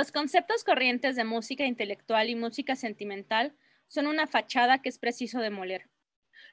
Los 0.00 0.12
conceptos 0.12 0.64
corrientes 0.64 1.14
de 1.14 1.24
música 1.24 1.66
intelectual 1.66 2.30
y 2.30 2.34
música 2.34 2.74
sentimental 2.74 3.54
son 3.86 4.06
una 4.06 4.26
fachada 4.26 4.80
que 4.80 4.88
es 4.88 4.98
preciso 4.98 5.40
demoler. 5.40 5.90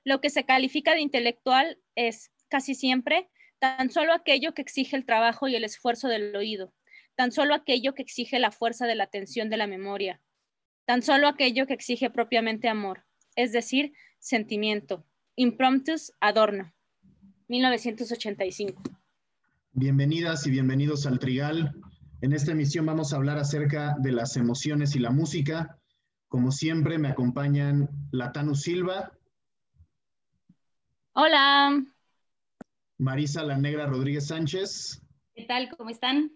Lo 0.04 0.20
que 0.20 0.30
se 0.30 0.44
califica 0.44 0.94
de 0.94 1.00
intelectual 1.00 1.80
es, 1.96 2.30
casi 2.50 2.76
siempre, 2.76 3.30
tan 3.60 3.90
solo 3.90 4.12
aquello 4.12 4.54
que 4.54 4.62
exige 4.62 4.98
el 4.98 5.06
trabajo 5.06 5.48
y 5.48 5.56
el 5.56 5.64
esfuerzo 5.64 6.10
del 6.10 6.36
oído, 6.36 6.74
tan 7.16 7.32
solo 7.32 7.56
aquello 7.56 7.96
que 7.96 8.02
exige 8.02 8.38
la 8.38 8.52
fuerza 8.52 8.86
de 8.86 8.96
la 8.96 9.06
atención 9.06 9.50
de 9.50 9.56
la 9.56 9.68
memoria, 9.68 10.20
tan 10.84 11.02
solo 11.02 11.30
aquello 11.30 11.68
que 11.68 11.74
exige 11.74 12.10
propiamente 12.10 12.68
amor, 12.68 13.06
es 13.38 13.54
decir, 13.54 13.94
sentimiento. 14.20 15.06
Impromptus 15.38 16.12
Adorno, 16.20 16.74
1985. 17.48 18.84
Bienvenidas 19.72 20.46
y 20.46 20.52
bienvenidos 20.52 21.06
al 21.06 21.18
Trigal. 21.18 21.74
En 22.20 22.34
esta 22.34 22.52
emisión 22.52 22.86
vamos 22.88 23.14
a 23.14 23.18
hablar 23.18 23.38
acerca 23.38 23.96
de 24.00 24.12
las 24.12 24.38
emociones 24.38 24.96
y 24.96 25.00
la 25.00 25.12
música. 25.12 25.78
Como 26.28 26.52
siempre, 26.52 26.98
me 26.98 27.10
acompañan 27.10 27.90
Latanu 28.12 28.56
Silva. 28.56 29.12
Hola. 31.14 31.84
Marisa 32.98 33.44
La 33.44 33.58
Negra 33.58 33.86
Rodríguez 33.86 34.28
Sánchez. 34.28 35.00
¿Qué 35.36 35.46
tal? 35.46 35.70
¿Cómo 35.78 35.92
están? 35.92 36.32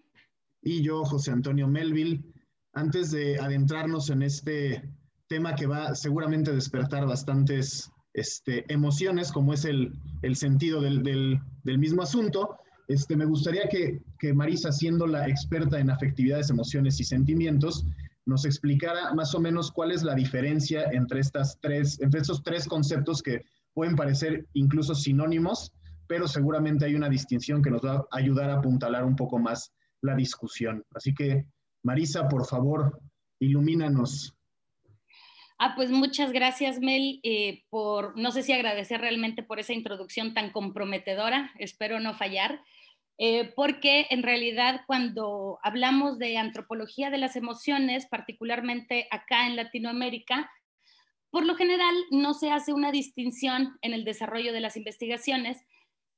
Y 0.62 0.82
yo, 0.82 1.04
José 1.04 1.32
Antonio 1.32 1.66
Melville. 1.66 2.22
Antes 2.74 3.10
de 3.10 3.40
adentrarnos 3.40 4.08
en 4.10 4.22
este 4.22 4.88
tema 5.26 5.56
que 5.56 5.66
va 5.66 5.96
seguramente 5.96 6.52
a 6.52 6.54
despertar 6.54 7.06
bastantes 7.06 7.90
este, 8.12 8.72
emociones, 8.72 9.32
como 9.32 9.52
es 9.52 9.64
el, 9.64 9.92
sentido 10.34 10.80
del, 10.80 11.02
del 11.02 11.78
mismo 11.78 12.02
asunto, 12.02 12.56
este, 12.92 13.16
me 13.16 13.24
gustaría 13.24 13.68
que, 13.68 14.32
Marisa, 14.34 14.72
siendo 14.72 15.06
la 15.06 15.28
experta 15.28 15.78
en 15.78 15.90
afectividades, 15.90 16.50
emociones 16.50 17.00
y 17.00 17.04
sentimientos, 17.04 17.84
nos 18.26 18.44
explicara 18.44 19.12
más 19.14 19.34
o 19.34 19.40
menos 19.40 19.72
cuál 19.72 19.90
es 19.90 20.02
la 20.02 20.14
diferencia 20.14 20.84
entre, 20.92 21.20
estas 21.20 21.58
tres, 21.60 22.00
entre 22.00 22.20
estos 22.20 22.42
tres 22.42 22.66
conceptos 22.66 23.22
que 23.22 23.42
pueden 23.74 23.96
parecer 23.96 24.46
incluso 24.52 24.94
sinónimos, 24.94 25.72
pero 26.06 26.28
seguramente 26.28 26.84
hay 26.84 26.94
una 26.94 27.08
distinción 27.08 27.62
que 27.62 27.70
nos 27.70 27.82
va 27.82 27.96
a 28.10 28.18
ayudar 28.18 28.50
a 28.50 28.58
apuntalar 28.58 29.04
un 29.04 29.16
poco 29.16 29.38
más 29.38 29.72
la 30.02 30.14
discusión. 30.14 30.84
Así 30.94 31.14
que, 31.14 31.46
Marisa, 31.82 32.28
por 32.28 32.46
favor, 32.46 33.00
ilumínanos. 33.40 34.34
Ah, 35.58 35.74
pues 35.76 35.90
muchas 35.90 36.32
gracias, 36.32 36.80
Mel, 36.80 37.20
eh, 37.22 37.62
por, 37.70 38.18
no 38.18 38.32
sé 38.32 38.42
si 38.42 38.52
agradecer 38.52 39.00
realmente 39.00 39.44
por 39.44 39.60
esa 39.60 39.72
introducción 39.72 40.34
tan 40.34 40.50
comprometedora, 40.50 41.52
espero 41.58 42.00
no 42.00 42.14
fallar, 42.14 42.60
eh, 43.24 43.52
porque 43.54 44.08
en 44.10 44.24
realidad 44.24 44.80
cuando 44.88 45.60
hablamos 45.62 46.18
de 46.18 46.38
antropología 46.38 47.08
de 47.08 47.18
las 47.18 47.36
emociones, 47.36 48.06
particularmente 48.06 49.06
acá 49.12 49.46
en 49.46 49.54
Latinoamérica, 49.54 50.50
por 51.30 51.46
lo 51.46 51.54
general 51.54 51.94
no 52.10 52.34
se 52.34 52.50
hace 52.50 52.72
una 52.72 52.90
distinción 52.90 53.78
en 53.80 53.92
el 53.92 54.02
desarrollo 54.02 54.52
de 54.52 54.58
las 54.58 54.76
investigaciones 54.76 55.58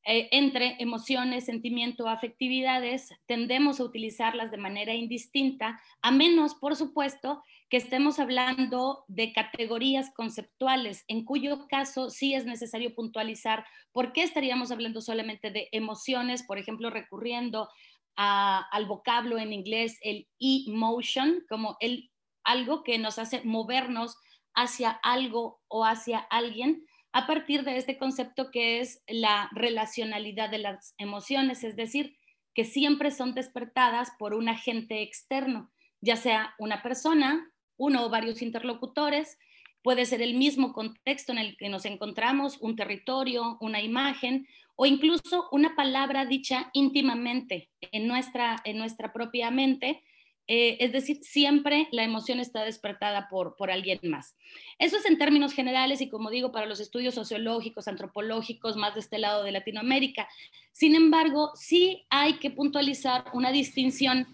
eh, 0.07 0.29
entre 0.33 0.77
emociones, 0.81 1.47
sentimiento, 1.47 2.09
afectividades, 2.09 3.09
tendemos 3.27 3.81
a 3.81 3.85
utilizarlas 3.85 4.51
de 4.51 4.59
manera 4.59 4.95
indistinta, 4.95 5.81
a 6.03 6.11
menos, 6.11 6.55
por 6.55 6.77
supuesto, 6.77 7.43
que 7.71 7.79
estemos 7.79 8.19
hablando 8.19 9.05
de 9.09 9.33
categorías 9.33 10.13
conceptuales, 10.15 11.05
en 11.09 11.25
cuyo 11.25 11.67
caso 11.69 12.11
sí 12.11 12.35
es 12.35 12.45
necesario 12.45 12.95
puntualizar 12.95 13.65
por 13.93 14.13
qué 14.13 14.23
estaríamos 14.23 14.71
hablando 14.71 15.01
solamente 15.01 15.51
de 15.51 15.69
emociones, 15.73 16.43
por 16.43 16.59
ejemplo, 16.59 16.91
recurriendo 16.91 17.71
al 18.17 18.87
vocablo 18.87 19.39
en 19.39 19.53
inglés, 19.53 19.99
el 20.03 20.29
emotion, 20.39 21.45
como 21.49 21.77
el, 21.81 22.11
algo 22.45 22.85
que 22.85 22.99
nos 22.99 23.19
hace 23.19 23.43
movernos 23.43 24.17
hacia 24.55 24.91
algo 24.91 25.61
o 25.69 25.85
hacia 25.85 26.19
alguien, 26.19 26.85
a 27.15 27.29
partir 27.29 27.63
de 27.63 27.77
este 27.77 27.97
concepto 27.97 28.51
que 28.51 28.81
es 28.81 29.01
la 29.07 29.49
relacionalidad 29.53 30.51
de 30.51 30.59
las 30.59 30.97
emociones, 30.99 31.63
es 31.63 31.77
decir, 31.77 32.17
que 32.55 32.65
siempre 32.65 33.13
son 33.13 33.35
despertadas 33.35 34.11
por 34.19 34.35
un 34.35 34.49
agente 34.49 35.01
externo, 35.01 35.71
ya 36.01 36.17
sea 36.17 36.57
una 36.59 36.83
persona, 36.83 37.49
uno 37.77 38.05
o 38.05 38.11
varios 38.11 38.43
interlocutores, 38.43 39.39
puede 39.83 40.07
ser 40.07 40.23
el 40.23 40.35
mismo 40.35 40.73
contexto 40.73 41.31
en 41.31 41.39
el 41.39 41.57
que 41.57 41.69
nos 41.69 41.85
encontramos, 41.85 42.59
un 42.61 42.75
territorio, 42.75 43.59
una 43.61 43.81
imagen 43.81 44.49
o 44.75 44.85
incluso 44.85 45.49
una 45.53 45.77
palabra 45.77 46.27
dicha 46.27 46.71
íntimamente 46.73 47.71
en 47.81 48.09
nuestra, 48.09 48.57
en 48.65 48.77
nuestra 48.77 49.13
propia 49.13 49.53
mente 49.53 50.03
eh, 50.47 50.77
es 50.81 50.93
decir, 50.93 51.21
siempre 51.23 51.89
la 51.91 52.05
emoción 52.05 52.39
está 52.39 52.65
despertada 52.65 53.29
por, 53.29 53.57
por 53.57 53.71
alguien 53.71 53.99
más. 54.03 54.37
Eso 54.79 54.99
es 54.99 55.07
en 55.07 55.17
términos 55.17 55.55
generales 55.55 56.01
y 56.03 56.11
como 56.11 56.31
digo, 56.31 56.53
para 56.53 56.67
los 56.67 56.81
estudios 56.81 57.15
sociológicos, 57.15 57.89
antropológicos, 57.89 58.77
más 58.77 58.95
de 58.95 59.01
este 59.01 59.19
lado 59.19 59.43
de 59.43 59.53
Latinoamérica. 59.53 60.29
Sin 60.73 60.95
embargo, 60.95 61.53
sí 61.55 62.05
hay 62.11 62.35
que 62.35 62.51
puntualizar 62.51 63.25
una 63.33 63.53
distinción 63.53 64.27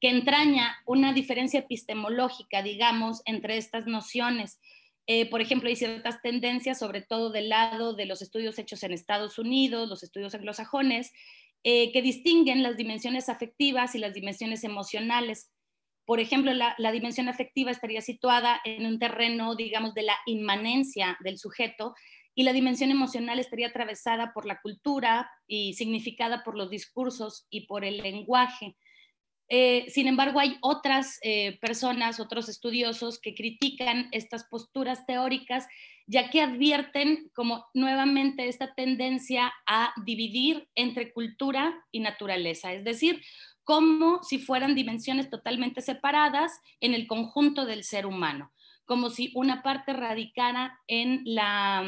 que 0.00 0.10
entraña 0.10 0.76
una 0.84 1.12
diferencia 1.12 1.60
epistemológica, 1.60 2.62
digamos, 2.62 3.22
entre 3.24 3.56
estas 3.56 3.86
nociones. 3.86 4.60
Eh, 5.08 5.28
por 5.30 5.40
ejemplo, 5.40 5.68
hay 5.68 5.76
ciertas 5.76 6.20
tendencias, 6.20 6.78
sobre 6.78 7.00
todo 7.00 7.30
del 7.30 7.48
lado 7.48 7.94
de 7.94 8.06
los 8.06 8.22
estudios 8.22 8.58
hechos 8.58 8.82
en 8.82 8.92
Estados 8.92 9.38
Unidos, 9.38 9.88
los 9.88 10.02
estudios 10.02 10.34
anglosajones, 10.34 11.12
eh, 11.68 11.90
que 11.90 12.00
distinguen 12.00 12.62
las 12.62 12.76
dimensiones 12.76 13.28
afectivas 13.28 13.96
y 13.96 13.98
las 13.98 14.14
dimensiones 14.14 14.62
emocionales. 14.62 15.50
Por 16.04 16.20
ejemplo, 16.20 16.52
la, 16.54 16.92
dimensión 16.92 17.28
afectiva 17.28 17.72
estaría 17.72 18.02
situada 18.02 18.60
en 18.64 18.86
un 18.86 19.00
terreno, 19.00 19.56
digamos, 19.56 19.92
de 19.92 20.04
la 20.04 20.16
inmanencia 20.26 21.18
del 21.24 21.38
sujeto 21.38 21.96
y 22.36 22.44
la 22.44 22.52
dimensión 22.52 22.92
emocional 22.92 23.40
estaría 23.40 23.66
atravesada 23.66 24.32
por 24.32 24.46
la 24.46 24.60
cultura 24.60 25.28
y 25.48 25.74
significada 25.74 26.44
por 26.44 26.56
los 26.56 26.70
discursos 26.70 27.48
y 27.50 27.66
por 27.66 27.84
el 27.84 27.96
lenguaje. 27.96 28.76
Eh, 29.48 29.86
sin 29.88 30.08
embargo, 30.08 30.40
hay 30.40 30.56
otras 30.60 31.18
eh, 31.22 31.58
personas, 31.60 32.18
otros 32.18 32.48
estudiosos 32.48 33.20
que 33.20 33.34
critican 33.34 34.08
estas 34.10 34.44
posturas 34.44 35.06
teóricas 35.06 35.66
ya 36.06 36.30
que 36.30 36.40
advierten 36.40 37.30
como 37.34 37.66
nuevamente 37.74 38.48
esta 38.48 38.74
tendencia 38.74 39.52
a 39.66 39.92
dividir 40.04 40.68
entre 40.74 41.12
cultura 41.12 41.84
y 41.90 42.00
naturaleza, 42.00 42.72
es 42.72 42.84
decir, 42.84 43.22
como 43.64 44.22
si 44.22 44.38
fueran 44.38 44.76
dimensiones 44.76 45.28
totalmente 45.28 45.80
separadas 45.80 46.52
en 46.80 46.94
el 46.94 47.08
conjunto 47.08 47.66
del 47.66 47.82
ser 47.82 48.06
humano, 48.06 48.52
como 48.84 49.10
si 49.10 49.32
una 49.34 49.62
parte 49.64 49.92
radicara 49.92 50.78
en 50.86 51.22
la, 51.24 51.84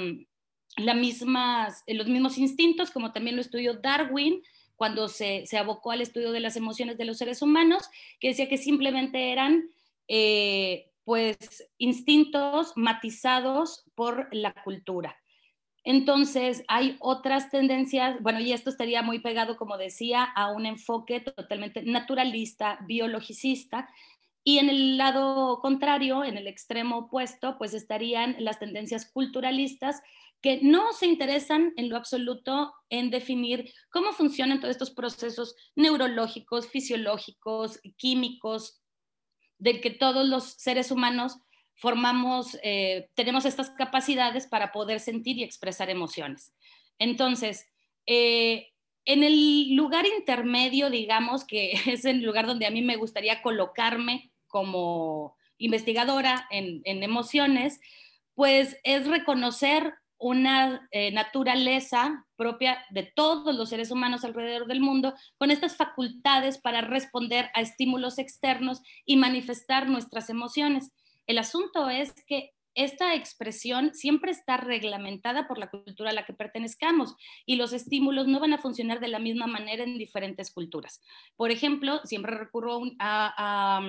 la 0.76 0.94
mismas, 0.94 1.84
en 1.86 1.98
los 1.98 2.08
mismos 2.08 2.36
instintos, 2.38 2.90
como 2.90 3.12
también 3.12 3.36
lo 3.36 3.42
estudió 3.42 3.74
Darwin, 3.74 4.42
cuando 4.78 5.08
se, 5.08 5.44
abocó 5.58 5.90
al 5.90 6.00
estudio 6.00 6.30
de 6.30 6.38
las 6.38 6.56
emociones 6.56 6.96
de 6.96 7.04
los 7.04 7.18
seres 7.18 7.42
humanos, 7.42 7.90
que 8.20 8.28
decía 8.28 8.48
que 8.48 8.56
simplemente 8.56 9.32
eran 9.32 9.70
eh, 10.06 10.92
pues 11.02 11.36
instintos 11.78 12.72
matizados 12.76 13.84
por 13.96 14.28
la 14.30 14.54
cultura. 14.62 15.16
Entonces, 15.82 16.62
hay 16.68 16.96
otras 17.00 17.50
tendencias, 17.50 18.22
bueno, 18.22 18.38
y 18.38 18.52
esto 18.52 18.70
estaría 18.70 19.02
muy 19.02 19.18
pegado, 19.18 19.56
como 19.56 19.76
decía, 19.78 20.22
a 20.22 20.52
un 20.52 20.64
enfoque 20.64 21.20
totalmente 21.20 21.82
naturalista, 21.82 22.78
biologicista, 22.86 23.88
y 24.44 24.58
en 24.58 24.68
el 24.68 24.96
lado 24.96 25.58
contrario, 25.60 26.24
en 26.24 26.36
el 26.36 26.46
extremo 26.46 26.98
opuesto, 26.98 27.58
pues 27.58 27.74
estarían 27.74 28.36
las 28.38 28.60
tendencias 28.60 29.10
culturalistas 29.10 30.02
que 30.40 30.60
no 30.62 30.92
se 30.92 31.06
interesan 31.06 31.72
en 31.76 31.88
lo 31.88 31.96
absoluto 31.96 32.72
en 32.90 33.10
definir 33.10 33.72
cómo 33.90 34.12
funcionan 34.12 34.60
todos 34.60 34.72
estos 34.72 34.90
procesos 34.90 35.56
neurológicos, 35.74 36.68
fisiológicos, 36.68 37.80
químicos, 37.96 38.80
de 39.58 39.80
que 39.80 39.90
todos 39.90 40.28
los 40.28 40.44
seres 40.44 40.90
humanos 40.90 41.38
formamos, 41.74 42.56
eh, 42.62 43.08
tenemos 43.14 43.44
estas 43.44 43.70
capacidades 43.70 44.46
para 44.46 44.72
poder 44.72 45.00
sentir 45.00 45.38
y 45.38 45.44
expresar 45.44 45.90
emociones. 45.90 46.52
Entonces, 46.98 47.66
eh, 48.06 48.68
en 49.04 49.24
el 49.24 49.74
lugar 49.74 50.06
intermedio, 50.06 50.90
digamos, 50.90 51.44
que 51.44 51.72
es 51.86 52.04
el 52.04 52.22
lugar 52.22 52.46
donde 52.46 52.66
a 52.66 52.70
mí 52.70 52.82
me 52.82 52.96
gustaría 52.96 53.42
colocarme 53.42 54.32
como 54.46 55.36
investigadora 55.58 56.46
en, 56.50 56.82
en 56.84 57.02
emociones, 57.02 57.80
pues 58.34 58.76
es 58.84 59.08
reconocer 59.08 59.94
una 60.18 60.88
eh, 60.90 61.12
naturaleza 61.12 62.26
propia 62.36 62.84
de 62.90 63.04
todos 63.04 63.54
los 63.54 63.68
seres 63.68 63.90
humanos 63.90 64.24
alrededor 64.24 64.66
del 64.66 64.80
mundo, 64.80 65.14
con 65.38 65.50
estas 65.50 65.76
facultades 65.76 66.58
para 66.58 66.80
responder 66.80 67.50
a 67.54 67.60
estímulos 67.60 68.18
externos 68.18 68.82
y 69.04 69.16
manifestar 69.16 69.88
nuestras 69.88 70.30
emociones. 70.30 70.92
El 71.26 71.38
asunto 71.38 71.88
es 71.88 72.12
que 72.26 72.52
esta 72.78 73.14
expresión 73.16 73.92
siempre 73.92 74.30
está 74.30 74.56
reglamentada 74.56 75.48
por 75.48 75.58
la 75.58 75.68
cultura 75.68 76.10
a 76.10 76.12
la 76.12 76.24
que 76.24 76.32
pertenezcamos 76.32 77.16
y 77.44 77.56
los 77.56 77.72
estímulos 77.72 78.28
no 78.28 78.38
van 78.38 78.52
a 78.52 78.58
funcionar 78.58 79.00
de 79.00 79.08
la 79.08 79.18
misma 79.18 79.48
manera 79.48 79.82
en 79.82 79.98
diferentes 79.98 80.52
culturas. 80.52 81.02
Por 81.36 81.50
ejemplo, 81.50 82.00
siempre 82.04 82.36
recurro 82.36 82.82
a, 83.00 83.80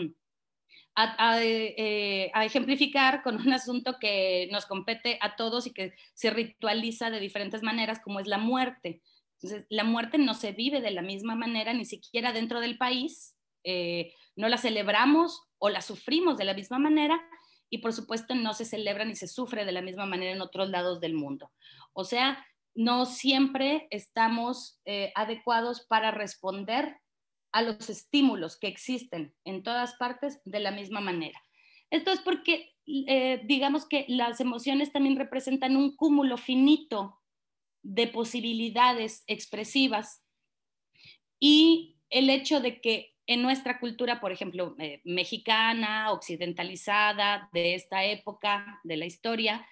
eh, 0.95 2.31
a, 2.33 2.45
ejemplificar 2.45 3.23
con 3.23 3.35
un 3.35 3.53
asunto 3.53 3.97
que 3.99 4.49
nos 4.51 4.65
compete 4.65 5.17
a 5.21 5.35
todos 5.35 5.67
y 5.67 5.73
que 5.73 5.93
se 6.13 6.29
ritualiza 6.29 7.09
de 7.09 7.19
diferentes 7.19 7.63
maneras, 7.63 7.99
como 8.03 8.19
es 8.19 8.27
la 8.27 8.37
muerte. 8.37 9.01
Entonces, 9.41 9.65
la 9.69 9.83
muerte 9.83 10.17
no 10.17 10.33
se 10.33 10.51
vive 10.51 10.81
de 10.81 10.91
la 10.91 11.01
misma 11.01 11.35
manera, 11.35 11.73
ni 11.73 11.85
siquiera 11.85 12.33
dentro 12.33 12.59
del 12.59 12.77
país. 12.77 13.37
Eh, 13.63 14.13
no 14.35 14.49
la 14.49 14.57
celebramos 14.57 15.41
o 15.57 15.69
la 15.69 15.81
sufrimos 15.81 16.37
de 16.37 16.45
la 16.45 16.53
misma 16.53 16.79
manera 16.79 17.19
y 17.69 17.79
por 17.79 17.93
supuesto 17.93 18.35
no 18.35 18.53
se 18.53 18.65
celebra 18.65 19.05
ni 19.05 19.15
se 19.15 19.27
sufre 19.27 19.65
de 19.65 19.71
la 19.71 19.81
misma 19.81 20.05
manera 20.05 20.31
en 20.31 20.41
otros 20.41 20.69
lados 20.69 20.99
del 20.99 21.13
mundo. 21.13 21.51
O 21.93 22.03
sea, 22.03 22.45
no 22.73 23.05
siempre 23.05 23.87
estamos 23.91 24.79
eh, 24.85 25.11
adecuados 25.15 25.85
para 25.87 26.11
responder 26.11 26.97
a 27.51 27.61
los 27.61 27.89
estímulos 27.89 28.57
que 28.57 28.67
existen 28.67 29.33
en 29.45 29.63
todas 29.63 29.95
partes 29.95 30.41
de 30.45 30.59
la 30.59 30.71
misma 30.71 31.01
manera. 31.01 31.41
Esto 31.89 32.11
es 32.11 32.19
porque, 32.19 32.75
eh, 32.85 33.41
digamos 33.45 33.87
que 33.87 34.05
las 34.07 34.39
emociones 34.39 34.91
también 34.91 35.15
representan 35.15 35.75
un 35.75 35.95
cúmulo 35.95 36.37
finito 36.37 37.19
de 37.81 38.07
posibilidades 38.07 39.23
expresivas 39.27 40.23
y 41.39 41.97
el 42.09 42.29
hecho 42.29 42.59
de 42.59 42.81
que 42.81 43.15
en 43.25 43.41
nuestra 43.41 43.79
cultura, 43.79 44.19
por 44.19 44.31
ejemplo, 44.31 44.75
eh, 44.79 45.01
mexicana, 45.03 46.11
occidentalizada, 46.11 47.49
de 47.53 47.75
esta 47.75 48.03
época 48.03 48.79
de 48.83 48.97
la 48.97 49.05
historia, 49.05 49.65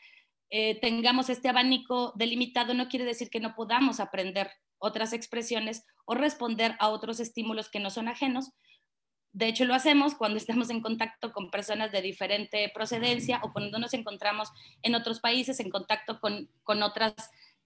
eh, 0.49 0.79
tengamos 0.79 1.29
este 1.29 1.49
abanico 1.49 2.13
delimitado, 2.15 2.73
no 2.73 2.88
quiere 2.88 3.05
decir 3.05 3.29
que 3.29 3.39
no 3.39 3.55
podamos 3.55 3.99
aprender 3.99 4.49
otras 4.77 5.13
expresiones 5.13 5.85
o 6.05 6.15
responder 6.15 6.75
a 6.79 6.89
otros 6.89 7.19
estímulos 7.19 7.69
que 7.69 7.79
no 7.79 7.89
son 7.89 8.07
ajenos. 8.07 8.51
De 9.33 9.47
hecho, 9.47 9.65
lo 9.65 9.73
hacemos 9.73 10.15
cuando 10.15 10.38
estamos 10.38 10.69
en 10.69 10.81
contacto 10.81 11.31
con 11.31 11.51
personas 11.51 11.91
de 11.91 12.01
diferente 12.01 12.71
procedencia 12.73 13.39
o 13.44 13.51
cuando 13.51 13.77
nos 13.77 13.94
encontramos 13.94 14.49
en 14.81 14.95
otros 14.95 15.19
países 15.19 15.59
en 15.59 15.69
contacto 15.69 16.19
con, 16.19 16.49
con 16.63 16.81
otras 16.81 17.13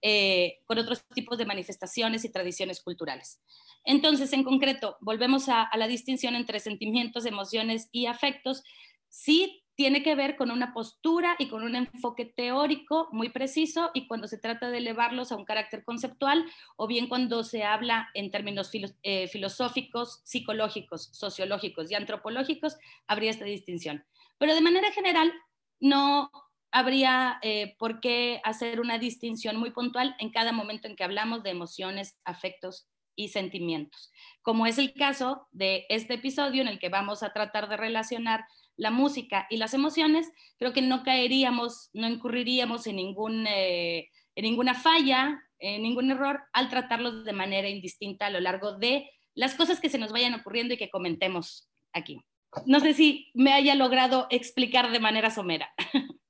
eh, 0.04 0.58
con 0.66 0.78
otros 0.78 1.04
tipos 1.14 1.38
de 1.38 1.46
manifestaciones 1.46 2.24
y 2.24 2.28
tradiciones 2.28 2.80
culturales. 2.80 3.40
Entonces, 3.84 4.32
en 4.32 4.42
concreto, 4.42 4.96
volvemos 5.00 5.48
a, 5.48 5.70
la 5.76 5.86
distinción 5.86 6.34
entre 6.34 6.58
sentimientos, 6.58 7.24
emociones 7.24 7.88
y 7.92 8.06
afectos. 8.06 8.64
Sí 9.08 9.61
tiene 9.74 10.02
que 10.02 10.14
ver 10.14 10.36
con 10.36 10.50
una 10.50 10.74
postura 10.74 11.34
y 11.38 11.48
con 11.48 11.62
un 11.62 11.74
enfoque 11.74 12.24
teórico 12.24 13.08
muy 13.12 13.30
preciso 13.30 13.90
y 13.94 14.06
cuando 14.06 14.28
se 14.28 14.38
trata 14.38 14.70
de 14.70 14.78
elevarlos 14.78 15.32
a 15.32 15.36
un 15.36 15.44
carácter 15.44 15.84
conceptual 15.84 16.44
o 16.76 16.86
bien 16.86 17.08
cuando 17.08 17.42
se 17.42 17.64
habla 17.64 18.08
en 18.14 18.30
términos 18.30 18.70
eh, 19.02 19.28
filosóficos, 19.28 20.20
psicológicos, 20.24 21.08
sociológicos 21.12 21.90
y 21.90 21.94
antropológicos, 21.94 22.76
habría 23.06 23.30
esta 23.30 23.44
distinción. 23.44 24.04
Pero 24.38 24.54
de 24.54 24.60
manera 24.60 24.90
general, 24.92 25.32
no, 25.80 26.30
habría 26.72 27.38
eh, 27.42 27.76
por 27.78 28.00
qué 28.00 28.40
hacer 28.44 28.80
una 28.80 28.98
distinción 28.98 29.56
muy 29.56 29.70
puntual 29.70 30.16
en 30.18 30.30
cada 30.30 30.52
momento 30.52 30.88
en 30.88 30.96
que 30.96 31.04
hablamos 31.04 31.42
de 31.42 31.50
emociones, 31.50 32.18
afectos 32.24 32.88
y 33.14 33.28
sentimientos, 33.28 34.10
como 34.40 34.66
es 34.66 34.78
el 34.78 34.94
caso 34.94 35.46
de 35.52 35.84
este 35.90 36.14
episodio 36.14 36.62
en 36.62 36.68
el 36.68 36.78
que 36.78 36.88
vamos 36.88 37.22
a 37.22 37.34
tratar 37.34 37.68
de 37.68 37.76
relacionar 37.76 38.46
la 38.82 38.90
música 38.90 39.46
y 39.48 39.58
las 39.58 39.74
emociones, 39.74 40.32
creo 40.58 40.72
que 40.72 40.82
no 40.82 41.04
caeríamos, 41.04 41.88
no 41.92 42.08
incurriríamos 42.08 42.88
en, 42.88 42.96
ningún, 42.96 43.46
eh, 43.46 44.10
en 44.34 44.42
ninguna 44.42 44.74
falla, 44.74 45.40
en 45.60 45.84
ningún 45.84 46.10
error 46.10 46.40
al 46.52 46.68
tratarlos 46.68 47.24
de 47.24 47.32
manera 47.32 47.68
indistinta 47.68 48.26
a 48.26 48.30
lo 48.30 48.40
largo 48.40 48.76
de 48.78 49.08
las 49.34 49.54
cosas 49.54 49.78
que 49.78 49.88
se 49.88 49.98
nos 49.98 50.10
vayan 50.10 50.34
ocurriendo 50.34 50.74
y 50.74 50.78
que 50.78 50.90
comentemos 50.90 51.70
aquí. 51.92 52.20
No 52.66 52.80
sé 52.80 52.92
si 52.92 53.30
me 53.34 53.52
haya 53.52 53.76
logrado 53.76 54.26
explicar 54.30 54.90
de 54.90 54.98
manera 54.98 55.30
somera. 55.30 55.72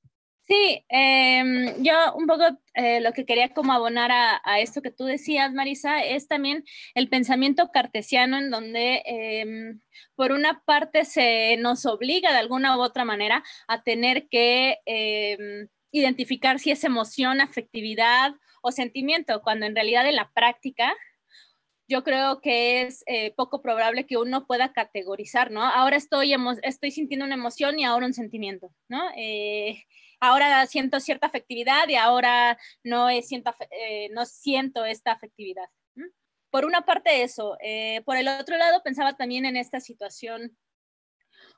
Sí, 0.44 0.84
em, 0.88 1.82
yo 1.82 1.92
un 2.16 2.26
poco 2.26 2.42
eh, 2.74 3.00
lo 3.00 3.12
que 3.12 3.24
quería 3.24 3.54
como 3.54 3.72
abonar 3.72 4.10
a, 4.12 4.60
esto 4.60 4.82
que 4.82 4.90
tú 4.90 5.04
decías, 5.04 5.52
Marisa, 5.52 6.02
es 6.02 6.26
también 6.26 6.64
el 6.94 7.08
pensamiento 7.08 7.70
cartesiano 7.72 8.38
en 8.38 8.50
donde 8.50 9.02
em, 9.06 9.80
por 10.16 10.32
una 10.32 10.62
parte 10.64 11.04
se 11.04 11.56
nos 11.58 11.86
obliga 11.86 12.32
de 12.32 12.38
alguna 12.38 12.76
u 12.76 12.82
otra 12.82 13.04
manera 13.04 13.44
a 13.68 13.82
tener 13.82 14.28
que 14.28 14.78
em, 14.84 15.68
identificar 15.92 16.58
si 16.58 16.72
es 16.72 16.82
emoción, 16.84 17.40
afectividad 17.40 18.34
o 18.62 18.72
sentimiento, 18.72 19.42
cuando 19.42 19.66
en 19.66 19.74
realidad 19.76 20.08
en 20.08 20.16
la 20.16 20.30
práctica 20.32 20.92
yo 21.88 22.02
creo 22.04 22.40
que 22.40 22.82
es 22.82 23.04
eh, 23.06 23.32
poco 23.36 23.60
probable 23.62 24.06
que 24.06 24.16
uno 24.16 24.46
pueda 24.46 24.72
categorizar, 24.72 25.50
¿no? 25.50 25.62
Ahora 25.62 25.96
estoy, 25.96 26.34
estoy 26.62 26.90
sintiendo 26.90 27.26
una 27.26 27.34
emoción 27.34 27.78
y 27.78 27.84
ahora 27.84 28.06
un 28.06 28.14
sentimiento, 28.14 28.72
¿no? 28.88 29.02
Eh, 29.16 29.84
ahora 30.22 30.64
siento 30.66 31.00
cierta 31.00 31.26
afectividad 31.26 31.88
y 31.88 31.96
ahora 31.96 32.56
no, 32.84 33.08
siento, 33.22 33.52
eh, 33.70 34.08
no 34.12 34.24
siento 34.24 34.84
esta 34.84 35.12
afectividad. 35.12 35.68
Por 36.48 36.64
una 36.64 36.82
parte 36.82 37.22
eso. 37.22 37.56
Eh, 37.60 38.02
por 38.04 38.16
el 38.16 38.28
otro 38.28 38.56
lado, 38.56 38.82
pensaba 38.84 39.16
también 39.16 39.46
en 39.46 39.56
esta 39.56 39.80
situación 39.80 40.56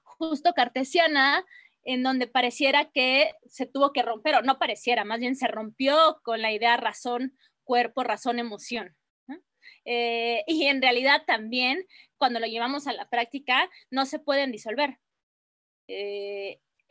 justo 0.03 0.55
cartesiana, 0.55 1.45
en 1.83 2.03
donde 2.03 2.27
pareciera 2.27 2.91
que 2.91 3.33
se 3.45 3.67
tuvo 3.67 3.93
que 3.93 4.03
romper, 4.03 4.37
o 4.37 4.43
no 4.43 4.59
pareciera, 4.59 5.05
más 5.05 5.21
bien 5.21 5.37
se 5.37 5.49
rompió 5.49 6.21
con 6.23 6.41
la 6.41 6.53
idea 6.53 6.79
razón, 6.79 7.37
cuerpo, 7.65 8.03
razón, 8.03 8.39
emoción. 8.39 8.97
Eh, 9.85 10.43
y 10.47 10.65
en 10.65 10.81
realidad 10.81 11.25
también, 11.27 11.85
cuando 12.17 12.41
lo 12.41 12.47
llevamos 12.47 12.87
a 12.87 12.95
la 12.95 13.11
práctica, 13.11 13.69
no 13.91 14.07
se 14.07 14.19
pueden 14.19 14.53
disolver 14.53 14.99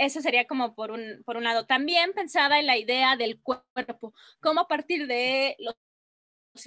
eso 0.05 0.21
sería 0.21 0.45
como 0.45 0.75
por 0.75 0.91
un, 0.91 1.23
por 1.25 1.37
un 1.37 1.43
lado. 1.43 1.65
También 1.65 2.13
pensaba 2.13 2.59
en 2.59 2.67
la 2.67 2.77
idea 2.77 3.15
del 3.15 3.39
cuerpo, 3.41 4.13
cómo 4.39 4.61
a 4.61 4.67
partir 4.67 5.07
de 5.07 5.55
los 5.59 5.75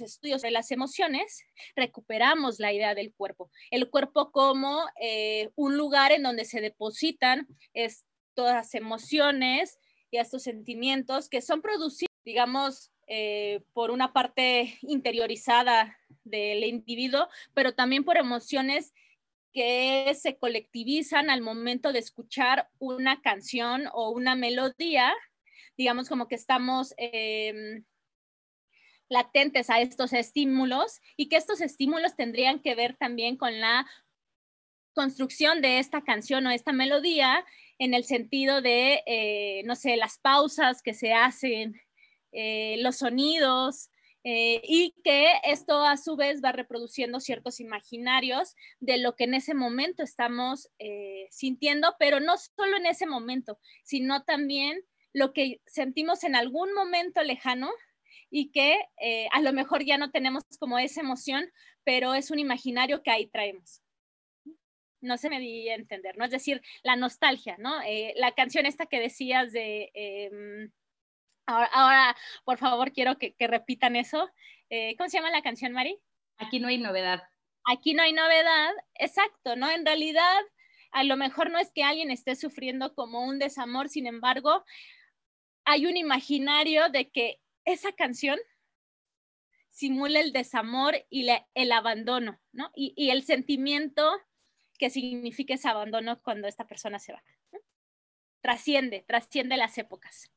estudios 0.01 0.41
de 0.41 0.51
las 0.51 0.71
emociones, 0.71 1.43
recuperamos 1.75 2.59
la 2.59 2.73
idea 2.73 2.93
del 2.93 3.13
cuerpo. 3.13 3.49
El 3.71 3.89
cuerpo 3.89 4.31
como 4.31 4.85
eh, 4.99 5.49
un 5.55 5.77
lugar 5.77 6.11
en 6.11 6.23
donde 6.23 6.45
se 6.45 6.61
depositan 6.61 7.47
es, 7.73 8.03
todas 8.33 8.53
las 8.53 8.75
emociones 8.75 9.79
y 10.11 10.17
estos 10.17 10.43
sentimientos 10.43 11.27
que 11.27 11.41
son 11.41 11.61
producidos, 11.61 12.13
digamos, 12.23 12.91
eh, 13.07 13.63
por 13.73 13.89
una 13.89 14.13
parte 14.13 14.77
interiorizada 14.81 15.97
del 16.23 16.63
individuo, 16.63 17.29
pero 17.53 17.73
también 17.73 18.03
por 18.03 18.17
emociones 18.17 18.93
que 19.57 20.13
se 20.13 20.37
colectivizan 20.37 21.31
al 21.31 21.41
momento 21.41 21.91
de 21.91 21.97
escuchar 21.97 22.69
una 22.77 23.23
canción 23.23 23.85
o 23.91 24.11
una 24.11 24.35
melodía, 24.35 25.11
digamos 25.75 26.09
como 26.09 26.27
que 26.27 26.35
estamos 26.35 26.93
em, 26.97 27.83
latentes 29.09 29.71
a 29.71 29.81
estos 29.81 30.13
estímulos 30.13 31.01
y 31.15 31.27
que 31.27 31.37
estos 31.37 31.61
estímulos 31.61 32.15
tendrían 32.15 32.59
que 32.59 32.75
ver 32.75 32.97
también 32.97 33.35
con 33.35 33.59
la 33.59 33.87
construcción 34.93 35.59
de 35.63 35.79
esta 35.79 36.03
canción 36.03 36.45
o 36.45 36.51
esta 36.51 36.71
melodía 36.71 37.43
en 37.79 37.95
el 37.95 38.03
sentido 38.03 38.61
de, 38.61 39.01
eh, 39.07 39.63
no 39.65 39.75
sé, 39.75 39.97
las 39.97 40.19
pausas 40.19 40.83
que 40.83 40.93
se 40.93 41.13
hacen, 41.13 41.81
eh, 42.31 42.75
los 42.83 42.97
sonidos, 42.97 43.89
eh, 44.29 44.59
y 44.61 44.93
que 45.05 45.31
esto 45.45 45.85
a 45.85 45.95
su 45.95 46.17
vez 46.17 46.41
va 46.43 46.51
reproduciendo 46.51 47.21
ciertos 47.21 47.61
imaginarios 47.61 48.57
de 48.81 48.97
lo 48.97 49.15
que 49.15 49.23
en 49.23 49.35
ese 49.35 49.53
momento 49.53 50.03
estamos 50.03 50.67
eh, 50.79 51.27
sintiendo, 51.31 51.95
pero 51.97 52.19
no 52.19 52.35
solo 52.37 52.75
en 52.75 52.87
ese 52.87 53.05
momento, 53.05 53.57
sino 53.85 54.25
también 54.25 54.81
lo 55.13 55.31
que 55.31 55.61
sentimos 55.65 56.25
en 56.25 56.35
algún 56.35 56.73
momento 56.73 57.23
lejano 57.23 57.71
y 58.29 58.51
que 58.51 58.77
eh, 59.01 59.29
a 59.31 59.39
lo 59.39 59.53
mejor 59.53 59.85
ya 59.85 59.97
no 59.97 60.11
tenemos 60.11 60.43
como 60.59 60.77
esa 60.77 60.99
emoción, 60.99 61.49
pero 61.85 62.13
es 62.13 62.29
un 62.29 62.39
imaginario 62.39 63.03
que 63.03 63.11
ahí 63.11 63.27
traemos. 63.27 63.81
No 64.99 65.15
se 65.15 65.29
me 65.29 65.39
di 65.39 65.69
a 65.69 65.75
entender, 65.75 66.17
¿no? 66.17 66.25
Es 66.25 66.31
decir, 66.31 66.61
la 66.83 66.97
nostalgia, 66.97 67.55
¿no? 67.59 67.79
la 68.15 68.33
canción 68.33 68.65
esta 68.65 68.87
que 68.87 68.99
decías 68.99 69.53
de 69.53 70.69
Ahora, 71.47 72.15
por 72.43 72.57
favor, 72.57 72.91
quiero 72.91 73.17
que, 73.17 73.33
repitan 73.39 73.95
eso. 73.95 74.29
Eh, 74.69 74.95
¿Cómo 74.97 75.09
se 75.09 75.17
llama 75.17 75.31
la 75.31 75.41
canción, 75.41 75.71
Mari? 75.71 75.97
Aquí 76.37 76.59
no 76.59 76.67
hay 76.67 76.77
novedad. 76.77 77.23
Aquí 77.63 77.93
no 77.93 78.03
hay 78.03 78.11
novedad. 78.11 78.71
Exacto, 78.95 79.55
¿no? 79.55 79.69
En 79.69 79.85
realidad, 79.85 80.41
a 80.91 81.03
lo 81.05 81.15
mejor 81.15 81.49
no 81.49 81.57
es 81.57 81.71
que 81.71 81.83
alguien 81.83 82.11
esté 82.11 82.35
sufriendo 82.35 82.93
como 82.93 83.25
un 83.25 83.39
desamor, 83.39 83.87
sin 83.87 84.07
embargo, 84.07 84.65
hay 85.63 85.85
un 85.85 85.95
imaginario 85.95 86.89
de 86.89 87.09
que 87.09 87.39
esa 87.63 87.93
canción 87.93 88.37
simula 89.69 90.19
el 90.19 90.33
desamor 90.33 90.95
y 91.09 91.27
el 91.53 91.71
abandono, 91.71 92.41
¿no? 92.51 92.71
Y, 92.75 92.93
y, 92.97 93.11
el 93.11 93.23
sentimiento 93.23 94.19
que 94.77 94.89
significa 94.89 95.53
ese 95.53 95.69
abandono 95.69 96.21
cuando 96.21 96.47
esta 96.47 96.67
persona 96.67 96.99
se 96.99 97.13
va. 97.13 97.23
trasciende, 98.41 99.03
trasciende 99.07 99.55
las 99.57 99.77
épocas. 99.77 100.31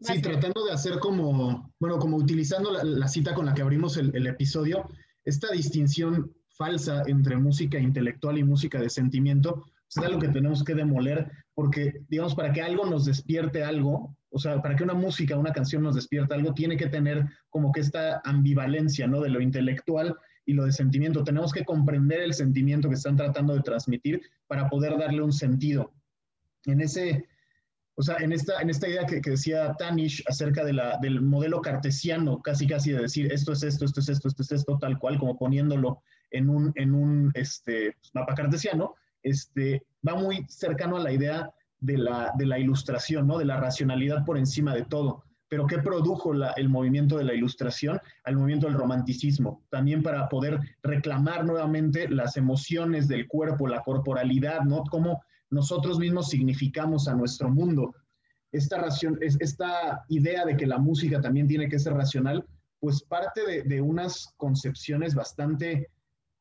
Sí, 0.00 0.20
tratando 0.20 0.64
de 0.64 0.72
hacer 0.72 0.98
como, 0.98 1.72
bueno, 1.80 1.98
como 1.98 2.16
utilizando 2.16 2.70
la, 2.70 3.08
cita 3.08 3.34
con 3.34 3.46
la 3.46 3.54
que 3.54 3.62
abrimos 3.62 3.96
el, 3.96 4.26
episodio, 4.26 4.88
esta 5.24 5.50
distinción 5.52 6.32
falsa 6.48 7.02
entre 7.06 7.36
música 7.36 7.78
intelectual 7.78 8.38
y 8.38 8.44
música 8.44 8.80
de 8.80 8.90
sentimiento, 8.90 9.64
es 9.88 9.98
algo 9.98 10.18
que 10.18 10.28
tenemos 10.28 10.64
que 10.64 10.74
demoler, 10.74 11.30
porque, 11.54 12.02
digamos, 12.08 12.34
para 12.34 12.52
que 12.52 12.62
algo 12.62 12.86
nos 12.86 13.04
despierte 13.04 13.62
algo, 13.62 14.16
o 14.30 14.38
sea, 14.38 14.60
para 14.60 14.76
que 14.76 14.84
una 14.84 14.94
música, 14.94 15.38
una 15.38 15.52
canción 15.52 15.82
nos 15.82 15.94
despierte 15.94 16.34
algo, 16.34 16.54
tiene 16.54 16.76
que 16.76 16.88
tener 16.88 17.26
como 17.48 17.72
que 17.72 17.80
esta 17.80 18.20
ambivalencia, 18.24 19.06
¿no? 19.06 19.20
De 19.20 19.30
lo 19.30 19.40
intelectual 19.40 20.16
y 20.44 20.54
lo 20.54 20.64
de 20.64 20.72
sentimiento. 20.72 21.24
Tenemos 21.24 21.52
que 21.52 21.64
comprender 21.64 22.20
el 22.20 22.34
sentimiento 22.34 22.88
que 22.88 22.94
están 22.94 23.16
tratando 23.16 23.54
de 23.54 23.62
transmitir 23.62 24.22
para 24.46 24.68
poder 24.68 24.98
darle 24.98 25.22
un 25.22 25.32
sentido. 25.32 25.92
En 26.66 26.80
ese, 26.80 27.26
o 27.98 28.02
sea, 28.02 28.16
en 28.18 28.32
esta, 28.32 28.60
en 28.60 28.68
esta 28.68 28.88
idea 28.88 29.06
que, 29.06 29.20
decía 29.20 29.74
Tanish 29.78 30.22
acerca 30.28 30.64
del 30.64 31.22
modelo 31.22 31.62
cartesiano, 31.62 32.42
casi 32.42 32.66
casi 32.66 32.92
de 32.92 33.00
decir 33.00 33.32
esto 33.32 33.52
es 33.52 33.62
esto, 33.62 33.86
esto 33.86 34.00
es 34.00 34.08
esto, 34.10 34.28
esto 34.28 34.42
es 34.42 34.52
esto, 34.52 34.78
tal 34.78 34.98
cual, 34.98 35.18
como 35.18 35.38
poniéndolo 35.38 36.02
en 36.30 36.50
un, 36.50 36.72
en 36.74 36.94
un 36.94 37.30
este, 37.34 37.96
mapa 38.12 38.34
cartesiano, 38.34 38.94
este, 39.22 39.82
va 40.06 40.14
muy 40.14 40.44
cercano 40.46 40.98
a 40.98 41.00
la 41.00 41.12
idea 41.12 41.50
de 41.80 41.96
la, 41.96 42.32
de 42.36 42.44
la 42.44 42.58
ilustración, 42.58 43.26
¿no? 43.26 43.38
de 43.38 43.46
la 43.46 43.58
racionalidad 43.58 44.26
por 44.26 44.36
encima 44.36 44.74
de 44.74 44.84
todo. 44.84 45.24
Pero 45.48 45.66
¿qué 45.66 45.78
produjo 45.78 46.32
el 46.34 46.68
movimiento 46.68 47.16
de 47.16 47.24
la 47.24 47.32
ilustración? 47.32 48.00
Al 48.24 48.36
movimiento 48.36 48.66
del 48.66 48.76
romanticismo, 48.76 49.62
también 49.70 50.02
para 50.02 50.28
poder 50.28 50.58
reclamar 50.82 51.44
nuevamente 51.44 52.08
las 52.08 52.36
emociones 52.36 53.08
del 53.08 53.26
cuerpo, 53.28 53.68
la 53.68 53.82
corporalidad, 53.82 54.62
¿no? 54.62 54.82
Cómo 54.90 55.22
nosotros 55.50 55.98
mismos 55.98 56.28
significamos 56.28 57.08
a 57.08 57.14
nuestro 57.14 57.50
mundo. 57.50 57.94
Esta, 58.52 58.78
ración, 58.78 59.18
esta 59.20 60.04
idea 60.08 60.44
de 60.44 60.56
que 60.56 60.66
la 60.66 60.78
música 60.78 61.20
también 61.20 61.46
tiene 61.48 61.68
que 61.68 61.78
ser 61.78 61.94
racional, 61.94 62.46
pues 62.80 63.02
parte 63.02 63.64
de, 63.64 63.80
unas 63.80 64.32
concepciones 64.36 65.14
bastante 65.14 65.88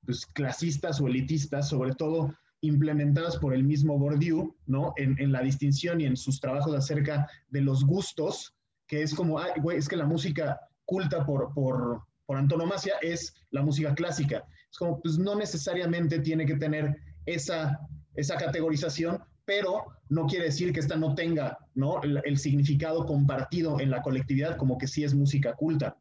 pues, 0.06 0.26
clasistas 0.26 1.02
o 1.02 1.08
elitistas, 1.08 1.70
sobre 1.70 1.94
todo 1.94 2.34
implementadas 2.62 3.38
por 3.38 3.54
el 3.54 3.64
mismo 3.64 3.98
Bourdieu, 3.98 4.56
¿no? 4.66 4.94
En, 4.98 5.32
la 5.32 5.42
distinción 5.42 6.02
y 6.02 6.06
en 6.06 6.18
sus 6.18 6.40
trabajos 6.40 6.76
acerca 6.76 7.28
de 7.50 7.62
los 7.62 7.86
gustos, 7.86 8.54
que 8.88 9.04
es 9.04 9.14
como, 9.14 9.40
ay, 9.40 9.52
güey, 9.62 9.78
es 9.78 9.88
que 9.88 9.96
la 9.96 10.06
música 10.06 10.60
culta 10.86 11.26
por, 11.26 11.54
por, 11.54 12.02
por 12.26 12.38
antonomasia 12.38 12.96
es 13.02 13.34
la 13.52 13.62
música 13.62 13.94
clásica. 13.94 14.46
Es 14.72 14.78
como, 14.78 15.00
pues 15.02 15.18
no 15.18 15.36
necesariamente 15.36 16.20
tiene 16.20 16.46
que 16.46 16.56
tener 16.56 16.96
esa 17.26 17.80
esa 18.16 18.38
categorización, 18.38 19.20
pero 19.46 19.86
no 20.10 20.26
quiere 20.26 20.46
decir 20.46 20.74
que 20.74 20.80
esta 20.80 20.96
no 20.96 21.16
tenga 21.16 21.58
¿no? 21.76 22.02
El, 22.02 22.38
significado 22.38 23.06
compartido 23.06 23.80
en 23.80 23.92
la 23.92 24.02
colectividad 24.02 24.58
como 24.58 24.78
que 24.78 24.88
sí 24.88 25.04
es 25.04 25.14
música 25.14 25.54
culta. 25.54 25.98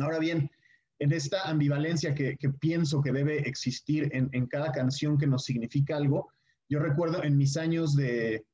Ahora 0.00 0.18
bien, 0.18 0.50
en 0.98 1.12
esta 1.12 1.42
ambivalencia 1.48 2.14
que, 2.14 2.36
pienso 2.60 3.00
que 3.00 3.12
debe 3.12 3.48
existir 3.48 4.10
en, 4.12 4.46
cada 4.46 4.72
canción 4.72 5.18
que 5.18 5.26
nos 5.26 5.44
significa 5.44 5.96
algo, 5.96 6.28
yo 6.68 6.78
recuerdo 6.78 7.22
en 7.22 7.36
mis 7.36 7.56
años 7.56 7.94
de 7.94 8.44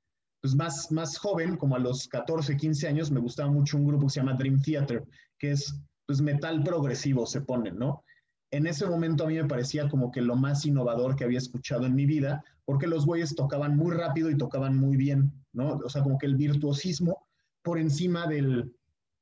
pues 0.43 0.55
más, 0.55 0.91
más 0.91 1.19
joven, 1.19 1.57
como 1.57 1.77
a 1.77 1.79
los 1.79 2.09
14, 2.09 2.57
15 2.57 2.89
años, 2.89 3.11
me 3.11 3.21
gustaba 3.21 3.51
mucho 3.51 3.77
un 3.77 3.87
grupo 3.87 4.07
que 4.07 4.15
se 4.15 4.21
llama 4.21 4.39
Dream 4.39 4.61
Theater, 4.63 5.05
que 5.39 5.51
es 5.53 5.75
pues 6.07 6.23
metal 6.23 6.63
progresivo, 6.65 7.27
se 7.27 7.43
pone, 7.43 7.71
¿no? 7.71 8.03
en 8.51 8.67
ese 8.67 8.87
momento 8.87 9.25
a 9.25 9.29
mí 9.29 9.35
me 9.35 9.45
parecía 9.45 9.89
como 9.89 10.11
que 10.11 10.21
lo 10.21 10.37
más 10.37 10.67
innovador 10.67 11.17
que 11.17 11.25
había 11.25 11.39
escuchado 11.39 11.87
en 11.87 11.95
mi 11.95 12.05
vida, 12.05 12.45
porque 12.71 12.87
los 12.87 13.05
güeyes 13.05 13.35
tocaban 13.35 13.77
muy 13.77 13.97
rápido 13.97 14.31
y 14.31 14.37
tocaban 14.37 14.77
muy 14.77 14.97
bien, 14.97 15.33
¿no? 15.53 15.81
O 15.85 15.89
sea, 15.89 16.05
como 16.05 16.19
que 16.19 16.27
el 16.27 16.37
virtuosismo 16.37 17.27
por 17.63 17.81
encima 17.81 18.29
del, 18.29 18.73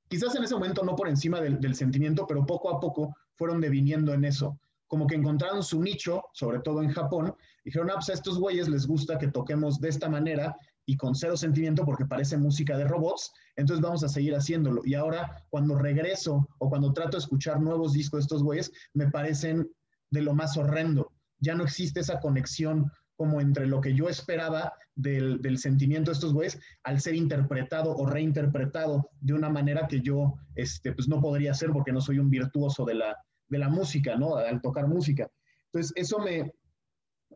quizás 0.06 0.34
en 0.34 0.44
ese 0.44 0.52
momento 0.52 0.84
no 0.84 0.94
por 0.94 1.08
encima 1.08 1.40
del, 1.40 1.74
sentimiento, 1.74 2.26
pero 2.26 2.44
poco 2.44 2.68
a 2.68 2.78
poco 2.78 3.16
fueron 3.36 3.62
deviniendo 3.62 4.12
en 4.12 4.26
eso. 4.26 4.60
Como 4.86 5.06
que 5.06 5.14
encontraron 5.14 5.62
su 5.62 5.80
nicho, 5.80 6.24
sobre 6.34 6.60
todo 6.60 6.82
en 6.82 6.90
Japón, 6.90 7.34
dijeron, 7.64 7.88
ah, 7.88 7.94
pues 7.94 8.10
a 8.10 8.12
estos 8.12 8.38
güeyes 8.38 8.68
les 8.68 8.86
gusta 8.86 9.16
que 9.16 9.28
toquemos 9.28 9.80
de 9.80 9.88
esta 9.88 10.10
manera 10.10 10.54
y 10.84 10.98
con 10.98 11.14
cero 11.14 11.34
sentimiento 11.34 11.86
porque 11.86 12.04
parece 12.04 12.36
música 12.36 12.76
de 12.76 12.84
robots, 12.84 13.32
entonces 13.56 13.82
vamos 13.82 14.04
a 14.04 14.10
seguir 14.10 14.34
haciéndolo. 14.34 14.82
Y 14.84 14.92
ahora 14.92 15.42
cuando 15.48 15.74
regreso 15.74 16.46
o 16.58 16.68
cuando 16.68 16.92
trato 16.92 17.16
de 17.16 17.22
escuchar 17.22 17.62
nuevos 17.62 17.94
discos 17.94 18.18
de 18.18 18.22
estos 18.24 18.42
güeyes, 18.42 18.70
me 18.92 19.10
parecen 19.10 19.66
de 20.10 20.20
lo 20.20 20.34
más 20.34 20.54
horrendo. 20.58 21.12
Ya 21.40 21.54
no 21.54 21.64
existe 21.64 22.00
esa 22.00 22.20
conexión 22.20 22.92
como 23.18 23.40
entre 23.40 23.66
lo 23.66 23.80
que 23.80 23.94
yo 23.94 24.08
esperaba 24.08 24.72
del, 24.94 25.42
del 25.42 25.58
sentimiento 25.58 26.10
de 26.10 26.14
estos 26.14 26.32
güeyes 26.32 26.58
al 26.84 27.00
ser 27.00 27.16
interpretado 27.16 27.94
o 27.96 28.06
reinterpretado 28.06 29.10
de 29.20 29.34
una 29.34 29.50
manera 29.50 29.88
que 29.88 30.00
yo 30.00 30.34
este, 30.54 30.92
pues 30.92 31.08
no 31.08 31.20
podría 31.20 31.50
hacer 31.50 31.70
porque 31.70 31.92
no 31.92 32.00
soy 32.00 32.20
un 32.20 32.30
virtuoso 32.30 32.84
de 32.84 32.94
la, 32.94 33.16
de 33.48 33.58
la 33.58 33.68
música, 33.68 34.14
¿no? 34.14 34.36
Al 34.36 34.60
tocar 34.60 34.86
música. 34.86 35.28
Entonces, 35.66 35.92
eso 35.96 36.20
me, 36.20 36.52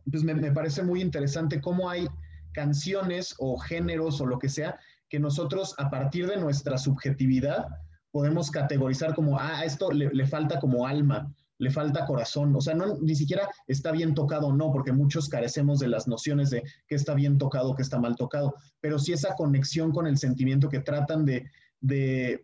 pues 0.08 0.22
me, 0.22 0.34
me 0.34 0.52
parece 0.52 0.84
muy 0.84 1.00
interesante 1.00 1.60
cómo 1.60 1.90
hay 1.90 2.06
canciones 2.52 3.34
o 3.38 3.58
géneros 3.58 4.20
o 4.20 4.26
lo 4.26 4.38
que 4.38 4.48
sea 4.48 4.78
que 5.08 5.18
nosotros 5.18 5.74
a 5.78 5.90
partir 5.90 6.28
de 6.28 6.36
nuestra 6.36 6.78
subjetividad 6.78 7.66
podemos 8.12 8.52
categorizar 8.52 9.16
como, 9.16 9.36
ah, 9.36 9.64
esto 9.64 9.90
le, 9.90 10.26
falta 10.26 10.60
como 10.60 10.86
alma, 10.86 11.34
le 11.62 11.71
falta 11.71 12.04
corazón, 12.07 12.57
o 12.57 12.61
sea, 12.61 12.75
no, 12.75 12.99
ni 13.00 13.14
siquiera 13.14 13.49
está 13.69 13.92
bien 13.92 14.14
tocado 14.14 14.49
o 14.49 14.52
no, 14.52 14.73
porque 14.73 14.90
muchos 14.90 15.28
carecemos 15.28 15.78
de 15.78 15.87
las 15.87 16.09
nociones 16.09 16.50
de 16.50 16.64
qué 16.88 16.97
está 16.97 17.14
bien 17.14 17.38
tocado, 17.38 17.76
qué 17.76 17.83
está 17.83 18.00
mal 18.00 18.16
tocado, 18.16 18.57
pero 18.81 18.99
sí 18.99 19.12
esa 19.12 19.37
conexión 19.37 19.92
con 19.92 20.09
el 20.09 20.19
sentimiento 20.19 20.69
que 20.69 20.81
tratan 20.81 21.25
de, 21.25 21.49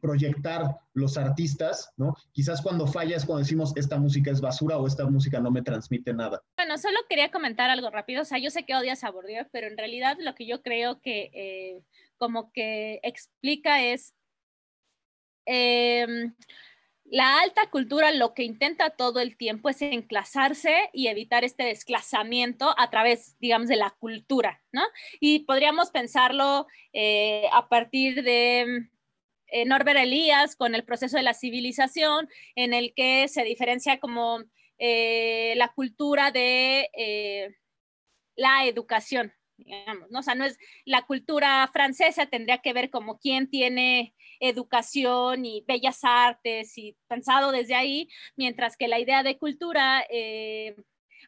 proyectar 0.01 0.79
los 0.95 1.17
artistas, 1.17 1.93
¿no? 1.97 2.13
Quizás 2.33 2.61
cuando 2.61 2.89
falla 2.89 3.17
es 3.17 3.25
cuando 3.25 3.45
decimos 3.45 3.73
esta 3.77 3.97
música 3.97 4.33
es 4.33 4.41
basura 4.41 4.79
o 4.79 4.87
esta 4.87 5.07
música 5.07 5.39
no 5.39 5.53
me 5.53 5.63
transmite 5.63 6.13
nada. 6.13 6.43
Bueno, 6.57 6.77
solo 6.77 6.99
quería 7.09 7.31
comentar 7.31 7.71
algo 7.71 7.89
rápido, 7.89 8.23
o 8.23 8.25
sea, 8.25 8.39
yo 8.39 8.51
sé 8.51 8.65
que 8.65 8.75
odias 8.75 9.05
a 9.05 9.11
Bourdieu, 9.11 9.47
pero 9.53 9.69
en 9.69 9.79
realidad 9.79 10.17
lo 10.21 10.35
que 10.35 10.45
yo 10.45 10.61
creo 10.61 11.01
que 11.01 11.31
eh, 11.33 11.83
como 12.17 12.51
que 12.53 12.99
explica 13.05 13.81
es 13.85 14.13
em, 15.47 16.35
la 17.11 17.41
alta 17.41 17.71
cultura 17.71 18.13
lo 18.13 18.35
que 18.35 18.43
intenta 18.43 18.91
todo 18.91 19.21
el 19.21 19.37
tiempo 19.37 19.69
es 19.69 19.81
enclasarse 19.81 20.91
y 20.93 21.07
evitar 21.09 21.43
este 21.45 21.65
desclasamiento 21.65 22.75
a 22.79 22.91
través, 22.91 23.39
digamos, 23.41 23.69
de 23.69 23.77
la 23.77 23.97
cultura, 23.99 24.63
¿no? 24.73 24.83
Y 25.19 25.41
podríamos 25.41 25.91
pensarlo 25.91 26.67
eh, 26.93 27.49
a 27.53 27.69
partir 27.69 28.23
de 28.23 28.89
eh, 29.47 29.65
Norbert 29.65 30.01
Elías 30.01 30.55
con 30.55 30.75
el 30.75 30.85
proceso 30.85 31.17
de 31.17 31.23
la 31.23 31.35
civilización, 31.35 32.29
en 32.55 32.75
el 32.75 32.93
que 32.95 33.27
se 33.29 33.43
diferencia 33.43 33.99
como 34.01 34.41
eh, 34.79 35.55
la 35.57 35.69
cultura 35.69 36.31
de 36.31 37.55
la 38.37 38.67
educación, 38.67 39.33
digamos, 39.57 40.11
¿no? 40.11 40.21
O 40.21 40.23
sea, 40.23 40.35
no 40.35 40.45
es 40.45 40.59
la 40.85 41.03
cultura 41.07 41.69
francesa, 41.73 42.27
tendría 42.27 42.59
que 42.59 42.75
ver 42.75 42.91
como 42.91 43.19
quién 43.19 43.49
tiene 43.49 44.15
educación 44.41 45.45
y 45.45 45.65
bellas 45.67 46.01
artes 46.03 46.77
y 46.79 46.97
pensado 47.07 47.53
desde 47.53 47.75
ahí, 47.75 48.09
mientras 48.37 48.77
que 48.77 48.89
la 48.89 48.99
idea 48.99 49.23
de 49.23 49.39
cultura 49.39 50.05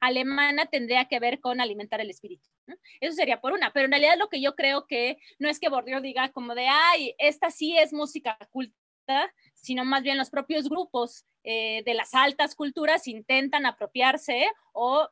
alemana 0.01 0.67
tendría 0.67 1.07
que 1.07 1.21
ver 1.21 1.41
con 1.41 1.61
alimentar 1.61 2.01
el 2.01 2.11
espíritu. 2.11 2.49
Eso 3.01 3.15
sería 3.15 3.41
por 3.41 3.53
una, 3.53 3.73
pero 3.73 3.87
en 3.87 3.93
realidad 3.93 4.17
lo 4.19 4.29
que 4.29 4.41
yo 4.41 4.55
creo 4.55 4.87
que 4.87 5.19
no 5.39 5.49
es 5.49 5.59
que 5.59 5.69
Bourdieu 5.69 6.01
diga 6.01 6.31
como 6.31 6.55
de, 6.55 6.67
ay, 6.69 7.15
esta 7.19 7.51
sí 7.51 7.77
es 7.77 7.93
música 7.93 8.39
culta, 8.51 8.75
sino 9.55 9.85
más 9.85 10.03
bien 10.03 10.19
los 10.19 10.31
propios 10.31 10.69
grupos 10.69 11.27
eh, 11.43 11.83
de 11.85 11.95
las 11.95 12.15
altas 12.15 12.55
culturas 12.55 13.09
intentan 13.09 13.67
apropiarse 13.67 14.49
o 14.73 15.09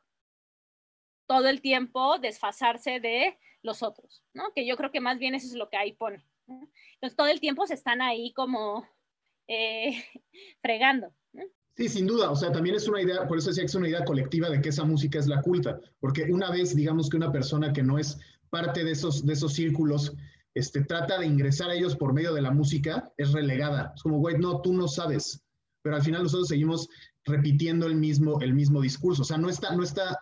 todo 1.27 1.47
el 1.47 1.61
tiempo 1.61 2.17
desfasarse 2.17 2.99
de 2.99 3.37
los 3.61 3.83
otros, 3.83 4.23
¿no? 4.33 4.51
Que 4.53 4.65
yo 4.65 4.77
creo 4.77 4.91
que 4.91 5.01
más 5.01 5.19
bien 5.19 5.35
eso 5.35 5.47
es 5.47 5.53
lo 5.53 5.69
que 5.69 5.77
ahí 5.77 5.93
pone. 5.93 6.25
Entonces 6.49 7.15
todo 7.15 7.27
el 7.27 7.39
tiempo 7.39 7.65
se 7.67 7.73
están 7.73 8.01
ahí 8.01 8.33
como 8.33 8.87
eh, 9.47 10.03
fregando. 10.61 11.13
Sí, 11.75 11.87
sin 11.87 12.07
duda. 12.07 12.29
O 12.29 12.35
sea, 12.35 12.51
también 12.51 12.75
es 12.75 12.87
una 12.89 13.01
idea, 13.01 13.25
por 13.25 13.37
eso 13.37 13.49
decía 13.49 13.63
que 13.63 13.67
es 13.67 13.75
una 13.75 13.87
idea 13.87 14.03
colectiva 14.03 14.49
de 14.49 14.61
que 14.61 14.69
esa 14.69 14.83
música 14.83 15.17
es 15.17 15.27
la 15.27 15.41
culta. 15.41 15.79
Porque 16.01 16.23
una 16.23 16.51
vez, 16.51 16.75
digamos 16.75 17.09
que 17.09 17.15
una 17.15 17.31
persona 17.31 17.71
que 17.71 17.83
no 17.83 17.97
es 17.97 18.17
parte 18.49 18.83
de 18.83 18.91
esos, 18.91 19.25
de 19.25 19.31
esos 19.31 19.53
círculos, 19.53 20.13
este, 20.55 20.83
trata 20.83 21.19
de 21.19 21.25
ingresar 21.25 21.69
a 21.69 21.75
ellos 21.75 21.95
por 21.95 22.13
medio 22.13 22.33
de 22.33 22.41
la 22.41 22.51
música, 22.51 23.13
es 23.15 23.31
relegada. 23.31 23.93
Es 23.95 24.03
como, 24.03 24.19
güey, 24.19 24.37
no, 24.37 24.61
tú 24.61 24.73
no 24.73 24.89
sabes. 24.89 25.41
Pero 25.81 25.95
al 25.95 26.01
final 26.01 26.23
nosotros 26.23 26.49
seguimos 26.49 26.89
repitiendo 27.23 27.87
el 27.87 27.95
mismo, 27.95 28.41
el 28.41 28.53
mismo 28.53 28.81
discurso. 28.81 29.21
O 29.21 29.25
sea, 29.25 29.37
no 29.37 29.49
está, 29.49 29.73
no 29.73 29.83
está, 29.83 30.19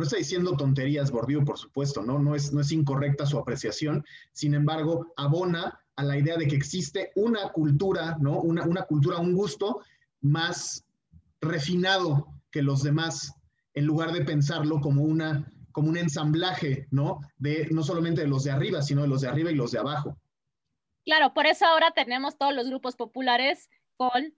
no 0.00 0.04
está 0.04 0.16
diciendo 0.16 0.56
tonterías 0.56 1.10
Bourdieu, 1.10 1.44
por 1.44 1.58
supuesto, 1.58 2.02
¿no? 2.02 2.18
No 2.18 2.34
es, 2.34 2.52
no 2.52 2.60
es 2.60 2.72
incorrecta 2.72 3.26
su 3.26 3.38
apreciación. 3.38 4.04
Sin 4.32 4.54
embargo, 4.54 5.12
abona 5.16 5.78
a 5.96 6.02
la 6.02 6.16
idea 6.16 6.36
de 6.36 6.48
que 6.48 6.56
existe 6.56 7.12
una 7.14 7.50
cultura, 7.50 8.16
¿no? 8.20 8.40
Una, 8.40 8.64
una 8.64 8.82
cultura, 8.82 9.18
un 9.18 9.34
gusto 9.34 9.80
más 10.22 10.84
refinado 11.40 12.26
que 12.50 12.62
los 12.62 12.82
demás, 12.82 13.34
en 13.74 13.84
lugar 13.84 14.12
de 14.12 14.24
pensarlo 14.24 14.80
como 14.80 15.02
una 15.02 15.46
como 15.72 15.88
un 15.88 15.96
ensamblaje, 15.96 16.88
¿no? 16.90 17.20
De 17.38 17.68
no 17.70 17.82
solamente 17.82 18.22
de 18.22 18.26
los 18.26 18.44
de 18.44 18.50
arriba, 18.50 18.82
sino 18.82 19.02
de 19.02 19.08
los 19.08 19.20
de 19.20 19.28
arriba 19.28 19.50
y 19.50 19.54
los 19.54 19.70
de 19.70 19.78
abajo. 19.78 20.18
Claro, 21.04 21.32
por 21.32 21.46
eso 21.46 21.64
ahora 21.66 21.92
tenemos 21.92 22.36
todos 22.38 22.54
los 22.54 22.68
grupos 22.68 22.96
populares 22.96 23.68
con, 23.96 24.34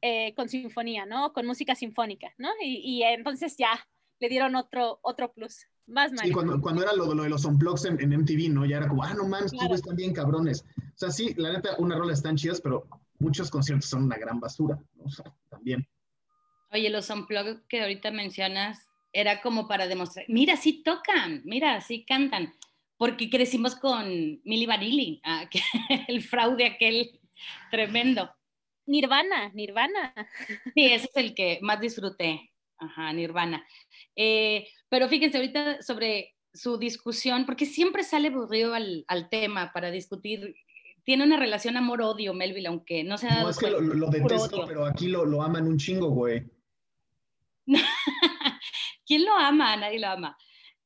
eh, 0.00 0.34
con 0.34 0.48
sinfonía, 0.48 1.06
¿no? 1.06 1.32
Con 1.32 1.46
música 1.46 1.74
sinfónica, 1.74 2.32
¿no? 2.38 2.48
Y, 2.62 3.02
entonces 3.02 3.56
ya 3.56 3.86
le 4.20 4.28
dieron 4.28 4.56
otro, 4.56 4.98
otro 5.02 5.32
plus. 5.32 5.66
Más 5.86 6.12
Sí, 6.22 6.30
cuando, 6.30 6.60
cuando, 6.62 6.82
era 6.82 6.94
lo, 6.94 7.12
lo 7.12 7.24
de 7.24 7.28
los 7.28 7.44
unplugs 7.44 7.84
en, 7.84 8.00
en, 8.00 8.18
MTV, 8.20 8.48
¿no? 8.50 8.64
Ya 8.64 8.78
era 8.78 8.88
como, 8.88 9.04
ah, 9.04 9.12
no 9.12 9.28
mames, 9.28 9.52
claro. 9.52 9.74
están 9.74 9.96
bien 9.96 10.14
cabrones. 10.14 10.64
O 10.78 10.96
sea, 10.96 11.10
sí, 11.10 11.34
la 11.36 11.52
neta, 11.52 11.76
una 11.78 11.96
rola 11.96 12.14
están 12.14 12.36
chidas, 12.36 12.60
pero 12.60 12.86
muchos 13.18 13.50
conciertos 13.50 13.90
son 13.90 14.04
una 14.04 14.16
gran 14.16 14.40
basura, 14.40 14.78
¿no? 14.94 15.04
O 15.04 15.10
sea, 15.10 15.26
también. 15.50 15.86
Oye, 16.72 16.88
los 16.88 17.10
unplugs 17.10 17.60
que 17.68 17.82
ahorita 17.82 18.10
mencionas, 18.12 18.88
era 19.14 19.40
como 19.40 19.66
para 19.68 19.86
demostrar, 19.86 20.26
mira, 20.28 20.56
sí 20.56 20.82
tocan, 20.82 21.40
mira, 21.44 21.80
sí 21.80 22.04
cantan, 22.04 22.52
porque 22.98 23.30
crecimos 23.30 23.76
con 23.76 24.06
Milli 24.44 24.66
Vanilli, 24.66 25.20
ah, 25.24 25.48
el 26.08 26.22
fraude 26.22 26.66
aquel 26.66 27.20
tremendo. 27.70 28.30
Nirvana, 28.86 29.48
Nirvana. 29.54 30.12
Sí, 30.74 30.84
ese 30.84 31.06
es 31.06 31.16
el 31.16 31.34
que 31.34 31.58
más 31.62 31.80
disfruté, 31.80 32.52
ajá, 32.78 33.12
Nirvana. 33.12 33.66
Eh, 34.16 34.66
pero 34.88 35.08
fíjense 35.08 35.38
ahorita 35.38 35.82
sobre 35.82 36.34
su 36.52 36.78
discusión, 36.78 37.46
porque 37.46 37.66
siempre 37.66 38.04
sale 38.04 38.28
aburrido 38.28 38.74
al, 38.74 39.04
al 39.08 39.28
tema 39.28 39.72
para 39.72 39.90
discutir 39.90 40.54
tiene 41.04 41.24
una 41.24 41.36
relación 41.36 41.76
amor-odio, 41.76 42.32
Melville, 42.32 42.68
aunque 42.68 43.04
no 43.04 43.18
sea. 43.18 43.42
No, 43.42 43.50
es 43.50 43.58
que 43.58 43.70
lo, 43.70 43.80
lo 43.80 44.08
detesto, 44.08 44.64
pero 44.66 44.86
aquí 44.86 45.08
lo, 45.08 45.24
lo, 45.24 45.42
aman 45.42 45.68
un 45.68 45.76
chingo, 45.76 46.08
güey. 46.08 46.42
¿Quién 49.06 49.24
lo 49.24 49.34
ama? 49.36 49.76
Nadie 49.76 50.00
lo 50.00 50.08
ama. 50.08 50.36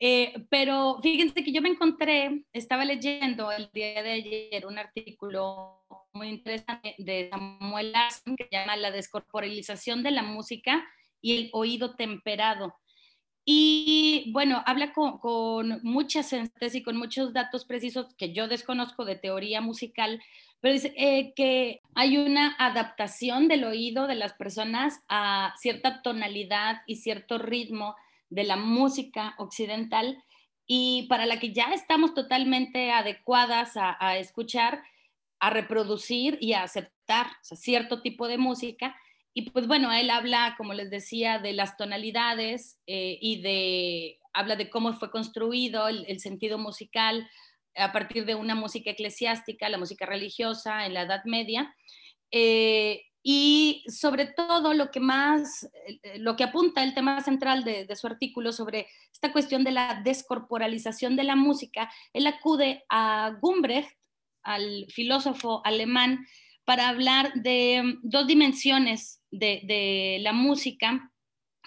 Eh, 0.01 0.47
pero 0.49 0.99
fíjense 1.03 1.43
que 1.43 1.53
yo 1.53 1.63
me 1.63 1.71
encontré, 1.71 2.45
estaba 2.53 2.85
leyendo 2.85 3.51
el 3.51 3.71
día 3.73 4.03
de 4.03 4.13
ayer 4.13 4.67
un 4.67 4.79
artículo 4.79 5.85
muy 6.13 6.29
interesante 6.29 6.95
de 6.99 7.29
Samuel 7.31 7.93
Larsen 7.93 8.37
que 8.37 8.49
llama 8.51 8.77
La 8.77 8.93
descorporalización 8.93 10.03
de 10.03 10.13
la 10.13 10.23
música 10.23 10.87
y 11.21 11.37
el 11.37 11.51
oído 11.53 11.95
temperado. 11.95 12.75
Y 13.45 14.31
bueno, 14.33 14.63
habla 14.67 14.93
con, 14.93 15.81
muchas 15.83 16.29
sensatez 16.29 16.75
y 16.75 16.83
con 16.83 16.97
muchos 16.99 17.33
datos 17.33 17.65
precisos 17.65 18.15
que 18.17 18.35
yo 18.35 18.47
desconozco 18.47 19.07
de 19.07 19.17
teoría 19.17 19.63
musical, 19.63 20.21
pero 20.61 20.75
dice 20.75 20.93
eh, 20.99 21.33
que 21.35 21.81
hay 21.95 22.19
una 22.19 22.55
adaptación 22.59 23.49
del 23.49 23.65
oído 23.65 24.07
de 24.07 24.17
las 24.17 24.35
personas 24.35 25.01
a 25.09 25.55
cierta 25.59 26.03
tonalidad 26.03 26.83
y 26.87 26.97
cierto 26.97 27.39
ritmo 27.39 27.97
de 28.29 28.45
la 28.45 28.57
música 28.57 29.35
occidental 29.39 30.23
y 30.67 31.07
para 31.09 31.25
la 31.25 31.41
que 31.41 31.55
ya 31.55 31.73
estamos 31.73 32.13
totalmente 32.13 32.93
adecuadas 32.93 33.73
a, 33.77 34.19
escuchar, 34.19 34.83
a 35.41 35.49
reproducir 35.49 36.37
y 36.43 36.53
a 36.53 36.65
aceptar 36.65 37.29
cierto 37.41 38.03
tipo 38.03 38.29
de 38.29 38.37
música. 38.37 38.95
Y 39.39 39.43
pues 39.51 39.69
bueno, 39.69 39.93
él 39.93 40.11
habla, 40.11 40.57
como 40.59 40.75
les 40.75 40.91
decía, 40.91 41.39
de 41.39 41.53
las 41.53 41.77
tonalidades 41.77 42.77
eh, 42.89 43.21
y 43.21 43.41
de, 43.41 44.19
habla 44.33 44.57
de 44.57 44.69
cómo 44.69 44.95
fue 44.95 45.13
construido 45.13 45.87
el, 45.87 46.19
sentido 46.19 46.59
musical 46.59 47.31
a 47.77 47.93
partir 47.93 48.25
de 48.25 48.35
una 48.35 48.57
música 48.57 48.91
eclesiástica, 48.91 49.69
la 49.69 49.79
música 49.79 50.07
religiosa 50.07 50.87
en 50.87 50.95
la 50.95 51.03
Edad 51.03 51.23
Media. 51.25 51.73
Eh, 52.33 53.03
y 53.23 53.85
sobre 53.87 54.27
todo 54.27 54.75
lo 54.75 54.91
que 54.91 54.99
más, 54.99 55.71
eh, 55.87 56.19
lo 56.19 56.35
que 56.35 56.43
apunta 56.43 56.83
el 56.83 56.95
tema 56.95 57.21
central 57.21 57.63
de, 57.63 57.87
su 57.95 58.09
artículo 58.09 58.51
sobre 58.51 58.89
esta 59.13 59.31
cuestión 59.31 59.63
de 59.63 59.71
la 59.71 60.03
descorporalización 60.03 61.15
de 61.15 61.23
la 61.23 61.37
música, 61.37 61.89
él 62.13 62.27
acude 62.27 62.85
a 62.89 63.37
Gumbrecht, 63.41 63.97
al 64.43 64.87
filósofo 64.89 65.63
alemán, 65.65 66.27
para 66.65 66.89
hablar 66.89 67.33
de 67.35 67.99
dos 68.03 68.27
dimensiones 68.27 69.18
de, 69.31 70.19
la 70.21 70.33
música, 70.33 71.13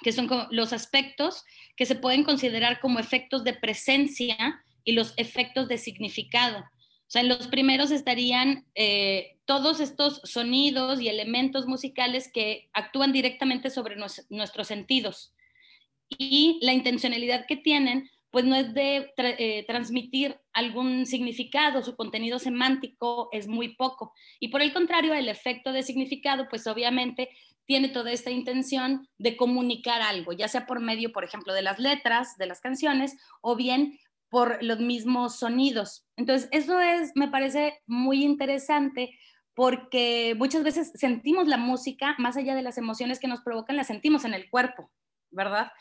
que 0.01 0.12
son 0.12 0.30
los 0.51 0.74
aspectos 0.74 1.44
que 1.75 1.86
se 1.86 1.96
pueden 1.96 2.24
considerar 2.24 2.79
como 2.79 3.00
efectos 3.00 3.44
de 3.44 3.53
presencia 3.53 4.64
y 4.83 4.94
los 4.94 5.14
efectos 5.18 5.68
de 5.68 5.77
significado. 5.77 6.59
O 6.59 7.12
sea, 7.12 7.22
en 7.22 7.27
los 7.27 7.48
primeros 7.48 7.92
estarían 7.92 8.66
eh, 8.74 9.38
todos 9.46 9.79
estos 9.79 10.22
sonidos 10.24 11.01
y 11.01 11.09
elementos 11.09 11.68
musicales 11.68 12.31
que 12.33 12.70
actúan 12.74 13.12
directamente 13.12 13.70
sobre 13.70 13.98
nuestros 14.29 14.68
sentidos. 14.68 15.33
Y 16.18 16.59
la 16.62 16.74
intencionalidad 16.74 17.46
que 17.48 17.57
tienen, 17.57 18.09
pues 18.31 18.46
no 18.46 18.55
es 18.55 18.74
de 18.74 19.12
eh, 19.18 19.66
transmitir 19.68 20.38
algún 20.53 21.05
significado, 21.05 21.83
su 21.83 21.96
contenido 21.96 22.40
semántico 22.40 23.27
es 23.33 23.48
muy 23.48 23.75
poco. 23.75 24.14
Y 24.40 24.48
por 24.48 24.62
el 24.62 24.72
contrario, 24.72 25.14
el 25.14 25.27
efecto 25.27 25.74
de 25.74 25.83
significado, 25.83 26.48
pues 26.50 26.66
obviamente 26.66 27.29
tiene 27.72 27.88
toda 27.88 28.12
esta 28.12 28.31
intención 28.31 29.07
de 29.18 29.38
comunicar 29.38 30.01
algo, 30.01 30.34
ya 30.34 30.50
sea 30.50 30.66
por 30.66 30.81
medio, 30.81 31.14
por 31.14 31.24
ejemplo, 31.24 31.53
de 31.53 31.62
las 31.62 31.79
letras 31.79 32.36
de 32.38 32.46
las 32.46 32.60
canciones 32.60 33.16
o 33.40 33.55
bien 33.55 33.98
por 34.27 34.62
los 34.62 34.81
mismos 34.81 35.40
sonidos. 35.40 36.05
Entonces, 36.18 36.50
eso 36.51 36.81
es, 36.81 37.14
me 37.16 37.29
parece 37.29 37.79
muy 37.88 38.25
interesante 38.25 39.18
porque 39.53 40.36
muchas 40.38 40.66
veces 40.66 40.92
sentimos 40.96 41.48
la 41.48 41.55
música, 41.55 42.14
más 42.18 42.36
allá 42.36 42.55
de 42.55 42.62
las 42.62 42.77
emociones 42.77 43.22
que 43.22 43.29
nos 43.29 43.40
provocan, 43.40 43.77
la 43.77 43.86
sentimos 43.86 44.25
en 44.25 44.34
el 44.34 44.50
cuerpo, 44.50 44.92
¿verdad? 45.29 45.72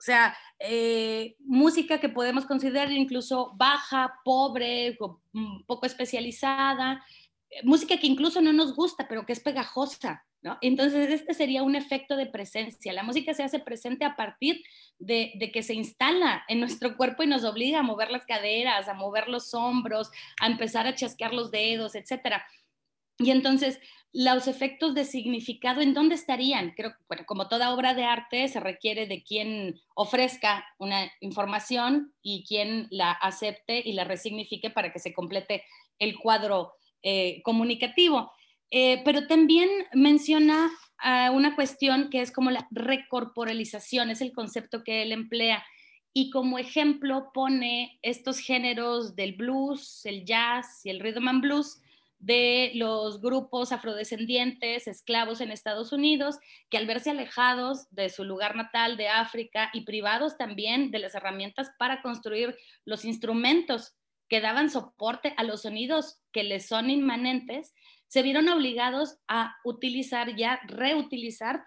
O 0.00 0.02
sea, 0.02 0.36
eh, 0.58 1.36
música 1.38 2.00
que 2.00 2.08
podemos 2.08 2.44
considerar 2.44 2.90
incluso 2.90 3.52
baja, 3.54 4.18
pobre, 4.24 4.98
poco 5.68 5.86
especializada, 5.86 7.04
eh, 7.50 7.60
música 7.62 7.98
que 7.98 8.08
incluso 8.08 8.40
no 8.40 8.52
nos 8.52 8.74
gusta, 8.74 9.06
pero 9.06 9.24
que 9.24 9.32
es 9.32 9.38
pegajosa, 9.38 10.25
entonces, 10.60 11.10
este 11.10 11.34
sería 11.34 11.62
un 11.62 11.74
efecto 11.74 12.16
de 12.16 12.26
presencia. 12.26 12.92
La 12.92 13.02
música 13.02 13.34
se 13.34 13.42
hace 13.42 13.58
presente 13.58 14.04
a 14.04 14.16
partir 14.16 14.62
de, 14.98 15.50
que 15.52 15.62
se 15.62 15.74
instala 15.74 16.44
en 16.48 16.60
nuestro 16.60 16.96
cuerpo 16.96 17.22
y 17.22 17.26
nos 17.26 17.44
obliga 17.44 17.80
a 17.80 17.82
mover 17.82 18.10
las 18.10 18.26
caderas, 18.26 18.88
a 18.88 18.94
mover 18.94 19.28
los 19.28 19.54
hombros, 19.54 20.10
a 20.40 20.46
empezar 20.46 20.86
a 20.86 20.94
chasquear 20.94 21.34
los 21.34 21.50
dedos, 21.50 21.94
etc. 21.94 22.42
Y 23.18 23.30
entonces, 23.30 23.80
los 24.12 24.46
efectos 24.46 24.94
de 24.94 25.04
significado, 25.04 25.80
¿en 25.80 25.94
dónde 25.94 26.14
estarían? 26.14 26.72
Creo 26.76 26.90
que, 26.90 27.04
bueno, 27.08 27.24
como 27.26 27.48
toda 27.48 27.74
obra 27.74 27.94
de 27.94 28.04
arte, 28.04 28.48
se 28.48 28.60
requiere 28.60 29.06
de 29.06 29.22
quien 29.22 29.80
ofrezca 29.94 30.64
una 30.78 31.10
información 31.20 32.14
y 32.22 32.44
quien 32.46 32.86
la 32.90 33.12
acepte 33.12 33.82
y 33.84 33.92
la 33.92 34.04
resignifique 34.04 34.70
para 34.70 34.92
que 34.92 35.00
se 35.00 35.12
complete 35.12 35.64
el 35.98 36.18
cuadro 36.18 36.72
eh, 37.02 37.42
comunicativo. 37.42 38.32
Eh, 38.70 39.02
pero 39.04 39.26
también 39.26 39.68
menciona 39.92 40.70
uh, 41.04 41.32
una 41.32 41.54
cuestión 41.54 42.10
que 42.10 42.20
es 42.20 42.32
como 42.32 42.50
la 42.50 42.66
recorporalización, 42.70 44.10
es 44.10 44.20
el 44.20 44.32
concepto 44.32 44.82
que 44.84 45.02
él 45.02 45.12
emplea. 45.12 45.64
Y 46.12 46.30
como 46.30 46.58
ejemplo 46.58 47.30
pone 47.34 47.98
estos 48.02 48.38
géneros 48.38 49.14
del 49.14 49.34
blues, 49.34 50.04
el 50.04 50.24
jazz 50.24 50.80
y 50.84 50.90
el 50.90 51.00
rhythm 51.00 51.28
and 51.28 51.42
blues 51.42 51.80
de 52.18 52.72
los 52.74 53.20
grupos 53.20 53.72
afrodescendientes, 53.72 54.88
esclavos 54.88 55.40
en 55.40 55.50
Estados 55.50 55.92
Unidos, 55.92 56.38
que 56.70 56.78
al 56.78 56.86
verse 56.86 57.10
alejados 57.10 57.86
de 57.90 58.08
su 58.08 58.24
lugar 58.24 58.56
natal 58.56 58.96
de 58.96 59.08
África 59.08 59.70
y 59.74 59.82
privados 59.82 60.38
también 60.38 60.90
de 60.90 60.98
las 60.98 61.14
herramientas 61.14 61.70
para 61.78 62.00
construir 62.00 62.56
los 62.84 63.04
instrumentos 63.04 63.94
que 64.28 64.40
daban 64.40 64.70
soporte 64.70 65.34
a 65.36 65.44
los 65.44 65.62
sonidos 65.62 66.18
que 66.32 66.42
les 66.42 66.66
son 66.66 66.90
inmanentes, 66.90 67.74
se 68.08 68.22
vieron 68.22 68.48
obligados 68.48 69.18
a 69.28 69.56
utilizar 69.64 70.36
ya, 70.36 70.60
reutilizar 70.66 71.64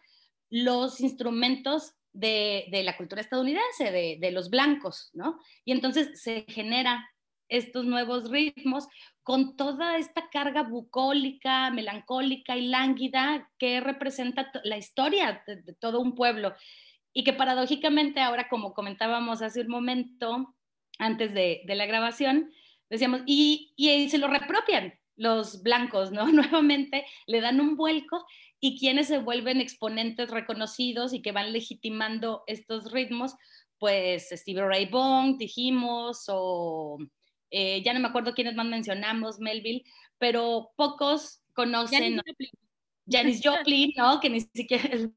los 0.50 1.00
instrumentos 1.02 1.94
de, 2.14 2.82
la 2.84 2.98
cultura 2.98 3.22
estadounidense, 3.22 3.92
de, 4.20 4.32
los 4.32 4.50
blancos, 4.50 5.10
¿no? 5.14 5.40
Y 5.66 5.72
entonces 5.72 6.22
se 6.22 6.46
genera 6.48 7.08
estos 7.48 7.86
nuevos 7.86 8.30
ritmos 8.30 8.88
con 9.24 9.56
toda 9.56 9.98
esta 9.98 10.30
carga 10.30 10.64
bucólica, 10.64 11.72
melancólica 11.72 12.56
y 12.56 12.68
lánguida 12.68 13.50
que 13.58 13.80
representa 13.80 14.52
la 14.64 14.78
historia 14.78 15.44
de, 15.48 15.74
todo 15.80 16.00
un 16.00 16.16
pueblo 16.16 16.54
y 17.12 17.24
que 17.24 17.34
paradójicamente 17.34 18.22
ahora, 18.22 18.50
como 18.50 18.74
comentábamos 18.74 19.42
hace 19.42 19.62
un 19.62 19.70
momento, 19.70 20.56
antes 21.00 21.34
de, 21.34 21.62
la 21.66 21.86
grabación, 21.86 22.52
decíamos, 22.90 23.22
y, 23.26 23.74
y 23.76 24.10
se 24.10 24.18
lo 24.18 24.28
repropian, 24.28 24.99
los 25.20 25.62
blancos, 25.62 26.12
¿no? 26.12 26.26
Nuevamente 26.32 27.06
le 27.28 27.42
dan 27.42 27.62
un 27.62 27.76
vuelco 27.76 28.26
y 28.60 28.80
quienes 28.80 29.08
se 29.08 29.20
vuelven 29.20 29.62
exponentes 29.62 30.32
reconocidos 30.32 31.14
y 31.14 31.22
que 31.22 31.32
van 31.32 31.54
legitimando 31.54 32.44
estos 32.48 32.92
ritmos, 32.92 33.36
pues 33.78 34.30
Steve 34.32 34.66
Ray 34.66 34.88
Vaughan, 34.88 35.38
dijimos, 35.38 36.26
o 36.28 36.98
eh, 37.52 37.82
ya 37.84 37.94
no 37.94 38.00
me 38.00 38.08
acuerdo 38.08 38.34
quiénes 38.34 38.56
más 38.56 38.66
mencionamos, 38.66 39.40
Melville, 39.40 39.84
pero 40.18 40.72
pocos 40.76 41.42
conocen. 41.54 42.22
Janis 43.12 43.42
Joplin, 43.44 43.92
¿no? 43.98 44.20
Que 44.20 44.30
ni 44.30 44.42
siquiera 44.42 44.84
es 44.92 45.10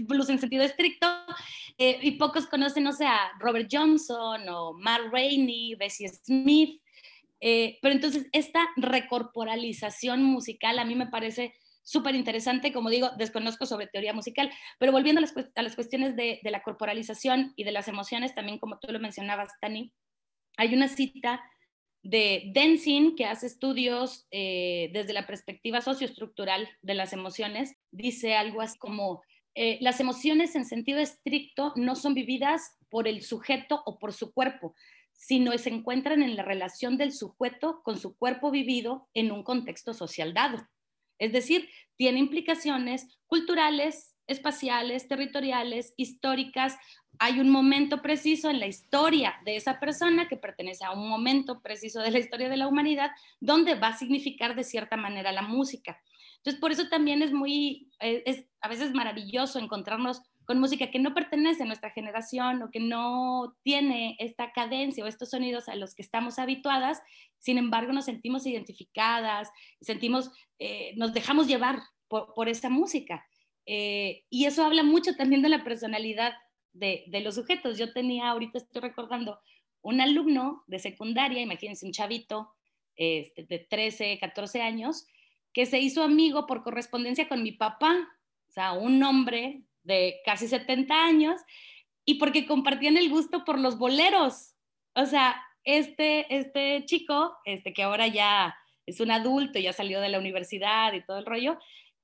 blues 0.00 0.28
en 0.28 0.38
sentido 0.38 0.64
estricto, 0.64 1.06
eh, 1.78 1.98
y 2.02 2.12
pocos 2.12 2.46
conocen, 2.46 2.86
o 2.86 2.92
sea, 2.92 3.32
Robert 3.40 3.68
Johnson 3.72 4.46
o 4.50 4.74
Matt 4.74 5.00
Rainey, 5.10 5.74
Bessie 5.76 6.08
Smith, 6.08 6.82
eh, 7.40 7.78
pero 7.82 7.94
entonces 7.94 8.26
esta 8.32 8.68
recorporalización 8.76 10.22
musical 10.22 10.78
a 10.78 10.84
mí 10.84 10.94
me 10.94 11.06
parece 11.06 11.54
súper 11.82 12.14
interesante, 12.14 12.72
como 12.72 12.90
digo, 12.90 13.10
desconozco 13.16 13.64
sobre 13.64 13.86
teoría 13.86 14.12
musical, 14.12 14.50
pero 14.78 14.92
volviendo 14.92 15.20
a 15.20 15.22
las, 15.22 15.34
a 15.54 15.62
las 15.62 15.74
cuestiones 15.74 16.16
de, 16.16 16.38
de, 16.42 16.50
la 16.50 16.62
corporalización 16.62 17.54
y 17.56 17.64
de 17.64 17.72
las 17.72 17.88
emociones, 17.88 18.34
también 18.34 18.58
como 18.58 18.78
tú 18.78 18.92
lo 18.92 19.00
mencionabas, 19.00 19.52
Tani, 19.60 19.92
hay 20.58 20.74
una 20.74 20.88
cita 20.88 21.40
de 22.02 22.50
Denzin, 22.54 23.16
que 23.16 23.26
hace 23.26 23.46
estudios 23.46 24.26
eh, 24.30 24.90
desde 24.92 25.12
la 25.12 25.26
perspectiva 25.26 25.80
socioestructural 25.80 26.68
de 26.82 26.94
las 26.94 27.12
emociones, 27.12 27.74
dice 27.90 28.34
algo 28.34 28.60
así 28.60 28.78
como, 28.78 29.22
eh, 29.54 29.78
las 29.80 30.00
emociones 30.00 30.54
en 30.54 30.64
sentido 30.64 31.00
estricto 31.00 31.72
no 31.76 31.96
son 31.96 32.14
vividas 32.14 32.76
por 32.88 33.08
el 33.08 33.22
sujeto 33.22 33.82
o 33.84 33.98
por 33.98 34.12
su 34.12 34.32
cuerpo, 34.32 34.74
sino 35.18 35.56
se 35.58 35.68
encuentran 35.68 36.22
en 36.22 36.36
la 36.36 36.44
relación 36.44 36.96
del 36.96 37.12
sujeto 37.12 37.82
con 37.82 37.98
su 37.98 38.16
cuerpo 38.16 38.52
vivido 38.52 39.08
en 39.14 39.32
un 39.32 39.42
contexto 39.42 39.92
social 39.92 40.32
dado. 40.32 40.66
Es 41.18 41.32
decir, 41.32 41.68
tiene 41.96 42.20
implicaciones 42.20 43.18
culturales, 43.26 44.14
espaciales, 44.28 45.08
territoriales, 45.08 45.92
históricas. 45.96 46.76
Hay 47.18 47.40
un 47.40 47.50
momento 47.50 48.00
preciso 48.00 48.48
en 48.48 48.60
la 48.60 48.68
historia 48.68 49.34
de 49.44 49.56
esa 49.56 49.80
persona 49.80 50.28
que 50.28 50.36
pertenece 50.36 50.84
a 50.84 50.92
un 50.92 51.08
momento 51.08 51.60
preciso 51.62 52.00
de 52.00 52.12
la 52.12 52.20
historia 52.20 52.48
de 52.48 52.56
la 52.56 52.68
humanidad 52.68 53.10
donde 53.40 53.74
va 53.74 53.88
a 53.88 53.98
significar 53.98 54.54
de 54.54 54.62
cierta 54.62 54.96
manera 54.96 55.32
la 55.32 55.42
música. 55.42 56.00
Entonces, 56.36 56.60
por 56.60 56.70
eso 56.70 56.88
también 56.88 57.22
es 57.22 57.32
muy, 57.32 57.90
eh, 57.98 58.22
es 58.24 58.44
a 58.60 58.68
veces 58.68 58.94
maravilloso 58.94 59.58
encontrarnos 59.58 60.22
con 60.48 60.60
música 60.60 60.90
que 60.90 60.98
no 60.98 61.12
pertenece 61.12 61.62
a 61.62 61.66
nuestra 61.66 61.90
generación 61.90 62.62
o 62.62 62.70
que 62.70 62.80
no 62.80 63.54
tiene 63.62 64.16
esta 64.18 64.50
cadencia 64.52 65.04
o 65.04 65.06
estos 65.06 65.28
sonidos 65.28 65.68
a 65.68 65.76
los 65.76 65.94
que 65.94 66.00
estamos 66.00 66.38
habituadas, 66.38 67.02
sin 67.38 67.58
embargo 67.58 67.92
nos 67.92 68.06
sentimos 68.06 68.46
identificadas, 68.46 69.50
sentimos, 69.82 70.30
eh, 70.58 70.94
nos 70.96 71.12
dejamos 71.12 71.48
llevar 71.48 71.80
por, 72.08 72.32
por 72.32 72.48
esa 72.48 72.70
música. 72.70 73.26
Eh, 73.66 74.24
y 74.30 74.46
eso 74.46 74.64
habla 74.64 74.82
mucho 74.82 75.14
también 75.16 75.42
de 75.42 75.50
la 75.50 75.64
personalidad 75.64 76.32
de, 76.72 77.04
de, 77.08 77.20
los 77.20 77.34
sujetos. 77.34 77.76
Yo 77.76 77.92
tenía, 77.92 78.30
ahorita 78.30 78.56
estoy 78.56 78.80
recordando, 78.80 79.38
un 79.82 80.00
alumno 80.00 80.64
de 80.66 80.78
secundaria, 80.78 81.42
imagínense 81.42 81.84
un 81.84 81.92
chavito 81.92 82.54
este, 82.96 83.42
de 83.44 83.58
13, 83.58 84.18
14 84.18 84.62
años, 84.62 85.06
que 85.52 85.66
se 85.66 85.78
hizo 85.78 86.02
amigo 86.02 86.46
por 86.46 86.62
correspondencia 86.62 87.28
con 87.28 87.42
mi 87.42 87.52
papá, 87.52 88.08
o 88.48 88.50
sea, 88.50 88.72
un 88.72 89.02
hombre 89.02 89.67
de 89.88 90.20
casi 90.24 90.46
70 90.46 90.94
años 90.94 91.40
y 92.04 92.14
porque 92.14 92.46
compartían 92.46 92.96
el 92.96 93.10
gusto 93.10 93.44
por 93.44 93.58
los 93.58 93.78
boleros. 93.78 94.54
O 94.94 95.06
sea, 95.06 95.42
este, 95.64 96.34
este 96.34 96.84
chico, 96.84 97.36
este 97.44 97.72
que 97.72 97.82
ahora 97.82 98.06
ya 98.06 98.56
es 98.86 99.00
un 99.00 99.10
adulto, 99.10 99.58
ya 99.58 99.72
salió 99.72 100.00
de 100.00 100.08
la 100.08 100.18
universidad 100.18 100.92
y 100.92 101.04
todo 101.04 101.18
el 101.18 101.26
rollo, 101.26 101.58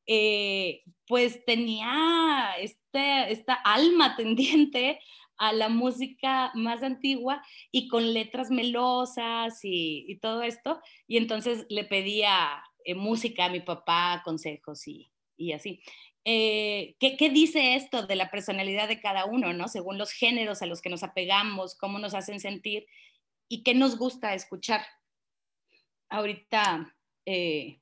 eh, 0.06 0.82
pues 1.06 1.44
tenía 1.44 2.54
este, 2.60 3.32
esta 3.32 3.54
alma 3.54 4.16
tendiente 4.16 5.00
a 5.36 5.52
la 5.52 5.68
música 5.68 6.52
más 6.54 6.82
antigua 6.82 7.42
y 7.72 7.88
con 7.88 8.14
letras 8.14 8.50
melosas 8.50 9.60
y, 9.62 10.18
todo 10.20 10.42
esto. 10.42 10.80
Y 11.06 11.16
entonces 11.16 11.66
le 11.68 11.84
pedía 11.84 12.62
eh, 12.84 12.94
música 12.94 13.46
a 13.46 13.50
mi 13.50 13.60
papá, 13.60 14.22
consejos 14.24 14.86
y, 14.86 15.10
y 15.36 15.52
así. 15.52 15.80
Eh, 16.24 16.96
¿qué, 16.98 17.16
¿qué, 17.18 17.28
dice 17.28 17.74
esto 17.74 18.06
de 18.06 18.16
la 18.16 18.30
personalidad 18.30 18.88
de 18.88 19.00
cada 19.00 19.26
uno, 19.26 19.52
¿no? 19.52 19.68
Según 19.68 19.98
los 19.98 20.10
géneros 20.10 20.62
a 20.62 20.66
los 20.66 20.80
que 20.80 20.88
nos 20.88 21.02
apegamos, 21.02 21.74
cómo 21.74 21.98
nos 21.98 22.14
hacen 22.14 22.40
sentir 22.40 22.86
y 23.48 23.62
qué 23.62 23.74
nos 23.74 23.98
gusta 23.98 24.34
escuchar. 24.34 24.82
Ahorita 26.08 26.96
eh, 27.26 27.80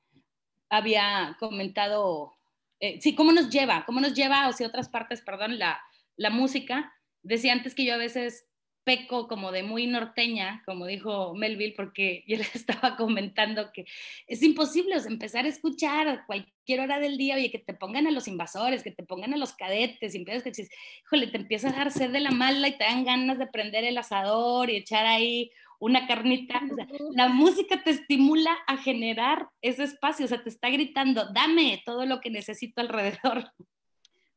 había 0.69 1.37
comentado, 1.39 2.33
eh, 2.79 2.99
sí, 3.01 3.15
cómo 3.15 3.31
nos 3.31 3.49
lleva, 3.49 3.85
cómo 3.85 4.01
nos 4.01 4.13
lleva 4.13 4.45
hacia 4.45 4.67
otras 4.67 4.89
partes, 4.89 5.21
perdón, 5.21 5.57
la, 5.57 5.81
la 6.17 6.29
música. 6.29 6.93
Decía 7.21 7.53
antes 7.53 7.75
que 7.75 7.85
yo 7.85 7.93
a 7.93 7.97
veces 7.97 8.49
peco 8.83 9.27
como 9.27 9.51
de 9.51 9.63
muy 9.63 9.87
norteña, 9.87 10.61
como 10.65 10.85
dijo 10.85 11.33
Melville, 11.35 11.73
porque 11.75 12.23
yo 12.27 12.37
le 12.37 12.45
estaba 12.53 12.95
comentando 12.95 13.71
que 13.71 13.85
es 14.27 14.43
imposible 14.43 14.95
empezar 15.07 15.45
a 15.45 15.49
escuchar 15.49 16.07
a 16.07 16.25
cualquier 16.25 16.81
hora 16.81 16.99
del 16.99 17.17
día, 17.17 17.35
oye, 17.35 17.51
que 17.51 17.59
te 17.59 17.73
pongan 17.73 18.07
a 18.07 18.11
los 18.11 18.27
invasores, 18.27 18.83
que 18.83 18.91
te 18.91 19.03
pongan 19.03 19.33
a 19.33 19.37
los 19.37 19.53
cadetes, 19.53 20.13
y 20.13 20.17
empiezas 20.17 20.43
que 20.43 20.51
dices, 20.51 20.69
híjole, 21.05 21.27
te 21.27 21.37
empiezas 21.37 21.73
a 21.73 21.77
dar 21.77 21.91
sed 21.91 22.11
de 22.11 22.19
la 22.19 22.31
mala 22.31 22.67
y 22.67 22.77
te 22.77 22.83
dan 22.83 23.05
ganas 23.05 23.37
de 23.39 23.47
prender 23.47 23.83
el 23.83 23.97
asador 23.97 24.69
y 24.69 24.77
echar 24.77 25.05
ahí 25.05 25.51
una 25.79 26.07
carnita. 26.07 26.61
O 26.71 26.75
sea, 26.75 26.87
la 27.11 27.27
música 27.27 27.83
te 27.83 27.91
estimula 27.91 28.55
a 28.67 28.77
generar 28.77 29.49
ese 29.61 29.83
espacio, 29.83 30.25
o 30.25 30.29
sea, 30.29 30.43
te 30.43 30.49
está 30.49 30.69
gritando, 30.69 31.31
dame 31.33 31.81
todo 31.85 32.05
lo 32.05 32.21
que 32.21 32.29
necesito 32.29 32.81
alrededor. 32.81 33.51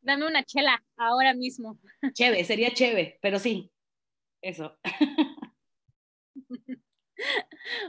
Dame 0.00 0.26
una 0.26 0.44
chela 0.44 0.82
ahora 0.96 1.34
mismo. 1.34 1.78
Chévere, 2.12 2.44
sería 2.44 2.72
chévere, 2.72 3.18
pero 3.20 3.40
sí, 3.40 3.70
eso. 4.48 4.78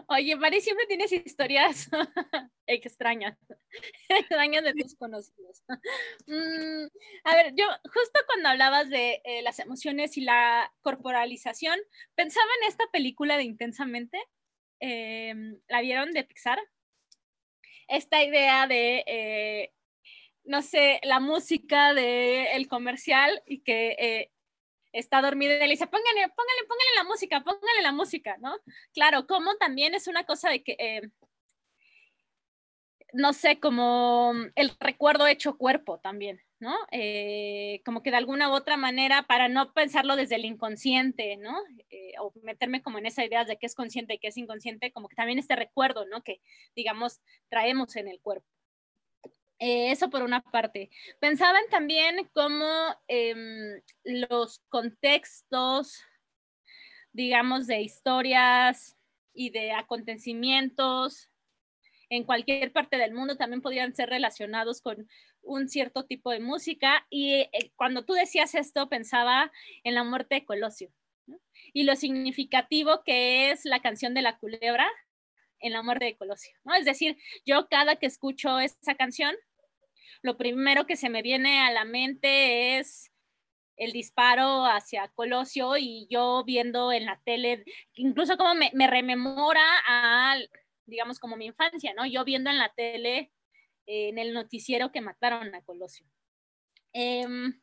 Oye, 0.08 0.36
Mari, 0.36 0.62
siempre 0.62 0.86
tienes 0.88 1.12
historias 1.12 1.90
extrañas, 2.68 3.38
extrañas 4.10 4.64
de 4.64 4.74
tus 4.74 4.96
conocidos. 4.96 5.64
Mm, 6.26 6.88
a 7.24 7.36
ver, 7.36 7.54
yo 7.56 7.66
justo 7.94 8.20
cuando 8.26 8.50
hablabas 8.50 8.90
de 8.90 9.22
eh, 9.24 9.42
las 9.42 9.60
emociones 9.60 10.18
y 10.18 10.22
la 10.22 10.74
corporalización, 10.82 11.78
pensaba 12.16 12.48
en 12.62 12.70
esta 12.70 12.86
película 12.92 13.38
de 13.38 13.44
Intensamente. 13.44 14.20
Em, 14.80 15.60
¿La 15.68 15.82
vieron 15.82 16.12
de 16.12 16.24
Pixar? 16.24 16.60
Esta 17.88 18.24
idea 18.24 18.68
de, 18.68 19.04
eh, 19.08 19.74
no 20.44 20.62
sé, 20.62 21.00
la 21.04 21.20
música 21.20 21.94
del 21.94 22.48
el 22.48 22.68
comercial 22.68 23.42
y 23.46 23.62
que 23.62 23.96
eh, 24.00 24.32
está 24.92 25.22
dormida 25.22 25.56
y 25.56 25.60
le 25.60 25.68
dice, 25.68 25.88
póngale, 25.88 26.22
póngale, 26.30 26.68
póngale 26.68 26.96
la 26.96 27.04
música, 27.04 27.44
póngale 27.44 27.82
la 27.82 27.92
música, 27.92 28.38
¿no? 28.40 28.56
Claro, 28.94 29.28
como 29.28 29.56
también 29.58 29.96
es 29.96 30.08
una 30.08 30.26
cosa 30.26 30.50
de 30.50 30.64
que, 30.64 30.76
eh, 30.80 31.02
no 33.14 33.34
sé, 33.34 33.60
como 33.60 34.34
el 34.56 34.72
recuerdo 34.80 35.28
hecho 35.28 35.58
cuerpo 35.58 36.00
también, 36.00 36.42
¿no? 36.60 36.76
Eh, 36.92 37.82
como 37.86 38.04
que 38.04 38.12
de 38.12 38.18
alguna 38.18 38.50
u 38.50 38.54
otra 38.54 38.78
manera, 38.78 39.24
para 39.24 39.48
no 39.48 39.74
pensarlo 39.74 40.16
desde 40.16 40.36
el 40.36 40.46
inconsciente, 40.46 41.38
¿no? 41.38 41.58
Eh, 41.90 42.14
o 42.20 42.34
meterme 42.44 42.82
como 42.82 42.98
en 42.98 43.06
esa 43.06 43.24
idea 43.24 43.46
de 43.46 43.58
qué 43.58 43.66
es 43.66 43.76
consciente 43.76 44.16
y 44.16 44.20
qué 44.20 44.28
es 44.28 44.38
inconsciente, 44.38 44.92
como 44.92 45.08
que 45.08 45.16
también 45.16 45.40
este 45.40 45.56
recuerdo, 45.56 46.06
¿no? 46.06 46.22
Que, 46.24 46.42
digamos, 46.76 47.22
traemos 47.50 47.96
en 47.96 48.08
el 48.08 48.20
cuerpo. 48.20 48.48
Eh, 49.60 49.92
eso 49.92 50.10
por 50.10 50.22
una 50.22 50.42
parte. 50.42 50.90
Pensaban 51.20 51.64
también 51.72 52.30
cómo 52.34 52.68
em, 53.08 53.82
los 54.04 54.60
contextos, 54.70 56.04
digamos, 57.12 57.68
de 57.68 57.82
historias 57.82 58.98
y 59.34 59.50
de 59.50 59.72
acontecimientos 59.72 61.30
en 62.10 62.24
cualquier 62.24 62.72
parte 62.72 62.98
del 62.98 63.14
mundo 63.14 63.36
también 63.36 63.62
podrían 63.62 63.94
ser 63.94 64.10
relacionados 64.10 64.82
con 64.82 65.10
un 65.42 65.68
cierto 65.68 66.06
tipo 66.06 66.32
de 66.32 66.40
música. 66.40 67.06
Y 67.10 67.34
eh, 67.34 67.72
cuando 67.76 68.06
tú 68.06 68.14
decías 68.14 68.56
esto, 68.56 68.90
pensaba 68.90 69.52
en 69.84 69.96
la 69.96 70.04
muerte 70.04 70.36
de 70.36 70.46
Colosio 70.46 70.92
y 71.74 71.84
lo 71.84 71.96
significativo 71.96 73.04
que 73.04 73.52
es 73.52 73.66
la 73.66 73.82
canción 73.82 74.14
de 74.14 74.22
la 74.22 74.38
culebra 74.38 74.90
en 75.60 75.74
la 75.74 75.82
muerte 75.82 76.06
de 76.06 76.18
Colosio, 76.18 76.54
¿no? 76.64 76.76
Es 76.76 76.86
decir, 76.86 77.18
yo 77.46 77.68
cada 77.68 77.96
que 77.96 78.06
escucho 78.06 78.60
esa 78.60 78.96
canción, 78.96 79.36
lo 80.22 80.38
primero 80.38 80.86
que 80.86 80.96
se 80.96 81.10
me 81.10 81.22
viene 81.22 81.62
a 81.62 81.72
la 81.72 81.86
mente 81.86 82.80
es 82.80 83.12
el 83.78 83.92
disparo 83.92 84.66
hacia 84.66 85.08
Colosio 85.10 85.78
y 85.78 86.08
yo 86.10 86.44
viendo 86.46 86.92
en 86.92 87.06
la 87.06 87.22
tele, 87.24 87.64
incluso 87.94 88.36
como 88.38 88.56
me, 88.56 88.88
rememora 88.88 89.64
a, 89.88 90.38
digamos, 90.86 91.20
como 91.20 91.38
mi 91.38 91.46
infancia, 91.46 91.94
¿no? 91.94 92.06
Yo 92.06 92.26
viendo 92.26 92.50
en 92.50 92.58
la 92.58 92.74
tele, 92.74 93.32
en 93.86 94.18
el 94.18 94.34
noticiero 94.34 94.92
que 94.92 95.02
mataron 95.02 95.54
a 95.54 95.62
Colosio. 95.62 96.06
Em, 96.94 97.62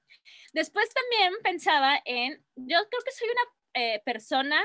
después 0.53 0.89
también 0.95 1.35
pensaba 1.43 2.01
en, 2.05 2.45
yo 2.55 2.79
creo 2.89 3.03
que 3.05 3.11
soy 3.11 3.29
una 3.29 3.83
eh, 3.83 4.03
persona 4.05 4.65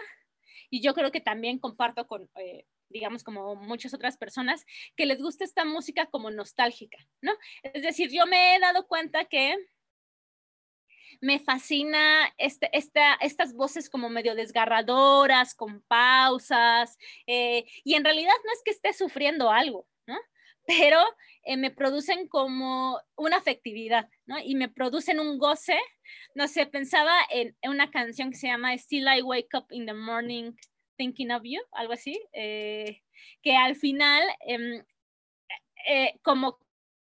y 0.69 0.81
yo 0.81 0.93
creo 0.93 1.11
que 1.11 1.21
también 1.21 1.57
comparto 1.57 2.05
con 2.05 2.29
eh, 2.35 2.65
digamos, 2.89 3.23
como 3.23 3.55
muchas 3.55 3.93
otras 3.93 4.17
personas, 4.17 4.65
que 4.95 5.05
les 5.05 5.21
gusta 5.21 5.43
esta 5.43 5.65
música 5.65 6.07
como 6.07 6.31
nostálgica, 6.31 6.97
¿no? 7.21 7.33
Es 7.63 7.83
decir, 7.83 8.09
yo 8.11 8.25
me 8.25 8.55
he 8.55 8.59
dado 8.59 8.87
cuenta 8.87 9.25
que 9.25 9.55
me 11.21 11.39
fascina 11.39 12.33
este, 12.37 12.69
esta, 12.77 13.15
estas 13.15 13.53
voces 13.53 13.89
como 13.89 14.09
medio 14.09 14.35
desgarradoras, 14.35 15.53
con 15.53 15.81
pausas, 15.81 16.97
eh, 17.27 17.65
y 17.83 17.95
en 17.95 18.03
realidad 18.03 18.33
no 18.45 18.53
es 18.53 18.61
que 18.63 18.71
esté 18.71 18.93
sufriendo 18.93 19.51
algo, 19.51 19.87
¿no? 20.07 20.17
pero 20.69 20.99
eh, 21.45 21.57
me 21.57 21.71
producen 21.71 22.27
como 22.27 23.01
una 23.15 23.37
afectividad, 23.37 24.07
¿no? 24.27 24.37
Y 24.37 24.53
me 24.53 24.69
producen 24.69 25.19
un 25.19 25.39
goce. 25.39 25.79
No 26.35 26.47
sé, 26.47 26.67
pensaba 26.67 27.11
en, 27.31 27.57
una 27.63 27.89
canción 27.89 28.29
que 28.29 28.37
se 28.37 28.47
llama 28.47 28.77
Still 28.77 29.07
I 29.07 29.23
Wake 29.23 29.57
Up 29.57 29.65
in 29.71 29.87
the 29.87 29.95
Morning 29.95 30.51
Thinking 30.99 31.31
of 31.31 31.43
You, 31.45 31.61
algo 31.71 31.93
así, 31.93 32.21
eh, 32.33 33.01
que 33.41 33.55
al 33.55 33.77
final 33.77 34.21
em, 34.41 34.83
eh, 35.87 36.19
como 36.21 36.59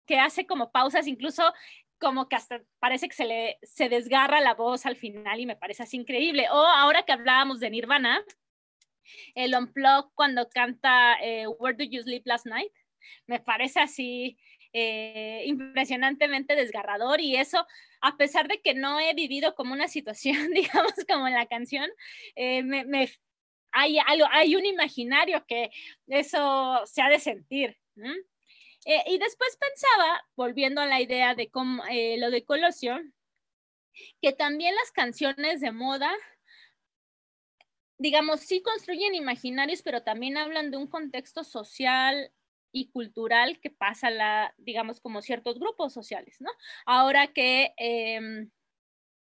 que 0.06 0.18
hace 0.18 0.46
como 0.46 0.72
pausas, 0.72 1.06
incluso 1.06 1.52
como 1.98 2.28
que 2.28 2.36
hasta 2.36 2.62
parece 2.80 3.08
que 3.08 3.14
se 3.14 3.26
le 3.26 3.58
se 3.62 3.90
desgarra 3.90 4.40
la 4.40 4.54
voz 4.54 4.86
al 4.86 4.96
final 4.96 5.38
y 5.40 5.46
me 5.46 5.56
parece 5.56 5.82
así 5.82 5.98
increíble. 5.98 6.48
O 6.50 6.56
ahora 6.56 7.02
que 7.02 7.12
hablábamos 7.12 7.60
de 7.60 7.68
Nirvana, 7.68 8.24
el 9.34 9.54
unplug 9.54 10.10
cuando 10.14 10.48
canta 10.48 11.18
Where 11.58 11.76
Do 11.76 11.84
You 11.84 12.02
Sleep 12.02 12.26
Last 12.26 12.46
Night, 12.46 12.72
me 13.26 13.40
parece 13.40 13.80
así 13.80 14.38
eh, 14.74 15.42
impresionantemente 15.44 16.56
desgarrador 16.56 17.20
y 17.20 17.36
eso, 17.36 17.66
a 18.00 18.16
pesar 18.16 18.48
de 18.48 18.62
que 18.62 18.72
no 18.72 18.98
he 19.00 19.12
vivido 19.12 19.54
como 19.54 19.74
una 19.74 19.86
situación, 19.86 20.50
digamos, 20.54 20.94
como 21.06 21.28
en 21.28 21.34
la 21.34 21.46
canción, 21.46 21.90
eh, 22.36 22.62
me, 22.62 23.10
hay, 23.72 23.98
algo, 24.06 24.26
hay 24.30 24.56
un 24.56 24.64
imaginario 24.64 25.44
que 25.46 25.70
eso 26.06 26.82
se 26.86 27.02
ha 27.02 27.08
de 27.08 27.18
sentir. 27.18 27.78
Eh, 28.84 29.02
y 29.06 29.18
después 29.18 29.56
pensaba, 29.56 30.24
volviendo 30.36 30.80
a 30.80 30.86
la 30.86 31.00
idea 31.00 31.34
de 31.34 31.50
cómo, 31.50 31.82
lo 32.18 32.30
de 32.30 32.44
Colosio, 32.44 33.00
que 34.20 34.32
también 34.32 34.74
las 34.74 34.90
canciones 34.90 35.60
de 35.60 35.72
moda 35.72 36.12
digamos, 38.02 38.40
sí 38.40 38.60
construyen 38.62 39.14
imaginarios, 39.14 39.80
pero 39.82 40.02
también 40.02 40.36
hablan 40.36 40.72
de 40.72 40.76
un 40.76 40.88
contexto 40.88 41.44
social 41.44 42.32
y 42.72 42.90
cultural 42.90 43.60
que 43.60 43.70
pasa 43.70 44.10
la, 44.10 44.52
digamos, 44.58 45.00
como 45.00 45.22
ciertos 45.22 45.60
grupos 45.60 45.92
sociales, 45.92 46.36
¿no? 46.40 46.50
Ahora 46.84 47.28
que, 47.28 47.72
em, 47.76 48.50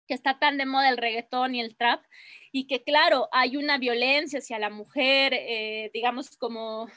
que 0.08 0.14
está 0.14 0.38
tan 0.38 0.56
de 0.56 0.66
moda 0.66 0.88
el 0.88 0.96
reggaetón 0.96 1.54
y 1.54 1.60
el 1.60 1.76
trap, 1.76 2.02
y 2.50 2.66
que 2.66 2.82
claro, 2.82 3.28
hay 3.30 3.56
una 3.56 3.78
violencia 3.78 4.40
hacia 4.40 4.58
la 4.58 4.70
mujer, 4.70 5.34
eh, 5.34 5.90
digamos, 5.92 6.36
como 6.36 6.88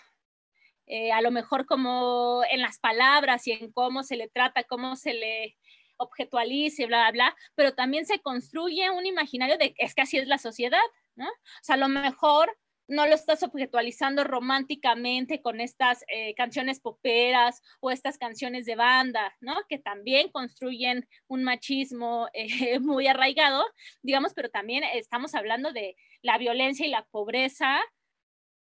eh, 0.88 1.12
a 1.12 1.22
lo 1.22 1.30
mejor 1.32 1.66
como 1.66 2.42
en 2.50 2.62
las 2.62 2.80
palabras 2.80 3.46
y 3.48 3.52
en 3.52 3.72
cómo 3.72 4.04
se 4.04 4.16
le 4.16 4.30
trata, 4.30 4.64
cómo 4.64 4.96
se 4.96 5.14
le 5.14 5.58
objetualiza, 5.98 6.86
bla, 6.88 7.02
bla, 7.02 7.12
bla, 7.12 7.36
pero 7.56 7.74
también 7.74 8.06
se 8.06 8.20
construye 8.20 8.90
un 8.90 9.06
imaginario 9.06 9.58
de 9.58 9.76
es 9.78 9.94
que 9.94 10.02
así 10.02 10.18
es 10.18 10.28
la 10.28 10.38
sociedad, 10.38 10.80
¿no? 11.16 11.28
O 11.28 11.64
sea, 11.64 11.76
a 11.76 11.78
lo 11.78 11.90
mejor 11.90 12.58
no 12.92 13.08
lo 13.08 13.16
estás 13.16 13.42
objetualizando 13.42 14.26
románticamente 14.26 15.42
con 15.42 15.62
estas 15.62 16.04
eh, 16.14 16.36
canciones 16.36 16.82
poperas 16.82 17.62
o 17.80 17.90
estas 17.90 18.18
canciones 18.18 18.66
de 18.66 18.76
banda, 18.76 19.34
¿no? 19.40 19.56
Que 19.70 19.80
también 19.80 20.30
construyen 20.30 21.08
un 21.30 21.46
machismo 21.46 22.28
eh, 22.34 22.80
muy 22.82 23.08
arraigado, 23.08 23.64
digamos, 24.04 24.34
pero 24.34 24.50
también 24.50 24.84
estamos 24.94 25.36
hablando 25.36 25.72
de 25.72 25.96
la 26.22 26.38
violencia 26.38 26.86
y 26.86 26.90
la 26.90 27.06
pobreza 27.12 27.80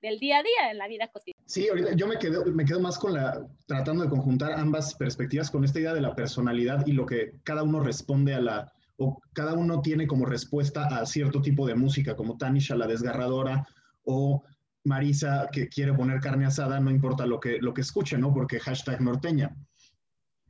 del 0.01 0.17
día 0.19 0.38
a 0.38 0.43
día 0.43 0.71
en 0.71 0.78
la 0.78 0.88
vida 0.88 1.10
cotidiana. 1.10 1.43
Sí, 1.45 1.67
ahorita 1.67 1.93
yo 1.95 2.08
me 2.08 2.17
quedo, 2.17 2.45
me 2.45 2.63
quedo 2.63 2.80
más 2.80 2.97
con 2.97 3.13
la, 3.13 3.45
tratando 3.65 4.04
de 4.04 4.10
conjuntar 4.10 4.54
ambas 4.54 4.95
perspectivas 4.95 5.51
con 5.51 5.65
esta 5.65 5.80
idea 5.80 5.93
de 5.93 6.01
la 6.01 6.15
personalidad 6.15 6.88
y 6.88 6.93
lo 6.93 7.06
que 7.06 7.34
cada 7.43 7.63
uno 7.63 7.82
responde 7.82 8.34
a 8.34 8.39
la, 8.39 8.73
o 8.95 9.19
cada 9.34 9.56
uno 9.56 9.82
tiene 9.82 10.08
como 10.08 10.25
respuesta 10.25 10.86
a 10.86 11.06
cierto 11.06 11.41
tipo 11.41 11.67
de 11.67 11.75
música, 11.75 12.15
como 12.15 12.38
Tanisha, 12.38 12.75
la 12.75 12.88
desgarradora, 12.88 13.67
o 14.06 14.44
Marisa 14.86 15.50
que 15.52 15.68
quiere 15.68 15.94
poner 15.94 16.20
carne 16.20 16.46
asada, 16.46 16.80
no 16.80 16.91
importa 16.91 17.26
lo 17.26 17.39
que, 17.39 17.60
lo 17.60 17.74
que 17.74 17.82
escuche, 17.82 18.18
¿no? 18.18 18.34
Porque 18.34 18.60
hashtag 18.60 19.02
norteña. 19.02 19.56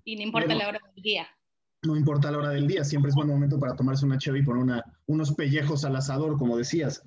Y 0.03 0.15
no 0.15 0.23
importa 0.23 0.53
la 0.53 0.67
hora 0.67 0.79
del 0.93 1.03
día. 1.03 1.27
No 1.83 1.95
importa 1.95 2.31
la 2.31 2.37
hora 2.39 2.49
del 2.49 2.67
día, 2.67 2.83
siempre 2.83 3.09
es 3.09 3.15
buen 3.15 3.27
momento 3.27 3.59
para 3.59 3.75
tomarse 3.75 4.05
una 4.05 4.17
cheve 4.17 4.39
y 4.39 4.43
poner 4.43 4.63
una, 4.63 4.83
unos 5.07 5.33
pellejos 5.33 5.85
al 5.85 5.95
asador, 5.95 6.37
como 6.37 6.57
decías. 6.57 7.01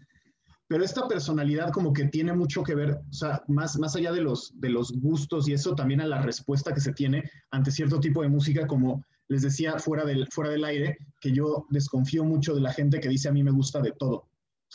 Pero 0.68 0.84
esta 0.84 1.08
personalidad 1.08 1.70
como 1.70 1.92
que 1.92 2.06
tiene 2.06 2.32
mucho 2.34 2.62
que 2.62 2.74
ver, 2.74 2.98
o 3.08 3.12
sea, 3.12 3.42
más, 3.48 3.78
más 3.78 3.96
allá 3.96 4.12
de 4.12 4.20
los, 4.20 4.52
de 4.60 4.68
los 4.68 4.92
gustos 4.92 5.48
y 5.48 5.54
eso, 5.54 5.74
también 5.74 6.00
a 6.00 6.06
la 6.06 6.20
respuesta 6.20 6.74
que 6.74 6.80
se 6.80 6.92
tiene 6.92 7.24
ante 7.50 7.70
cierto 7.70 7.98
tipo 8.00 8.22
de 8.22 8.28
música, 8.28 8.66
como 8.66 9.04
les 9.28 9.42
decía 9.42 9.78
fuera 9.78 10.04
del, 10.04 10.26
fuera 10.30 10.50
del 10.50 10.64
aire, 10.64 10.98
que 11.20 11.32
yo 11.32 11.66
desconfío 11.70 12.24
mucho 12.24 12.54
de 12.54 12.60
la 12.60 12.72
gente 12.72 13.00
que 13.00 13.08
dice 13.08 13.28
a 13.28 13.32
mí 13.32 13.42
me 13.42 13.50
gusta 13.50 13.80
de 13.80 13.92
todo. 13.92 14.28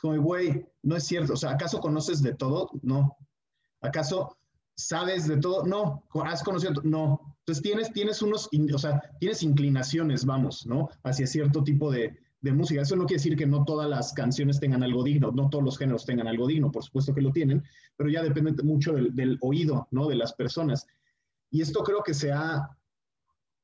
Como, 0.03 0.21
güey, 0.21 0.65
no 0.81 0.97
es 0.97 1.05
cierto. 1.05 1.31
O 1.31 1.37
sea, 1.37 1.51
¿acaso 1.51 1.79
conoces 1.79 2.21
de 2.21 2.33
todo? 2.33 2.69
No. 2.81 3.15
¿Acaso 3.79 4.35
sabes 4.75 5.29
de 5.29 5.37
todo? 5.37 5.65
No. 5.65 6.03
¿Has 6.25 6.43
conocido? 6.43 6.73
No. 6.83 7.37
Entonces 7.39 7.61
tienes, 7.63 7.93
tienes 7.93 8.21
unos, 8.21 8.49
o 8.73 8.77
sea, 8.77 9.01
tienes 9.21 9.43
inclinaciones, 9.43 10.25
vamos, 10.25 10.65
¿no? 10.65 10.89
Hacia 11.03 11.25
cierto 11.25 11.63
tipo 11.63 11.89
de, 11.89 12.17
música. 12.41 12.81
Eso 12.81 12.97
no 12.97 13.05
quiere 13.05 13.19
decir 13.19 13.37
que 13.37 13.45
no 13.45 13.63
todas 13.63 13.89
las 13.89 14.11
canciones 14.11 14.59
tengan 14.59 14.83
algo 14.83 15.05
digno, 15.05 15.31
no 15.31 15.49
todos 15.49 15.63
los 15.63 15.77
géneros 15.77 16.05
tengan 16.05 16.27
algo 16.27 16.47
digno, 16.47 16.69
por 16.69 16.83
supuesto 16.83 17.15
que 17.15 17.21
lo 17.21 17.31
tienen, 17.31 17.63
pero 17.95 18.09
ya 18.09 18.21
depende 18.21 18.61
mucho 18.61 18.91
del 18.91 19.37
oído, 19.39 19.87
¿no? 19.91 20.09
De 20.09 20.15
las 20.15 20.33
personas. 20.33 20.85
Y 21.49 21.61
esto 21.61 21.81
creo 21.81 22.03
que 22.03 22.13
se 22.13 22.33
ha, 22.33 22.77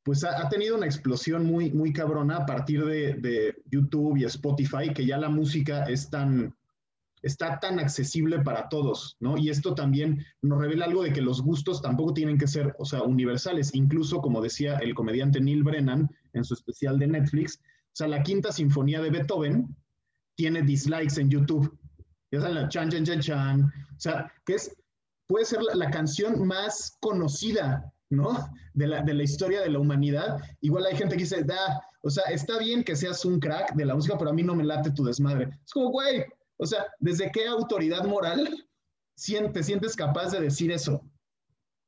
pues 0.09 0.23
ha, 0.23 0.49
tenido 0.49 0.75
una 0.75 0.87
explosión 0.87 1.45
muy, 1.45 1.69
muy 1.69 1.93
cabrona 1.93 2.37
a 2.37 2.45
partir 2.47 2.83
de, 2.83 3.55
YouTube 3.69 4.17
y 4.17 4.23
Spotify, 4.23 4.91
que 4.91 5.05
ya 5.05 5.19
la 5.19 5.29
música 5.29 5.83
es 5.83 6.09
tan, 6.09 6.55
está 7.21 7.59
tan 7.59 7.77
accesible 7.77 8.39
para 8.39 8.69
todos, 8.69 9.17
¿no? 9.19 9.37
Y 9.37 9.51
esto 9.51 9.75
también 9.75 10.25
nos 10.41 10.59
revela 10.59 10.85
algo 10.85 11.03
de 11.03 11.13
que 11.13 11.21
los 11.21 11.43
gustos 11.43 11.83
tampoco 11.83 12.15
tienen 12.15 12.39
que 12.39 12.47
ser, 12.47 12.75
o 12.79 12.85
sea, 12.85 13.03
universales. 13.03 13.75
Incluso, 13.75 14.19
como 14.19 14.41
decía 14.41 14.77
el 14.77 14.95
comediante 14.95 15.39
Neil 15.39 15.61
Brennan 15.61 16.09
en 16.33 16.43
su 16.43 16.55
especial 16.55 16.97
de 16.97 17.05
Netflix, 17.05 17.59
o 17.61 17.93
sea, 17.93 18.07
la 18.07 18.23
quinta 18.23 18.51
sinfonía 18.51 19.03
de 19.03 19.11
Beethoven 19.11 19.75
tiene 20.33 20.63
dislikes 20.63 21.21
en 21.21 21.29
YouTube. 21.29 21.77
Ya 22.31 22.41
saben, 22.41 22.55
la 22.55 22.67
chan, 22.67 22.89
chan, 22.89 23.05
chan, 23.05 23.19
chan. 23.19 23.61
O 23.61 23.99
sea, 23.99 24.33
que 24.43 24.55
es, 24.55 24.75
puede 25.27 25.45
ser 25.45 25.59
la 25.75 25.91
canción 25.91 26.47
más 26.47 26.97
conocida 26.99 27.93
¿no? 28.09 28.49
De 28.73 28.87
la, 28.87 29.01
de 29.01 29.13
la 29.13 29.23
historia 29.23 29.61
de 29.61 29.69
la 29.69 29.79
humanidad. 29.79 30.39
Igual 30.61 30.85
hay 30.85 30.95
gente 30.95 31.15
que 31.15 31.23
dice, 31.23 31.43
da, 31.43 31.81
o 32.01 32.09
sea, 32.09 32.23
está 32.25 32.57
bien 32.57 32.83
que 32.83 32.95
seas 32.95 33.23
un 33.25 33.39
crack 33.39 33.73
de 33.75 33.85
la 33.85 33.95
música, 33.95 34.17
pero 34.17 34.31
a 34.31 34.33
mí 34.33 34.43
no 34.43 34.55
me 34.55 34.63
late 34.63 34.91
tu 34.91 35.03
desmadre. 35.03 35.49
Es 35.65 35.71
como, 35.71 35.89
güey, 35.89 36.23
o 36.57 36.65
sea, 36.65 36.85
¿desde 36.99 37.31
qué 37.31 37.47
autoridad 37.47 38.05
moral 38.05 38.49
te 39.53 39.63
sientes 39.63 39.95
capaz 39.95 40.31
de 40.31 40.41
decir 40.41 40.71
eso? 40.71 41.01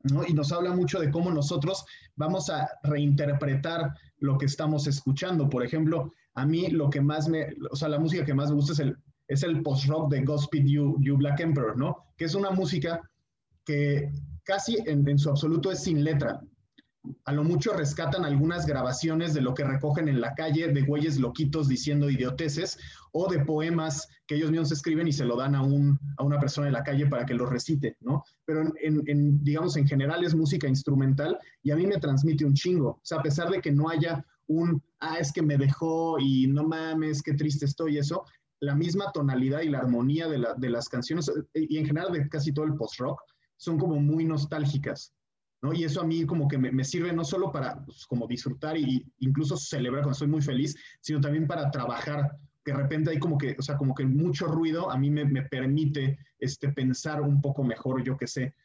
¿No? 0.04 0.26
Y 0.26 0.34
nos 0.34 0.52
habla 0.52 0.72
mucho 0.72 1.00
de 1.00 1.12
cómo 1.12 1.32
nosotros 1.32 1.86
vamos 2.16 2.50
a 2.50 2.70
reinterpretar 2.84 3.94
lo 4.18 4.38
que 4.38 4.46
estamos 4.46 4.88
escuchando. 4.88 5.50
Por 5.50 5.64
ejemplo, 5.64 6.12
a 6.34 6.46
mí 6.46 6.68
lo 6.68 6.90
que 6.90 7.02
más 7.02 7.28
me, 7.28 7.48
o 7.70 7.76
sea, 7.76 7.90
la 7.90 8.00
música 8.00 8.26
que 8.26 8.34
más 8.34 8.50
me 8.50 8.56
gusta 8.56 8.74
es 8.74 8.80
el, 8.80 8.98
es 9.28 9.44
el 9.44 9.62
post-rock 9.62 10.12
de 10.12 10.24
Godspeed 10.24 10.66
you, 10.66 10.98
you 11.02 11.18
Black 11.18 11.40
Emperor, 11.40 11.78
¿no? 11.78 11.98
Que 12.18 12.26
es 12.26 12.36
una 12.36 12.52
música 12.52 13.00
que 13.64 14.12
casi 14.44 14.78
en, 14.86 15.18
su 15.18 15.30
absoluto 15.30 15.72
es 15.72 15.84
sin 15.84 16.04
letra. 16.04 16.42
A 17.26 17.34
lo 17.34 17.44
mucho 17.44 17.74
rescatan 17.74 18.26
algunas 18.26 18.68
grabaciones 18.68 19.34
de 19.34 19.42
lo 19.42 19.56
que 19.56 19.64
recogen 19.64 20.08
en 20.08 20.22
la 20.22 20.36
calle 20.36 20.68
de 20.68 20.84
güeyes 20.84 21.20
loquitos 21.20 21.68
diciendo 21.68 22.12
idioteces 22.12 22.78
o 23.12 23.28
de 23.28 23.44
poemas 23.44 24.08
que 24.28 24.36
ellos 24.36 24.52
mismos 24.52 24.72
escriben 24.72 25.08
y 25.08 25.12
se 25.12 25.26
lo 25.26 25.36
dan 25.36 25.56
a, 25.56 25.64
un, 25.64 26.00
a 26.18 26.24
una 26.24 26.40
persona 26.40 26.68
en 26.68 26.74
la 26.74 26.84
calle 26.84 27.08
para 27.08 27.26
que 27.26 27.34
lo 27.34 27.48
recite, 27.48 27.98
¿no? 28.02 28.24
Pero 28.46 28.72
digamos, 28.84 29.78
en 29.78 29.88
general 29.88 30.24
es 30.24 30.36
música 30.36 30.68
instrumental 30.68 31.40
y 31.64 31.72
a 31.72 31.76
mí 31.76 31.88
me 31.88 31.98
transmite 31.98 32.46
un 32.46 32.54
chingo. 32.54 32.90
O 32.90 33.02
sea, 33.02 33.18
a 33.18 33.24
pesar 33.24 33.50
de 33.50 33.62
que 33.62 33.72
no 33.72 33.90
haya 33.90 34.24
un, 34.46 34.84
ah, 35.00 35.18
es 35.20 35.32
que 35.32 35.42
me 35.42 35.58
dejó 35.58 36.20
y 36.20 36.46
no 36.48 36.66
mames, 36.66 37.24
qué 37.24 37.34
triste 37.34 37.66
estoy, 37.66 37.98
eso, 37.98 38.26
la 38.60 38.76
misma 38.76 39.12
tonalidad 39.12 39.62
y 39.62 39.70
la 39.70 39.80
armonía 39.80 40.28
de, 40.28 40.46
de 40.58 40.70
las 40.70 40.88
canciones 40.88 41.32
y 41.56 41.78
en 41.78 41.86
general 41.86 42.12
de 42.12 42.30
casi 42.30 42.54
todo 42.54 42.66
el 42.66 42.76
post-rock 42.76 43.22
son 43.62 43.78
como 43.78 44.00
muy 44.00 44.26
nostálgicas, 44.26 45.14
¿no? 45.62 45.72
Y 45.72 45.84
eso 45.84 46.02
a 46.02 46.04
mí 46.04 46.26
como 46.26 46.48
que 46.48 46.58
me, 46.58 46.84
sirve 46.84 47.14
no 47.14 47.24
solo 47.24 47.52
para 47.52 47.86
pues, 47.86 48.08
como 48.08 48.26
disfrutar 48.26 48.76
e 48.76 49.06
incluso 49.20 49.56
celebrar 49.56 50.02
cuando 50.02 50.14
estoy 50.14 50.30
muy 50.30 50.42
feliz, 50.42 50.76
sino 51.00 51.22
también 51.22 51.46
para 51.46 51.70
trabajar, 51.70 52.40
que 52.66 52.72
de 52.72 52.78
repente 52.80 53.12
hay 53.12 53.20
como 53.20 53.38
que, 53.38 53.56
o 53.60 53.62
sea, 53.62 53.78
como 53.78 53.94
que 53.94 54.04
mucho 54.04 54.48
ruido 54.48 54.90
a 54.90 54.98
mí 54.98 55.12
me, 55.12 55.44
permite 55.44 56.18
este, 56.40 56.70
pensar 56.70 57.22
un 57.22 57.40
poco 57.40 57.64
mejor, 57.64 58.04
yo 58.04 58.18
qué 58.18 58.26
sé. 58.26 58.56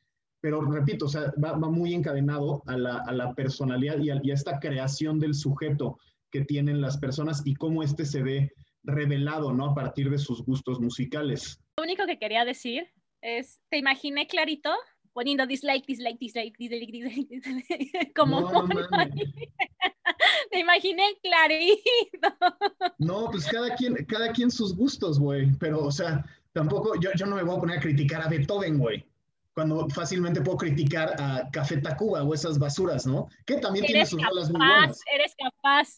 Pero 0.41 0.63
repito, 0.63 1.05
o 1.05 1.09
sea, 1.09 1.31
va, 1.45 1.57
muy 1.59 1.93
encadenado 1.93 2.63
a 2.67 2.79
la, 2.79 3.35
personalidad 3.35 3.99
y 3.99 4.09
a, 4.09 4.19
y 4.23 4.31
a 4.31 4.35
esta 4.35 4.59
creación 4.61 5.21
del 5.21 5.35
sujeto 5.35 5.99
que 6.31 6.47
tienen 6.47 6.81
las 6.81 6.97
personas 6.97 7.43
y 7.45 7.55
cómo 7.55 7.83
este 7.83 8.07
se 8.07 8.23
ve 8.23 8.51
revelado, 8.83 9.53
¿no? 9.53 9.67
A 9.67 9.75
partir 9.75 10.09
de 10.09 10.17
sus 10.17 10.43
gustos 10.43 10.81
musicales. 10.81 11.61
Lo 11.77 11.85
único 11.85 12.07
que 12.07 12.19
quería 12.19 12.47
decir 12.47 12.89
es, 13.21 13.61
te 13.69 13.79
imaginé 13.79 14.27
clarito 14.27 14.71
poniendo 15.17 15.47
dislike, 15.47 15.87
dislike, 15.87 16.19
dislike, 16.19 16.57
dislike, 16.59 16.93
dislike, 16.93 18.13
como 18.15 18.43
no, 18.43 18.69
te 20.51 20.59
imaginé 20.59 21.05
clarito. 21.23 22.37
No, 22.99 23.31
pues 23.31 23.47
cada 23.47 23.75
quien, 23.77 23.95
cada 24.05 24.31
quien 24.33 24.51
sus 24.51 24.77
gustos, 24.77 25.19
güey, 25.19 25.51
pero, 25.59 25.83
o 25.83 25.91
sea, 25.91 26.23
tampoco, 26.53 27.01
yo, 27.01 27.11
yo 27.17 27.25
no 27.25 27.37
me 27.37 27.43
voy 27.45 27.57
a 27.57 27.61
poner 27.61 27.79
a 27.79 27.81
criticar 27.81 28.21
a 28.21 28.29
Beethoven, 28.29 28.79
güey. 28.79 29.07
cuando 29.55 29.89
fácilmente 29.89 30.43
puedo 30.43 30.59
criticar 30.59 31.15
a 31.19 31.49
Café 31.51 31.79
Tacuba 31.79 32.23
o 32.23 32.35
esas 32.35 32.59
basuras, 32.59 33.07
¿no? 33.07 33.27
Que 33.47 33.57
también 33.57 33.87
tiene 33.87 34.05
sus 34.05 34.23
rolas 34.23 34.51
muy 34.51 34.59
buenas. 34.59 35.01
Eres 35.15 35.35
capaz. 35.43 35.97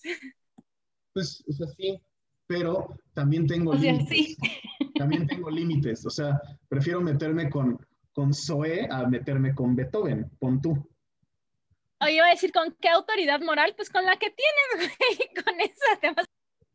Pues, 1.13 1.43
o 1.49 1.53
sea, 1.53 1.67
sí, 1.77 2.01
pero 2.49 2.97
también 3.15 3.47
tengo 3.47 3.75
límites. 3.75 4.37
También 4.97 5.29
tengo 5.29 5.49
límites, 5.49 6.05
o 6.05 6.11
sea, 6.11 6.41
prefiero 6.69 7.01
meterme 7.01 7.49
con, 7.49 7.79
con 8.13 8.35
Zoé 8.35 8.89
a 8.91 9.07
meterme 9.07 9.55
con 9.55 9.77
Beethoven, 9.77 10.29
pon 10.41 10.61
tú. 10.61 10.91
Oye, 12.01 12.15
iba 12.15 12.27
a 12.27 12.31
decir, 12.31 12.51
¿con 12.51 12.75
qué 12.81 12.89
autoridad 12.89 13.41
moral? 13.43 13.75
Pues 13.77 13.91
con 13.91 14.05
la 14.05 14.17
que 14.17 14.31
tienes, 14.31 14.97
güey, 14.99 15.45
con 15.45 15.61
esa 15.61 16.01
te 16.01 16.13
vas... 16.13 16.25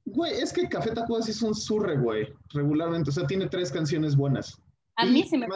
Güey, 0.06 0.34
es 0.34 0.54
que 0.54 0.70
Café 0.70 0.92
Tacuba 0.92 1.22
sí 1.22 1.32
es 1.32 1.42
un 1.42 1.56
surre, 1.56 1.98
güey, 1.98 2.28
regularmente, 2.54 3.10
o 3.10 3.14
sea, 3.14 3.26
tiene 3.26 3.50
tres 3.50 3.72
canciones 3.72 4.16
buenas. 4.16 4.62
A 4.96 5.06
mí 5.06 5.24
sí 5.24 5.38
me 5.38 5.48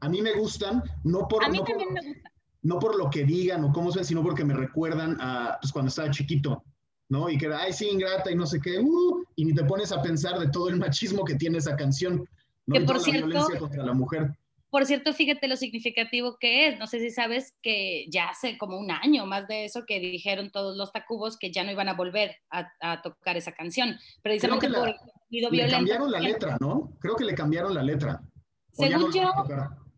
A 0.00 0.08
mí 0.08 0.22
me 0.22 0.32
gustan, 0.34 0.82
no 1.02 1.26
por... 1.28 1.44
A 1.44 1.48
mí 1.48 1.58
no 1.58 1.64
también 1.64 1.88
por, 1.94 2.04
me. 2.04 2.22
No 2.62 2.78
por 2.78 2.96
lo 2.96 3.10
que 3.10 3.24
digan 3.24 3.64
o 3.64 3.72
cómo 3.72 3.90
sean, 3.90 4.04
sino 4.04 4.22
porque 4.22 4.44
me 4.44 4.54
recuerdan 4.54 5.16
a, 5.20 5.58
pues, 5.60 5.72
cuando 5.72 5.88
estaba 5.88 6.10
chiquito, 6.10 6.62
¿no? 7.08 7.28
Y 7.30 7.38
que 7.38 7.46
ay, 7.52 7.72
sí, 7.72 7.88
ingrata 7.88 8.30
y 8.30 8.34
no 8.34 8.46
sé 8.46 8.60
qué, 8.60 8.78
uh, 8.78 9.24
y 9.36 9.44
ni 9.44 9.54
te 9.54 9.64
pones 9.64 9.92
a 9.92 10.02
pensar 10.02 10.38
de 10.38 10.48
todo 10.48 10.68
el 10.68 10.76
machismo 10.76 11.24
que 11.24 11.34
tiene 11.36 11.58
esa 11.58 11.76
canción, 11.76 12.24
¿no? 12.66 12.74
Que 12.74 12.82
Y 12.82 12.86
por 12.86 12.96
toda 12.96 13.04
cierto- 13.04 13.20
la 13.20 13.26
violencia 13.34 13.58
contra 13.60 13.84
la 13.84 13.92
mujer. 13.92 14.30
Por 14.68 14.84
cierto, 14.84 15.14
fíjate 15.14 15.46
lo 15.48 15.56
significativo 15.56 16.36
que 16.38 16.66
es. 16.68 16.78
No 16.78 16.86
sé 16.88 16.98
si 16.98 17.10
sabes 17.10 17.54
que 17.62 18.04
ya 18.10 18.28
hace 18.28 18.58
como 18.58 18.76
un 18.78 18.90
año 18.90 19.24
más 19.24 19.46
de 19.48 19.64
eso 19.64 19.84
que 19.86 20.00
dijeron 20.00 20.50
todos 20.50 20.76
los 20.76 20.92
tacubos 20.92 21.38
que 21.38 21.50
ya 21.52 21.62
no 21.64 21.70
iban 21.70 21.88
a 21.88 21.94
volver 21.94 22.36
a, 22.50 22.68
a 22.80 23.00
tocar 23.00 23.36
esa 23.36 23.52
canción, 23.52 23.96
precisamente 24.22 24.68
por 24.68 24.88
la- 24.88 24.90
el 24.90 24.96
contenido 24.98 25.50
Le 25.50 25.56
violento. 25.56 25.76
cambiaron 25.76 26.10
la 26.10 26.20
letra, 26.20 26.56
¿no? 26.60 26.92
Creo 26.98 27.14
que 27.16 27.24
le 27.24 27.34
cambiaron 27.34 27.72
la 27.74 27.82
letra. 27.84 28.20
Según 28.72 29.02
no 29.02 29.12
yo, 29.12 29.32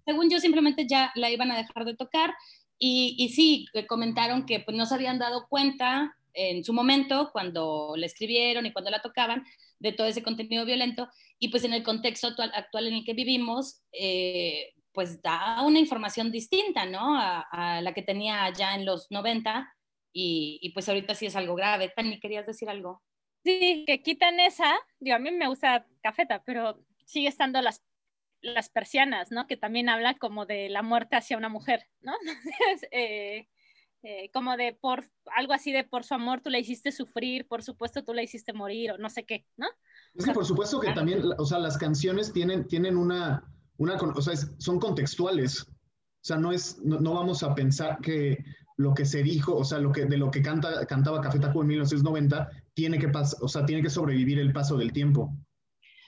según 0.05 0.31
yo, 0.31 0.39
simplemente 0.39 0.87
ya 0.87 1.11
la 1.17 1.31
iban 1.31 1.51
a 1.51 1.57
dejar 1.57 1.85
de 1.85 1.97
tocar. 1.97 2.33
Y, 2.79 3.17
y 3.19 3.31
sí, 3.31 3.67
comentaron 3.89 4.47
que 4.47 4.61
pues, 4.61 4.77
no 4.77 4.87
se 4.87 4.95
habían 4.95 5.19
dado 5.19 5.47
cuenta 5.49 6.15
en 6.39 6.65
su 6.65 6.73
momento, 6.73 7.31
cuando 7.33 7.95
la 7.97 8.07
escribieron 8.07 8.67
y 8.67 8.73
cuando 8.73 8.91
la 8.91 9.03
tocaban, 9.03 9.45
de 9.79 9.93
todo 9.93 10.07
ese 10.07 10.23
contenido 10.23 10.65
violento. 10.65 11.09
Y 11.39 11.49
pues 11.49 11.65
en 11.65 11.73
el 11.73 11.83
contexto 11.83 12.29
actual, 12.29 12.53
actual 12.55 12.87
en 12.89 12.95
el 12.95 13.05
que 13.05 13.15
vivimos, 13.15 13.83
eh, 13.93 14.75
pues 14.93 15.21
da 15.23 15.63
una 15.63 15.79
información 15.79 16.33
distinta, 16.33 16.87
¿no? 16.87 17.19
A, 17.19 17.41
a 17.51 17.81
la 17.83 17.95
que 17.95 18.03
tenía 18.03 18.51
ya 18.53 18.75
en 18.75 18.85
los 18.85 19.11
90. 19.11 19.73
Y, 20.13 20.59
y, 20.63 20.71
pues 20.71 20.89
ahorita 20.89 21.15
sí 21.15 21.27
es 21.27 21.37
algo 21.37 21.55
grave. 21.55 21.93
Tani, 21.95 22.19
¿querías 22.19 22.47
decir 22.47 22.69
algo? 22.69 23.03
Sí, 23.45 23.85
que 23.87 24.03
quitan 24.03 24.41
esa, 24.41 24.77
digo, 24.99 25.17
a 25.17 25.21
mí 25.21 25.31
me 25.31 25.49
gusta 25.49 25.87
cafeta, 26.03 26.43
pero 26.45 26.85
sigue 27.05 27.29
estando 27.29 27.63
las, 27.63 27.85
las 28.41 28.69
persianas, 28.69 29.31
¿no? 29.31 29.47
Que 29.47 29.57
también 29.57 29.89
habla 29.89 30.15
como 30.15 30.47
de 30.47 30.69
la 30.69 30.83
muerte 30.83 31.17
hacia 31.17 31.37
una 31.37 31.49
mujer, 31.49 31.87
¿no? 32.01 32.13
Entonces, 32.21 32.89
eh, 32.91 33.49
eh, 34.11 34.31
como 34.33 34.57
de 34.57 34.73
por, 34.73 35.11
algo 35.37 35.53
así 35.53 35.71
de 35.71 35.85
por 35.85 36.03
su 36.03 36.15
amor 36.15 36.41
tú 36.41 36.49
la 36.49 36.59
hiciste 36.59 36.93
sufrir, 36.93 37.47
por 37.47 37.63
supuesto 37.63 38.03
tú 38.05 38.15
la 38.15 38.23
hiciste 38.23 38.55
morir 38.55 38.93
o 38.93 38.97
no 38.99 39.11
sé 39.11 39.25
qué, 39.25 39.45
¿no? 39.59 39.67
Es 40.15 40.25
que 40.25 40.33
por 40.33 40.47
supuesto 40.47 40.81
que 40.81 40.93
también, 40.93 41.23
o 41.37 41.45
sea, 41.45 41.59
las 41.59 41.77
canciones 41.77 42.33
tienen, 42.33 42.67
tienen 42.67 42.97
una, 42.97 43.45
una, 43.77 43.97
o 43.97 44.23
sea, 44.23 44.33
es- 44.33 44.51
son 44.59 44.81
contextuales. 44.81 45.67
O 45.69 46.25
sea, 46.29 46.39
no 46.39 46.53
es, 46.53 46.79
no, 46.83 46.99
no 47.01 47.13
vamos 47.15 47.43
a 47.43 47.55
pensar 47.55 47.99
que 48.01 48.43
lo 48.79 48.95
que 48.95 49.05
se 49.05 49.23
dijo, 49.23 49.55
o 49.55 49.65
sea, 49.65 49.79
lo 49.79 49.93
que, 49.93 50.07
de 50.07 50.17
lo 50.17 50.31
que 50.31 50.41
canta, 50.41 50.87
cantaba 50.87 51.21
Café 51.21 51.39
Tacuba 51.39 51.65
en 51.65 51.69
1990, 51.69 52.49
tiene 52.73 52.99
que 52.99 53.09
pas- 53.09 53.37
o 53.43 53.49
sea, 53.49 53.67
tiene 53.67 53.83
que 53.83 53.91
sobrevivir 53.91 54.39
el 54.39 54.53
paso 54.55 54.79
del 54.79 54.93
tiempo. 54.93 55.37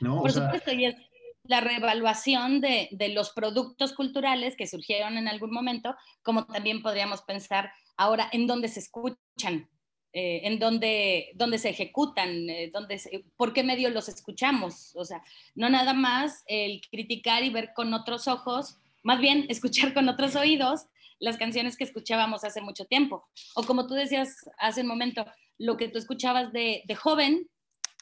¿No? 0.01 0.19
O 0.19 0.23
Por 0.23 0.33
sea, 0.33 0.45
supuesto, 0.47 0.73
y 0.73 0.87
es 0.87 0.97
la 1.45 1.61
reevaluación 1.61 2.61
de, 2.61 2.89
de 2.93 3.09
los 3.11 3.31
productos 3.31 3.93
culturales 3.93 4.57
que 4.57 4.67
surgieron 4.67 5.17
en 5.17 5.27
algún 5.29 5.53
momento, 5.53 5.97
como 6.23 6.47
también 6.47 6.81
podríamos 6.83 7.23
pensar 7.23 7.73
ahora 8.01 8.29
en 8.33 8.47
dónde 8.47 8.69
se 8.69 8.81
escuchan, 8.81 9.69
eh, 10.13 10.41
en 10.45 10.59
dónde, 10.59 11.31
dónde 11.35 11.59
se 11.59 11.69
ejecutan, 11.69 12.49
eh, 12.49 12.71
dónde 12.73 12.99
se- 12.99 13.25
por 13.37 13.53
qué 13.53 13.63
medio 13.63 13.91
los 13.91 14.09
escuchamos. 14.09 14.97
O 14.97 15.05
sea, 15.05 15.23
no 15.55 15.69
nada 15.69 15.93
más 15.93 16.43
el 16.47 16.81
criticar 16.91 17.45
y 17.45 17.51
ver 17.51 17.73
con 17.75 17.93
otros 17.93 18.27
ojos, 18.27 18.79
más 19.03 19.21
bien 19.21 19.45
escuchar 19.51 19.93
con 19.93 20.09
otros 20.09 20.35
oídos 20.35 20.87
las 21.19 21.37
canciones 21.37 21.77
que 21.77 21.85
escuchábamos 21.85 22.43
hace 22.43 22.63
mucho 22.63 22.87
tiempo. 22.87 23.29
O 23.55 23.63
como 23.65 23.87
tú 23.87 23.93
decías 23.93 24.35
hace 24.57 24.81
un 24.81 24.87
momento, 24.89 25.27
lo 25.59 25.77
que 25.77 25.89
tú 25.89 25.99
escuchabas 25.99 26.53
de, 26.55 26.83
de 26.87 26.95
joven 26.95 27.51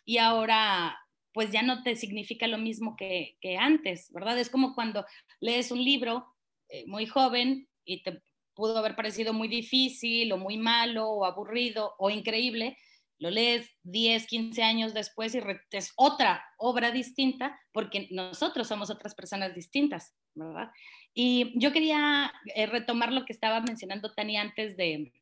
y 0.05 0.19
ahora 0.19 0.97
pues 1.35 1.51
ya 1.51 1.63
no 1.63 1.83
te 1.83 1.97
significa 1.97 2.47
lo 2.47 2.59
mismo 2.59 2.95
que, 2.97 3.37
que 3.41 3.57
antes, 3.57 4.11
¿verdad? 4.13 4.39
Es 4.39 4.49
como 4.49 4.75
cuando 4.77 5.05
lees 5.41 5.71
un 5.73 5.83
libro 5.85 6.27
eh, 6.69 6.85
muy 6.87 7.07
joven 7.07 7.69
y 7.85 8.03
te 8.03 8.23
pudo 8.59 8.77
haber 8.77 8.97
parecido 8.97 9.33
muy 9.33 9.47
difícil 9.47 10.33
o 10.33 10.37
muy 10.37 10.59
malo 10.59 11.09
o 11.09 11.25
aburrido 11.25 11.94
o 11.97 12.11
increíble, 12.11 12.77
lo 13.21 13.31
lees 13.31 13.71
10, 13.85 14.27
15 14.27 14.62
años 14.64 14.94
después 14.94 15.33
y 15.33 15.40
es 15.71 15.92
otra 15.94 16.44
obra 16.59 16.90
distinta 16.90 17.57
porque 17.73 18.09
nosotros 18.11 18.66
somos 18.66 18.90
otras 18.90 19.14
personas 19.14 19.55
distintas, 19.55 20.12
¿verdad? 20.35 20.73
Y 21.14 21.53
yo 21.55 21.73
quería 21.73 22.33
eh, 22.57 22.66
retomar 22.66 23.12
lo 23.12 23.25
que 23.25 23.33
estaba 23.33 23.61
mencionando 23.61 24.12
Tani 24.12 24.37
antes 24.37 24.77
de, 24.77 25.12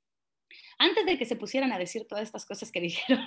antes 0.79 1.05
de 1.05 1.19
que 1.19 1.27
se 1.27 1.37
pusieran 1.37 1.73
a 1.73 1.79
decir 1.79 2.07
todas 2.09 2.25
estas 2.25 2.47
cosas 2.47 2.73
que 2.73 2.81
dijeron. 2.89 3.27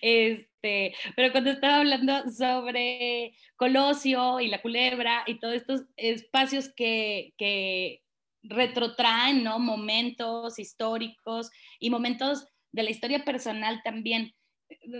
Este, 0.00 0.94
pero 1.16 1.32
cuando 1.32 1.50
estaba 1.50 1.78
hablando 1.78 2.30
sobre 2.30 3.34
Colosio 3.56 4.38
y 4.38 4.46
la 4.46 4.62
culebra 4.62 5.24
y 5.26 5.40
todos 5.40 5.54
estos 5.54 5.82
espacios 5.96 6.72
que, 6.76 7.32
que 7.36 8.02
retrotraen 8.42 9.42
¿no? 9.42 9.58
momentos 9.58 10.58
históricos 10.58 11.50
y 11.78 11.90
momentos 11.90 12.46
de 12.72 12.82
la 12.82 12.90
historia 12.90 13.24
personal 13.24 13.80
también. 13.84 14.34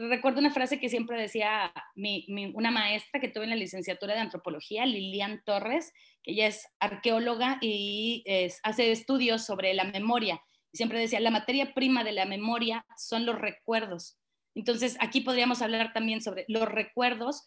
Recuerdo 0.08 0.40
una 0.40 0.50
frase 0.50 0.78
que 0.78 0.90
siempre 0.90 1.20
decía 1.20 1.72
mi, 1.94 2.26
una 2.54 2.70
maestra 2.70 3.20
que 3.20 3.28
tuve 3.28 3.44
en 3.44 3.50
la 3.50 3.56
licenciatura 3.56 4.14
de 4.14 4.20
antropología, 4.20 4.84
Lilian 4.84 5.42
Torres, 5.44 5.92
que 6.22 6.32
ella 6.32 6.46
es 6.46 6.68
arqueóloga 6.78 7.58
y 7.62 8.24
hace 8.62 8.92
estudios 8.92 9.46
sobre 9.46 9.72
la 9.72 9.84
memoria. 9.84 10.42
Siempre 10.74 10.98
decía, 10.98 11.20
la 11.20 11.30
materia 11.30 11.72
prima 11.74 12.04
de 12.04 12.12
la 12.12 12.26
memoria 12.26 12.84
son 12.96 13.24
los 13.24 13.38
recuerdos. 13.38 14.18
Entonces, 14.54 14.96
aquí 15.00 15.22
podríamos 15.22 15.62
hablar 15.62 15.92
también 15.92 16.20
sobre 16.20 16.44
los 16.48 16.68
recuerdos 16.68 17.44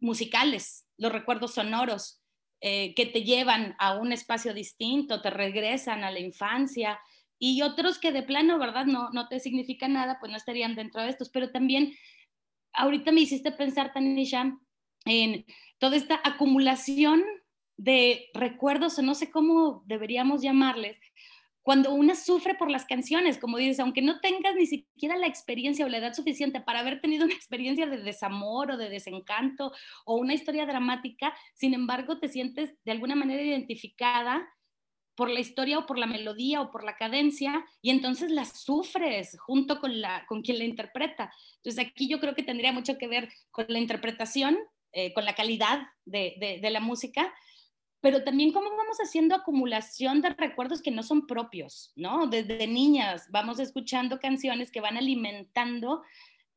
musicales, 0.00 0.86
los 0.98 1.12
recuerdos 1.12 1.54
sonoros, 1.54 2.21
eh, 2.62 2.94
que 2.94 3.06
te 3.06 3.24
llevan 3.24 3.74
a 3.78 3.98
un 3.98 4.12
espacio 4.12 4.54
distinto, 4.54 5.20
te 5.20 5.30
regresan 5.30 6.04
a 6.04 6.10
la 6.10 6.20
infancia, 6.20 6.98
y 7.44 7.62
otros 7.62 7.98
que 7.98 8.12
de 8.12 8.22
plano, 8.22 8.56
¿verdad? 8.56 8.86
No, 8.86 9.10
no 9.10 9.26
te 9.26 9.40
significa 9.40 9.88
nada, 9.88 10.18
pues 10.20 10.30
no 10.30 10.36
estarían 10.36 10.76
dentro 10.76 11.02
de 11.02 11.08
estos, 11.08 11.28
pero 11.28 11.50
también 11.50 11.92
ahorita 12.72 13.10
me 13.10 13.20
hiciste 13.20 13.50
pensar, 13.50 13.92
Tanisha, 13.92 14.56
en 15.06 15.44
toda 15.78 15.96
esta 15.96 16.20
acumulación 16.22 17.24
de 17.76 18.26
recuerdos, 18.32 18.96
o 19.00 19.02
no 19.02 19.16
sé 19.16 19.32
cómo 19.32 19.82
deberíamos 19.86 20.40
llamarles, 20.40 20.96
cuando 21.62 21.92
una 21.92 22.14
sufre 22.14 22.54
por 22.54 22.70
las 22.70 22.84
canciones, 22.84 23.38
como 23.38 23.56
dices, 23.56 23.80
aunque 23.80 24.02
no 24.02 24.20
tengas 24.20 24.54
ni 24.56 24.66
siquiera 24.66 25.16
la 25.16 25.28
experiencia 25.28 25.86
o 25.86 25.88
la 25.88 25.98
edad 25.98 26.12
suficiente 26.12 26.60
para 26.60 26.80
haber 26.80 27.00
tenido 27.00 27.24
una 27.24 27.34
experiencia 27.34 27.86
de 27.86 27.98
desamor 27.98 28.72
o 28.72 28.76
de 28.76 28.88
desencanto 28.88 29.72
o 30.04 30.16
una 30.16 30.34
historia 30.34 30.66
dramática, 30.66 31.34
sin 31.54 31.74
embargo 31.74 32.18
te 32.18 32.28
sientes 32.28 32.74
de 32.84 32.92
alguna 32.92 33.14
manera 33.14 33.42
identificada 33.42 34.48
por 35.14 35.30
la 35.30 35.40
historia 35.40 35.78
o 35.78 35.86
por 35.86 35.98
la 35.98 36.06
melodía 36.06 36.62
o 36.62 36.70
por 36.70 36.84
la 36.84 36.96
cadencia 36.96 37.64
y 37.80 37.90
entonces 37.90 38.30
la 38.30 38.44
sufres 38.44 39.36
junto 39.38 39.78
con, 39.78 40.00
la, 40.00 40.24
con 40.26 40.42
quien 40.42 40.58
la 40.58 40.64
interpreta. 40.64 41.32
Entonces 41.56 41.86
aquí 41.86 42.08
yo 42.08 42.18
creo 42.18 42.34
que 42.34 42.42
tendría 42.42 42.72
mucho 42.72 42.98
que 42.98 43.06
ver 43.06 43.28
con 43.50 43.66
la 43.68 43.78
interpretación, 43.78 44.58
eh, 44.92 45.12
con 45.12 45.24
la 45.24 45.34
calidad 45.34 45.82
de, 46.06 46.34
de, 46.40 46.58
de 46.60 46.70
la 46.70 46.80
música, 46.80 47.32
pero 48.02 48.24
también 48.24 48.52
cómo 48.52 48.68
vamos 48.68 48.98
haciendo 48.98 49.34
acumulación 49.34 50.20
de 50.20 50.30
recuerdos 50.30 50.82
que 50.82 50.90
no 50.90 51.02
son 51.02 51.26
propios, 51.26 51.92
¿no? 51.96 52.26
Desde 52.26 52.66
niñas 52.66 53.28
vamos 53.30 53.60
escuchando 53.60 54.18
canciones 54.18 54.70
que 54.70 54.80
van 54.80 54.98
alimentando 54.98 56.02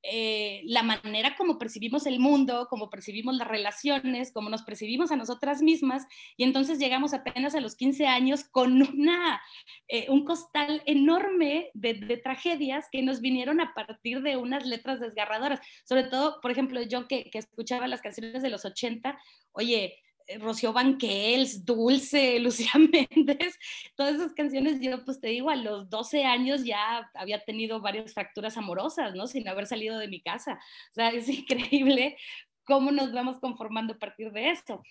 eh, 0.07 0.61
la 0.65 0.83
manera 0.83 1.35
como 1.35 1.57
percibimos 1.57 2.05
el 2.05 2.19
mundo, 2.19 2.67
como 2.69 2.89
percibimos 2.89 3.35
las 3.37 3.47
relaciones, 3.47 4.31
como 4.31 4.49
nos 4.49 4.61
percibimos 4.61 5.11
a 5.11 5.15
nosotras 5.15 5.63
mismas, 5.63 6.05
y 6.37 6.43
entonces 6.43 6.77
llegamos 6.77 7.13
apenas 7.13 7.55
a 7.55 7.59
los 7.59 7.75
15 7.75 8.05
años 8.05 8.43
con 8.43 8.81
una, 8.81 9.41
eh, 9.87 10.05
un 10.09 10.23
costal 10.23 10.83
enorme 10.85 11.71
de, 11.73 11.95
de, 11.95 12.17
tragedias 12.17 12.87
que 12.91 13.01
nos 13.01 13.19
vinieron 13.19 13.61
a 13.61 13.73
partir 13.73 14.21
de 14.21 14.37
unas 14.37 14.65
letras 14.65 14.99
desgarradoras. 14.99 15.59
Sobre 15.85 16.03
todo, 16.03 16.39
por 16.39 16.51
ejemplo, 16.51 16.81
yo 16.83 17.07
que, 17.07 17.29
que 17.31 17.39
escuchaba 17.39 17.87
las 17.87 18.01
canciones 18.01 18.43
de 18.43 18.49
los 18.51 18.63
80, 18.63 19.17
oye, 19.53 20.04
Rocío 20.39 20.73
Banquels, 20.73 21.65
Dulce, 21.65 22.39
Lucía 22.39 22.71
Méndez, 22.75 23.57
todas 23.95 24.15
esas 24.15 24.33
canciones, 24.33 24.79
yo 24.81 25.03
pues 25.05 25.19
te 25.19 25.27
digo, 25.27 25.49
a 25.49 25.55
los 25.55 25.89
12 25.89 26.25
años 26.25 26.63
ya 26.63 27.09
había 27.13 27.43
tenido 27.43 27.81
varias 27.81 28.13
fracturas 28.13 28.57
amorosas, 28.57 29.15
¿no? 29.15 29.27
Sin 29.27 29.47
haber 29.47 29.67
salido 29.67 29.97
de 29.97 30.07
mi 30.07 30.21
casa. 30.21 30.59
O 30.91 30.93
sea, 30.93 31.09
es 31.09 31.29
increíble 31.29 32.17
cómo 32.63 32.91
nos 32.91 33.11
vamos 33.13 33.39
conformando 33.39 33.93
a 33.93 33.99
partir 33.99 34.31
de 34.31 34.49
esto. 34.49 34.83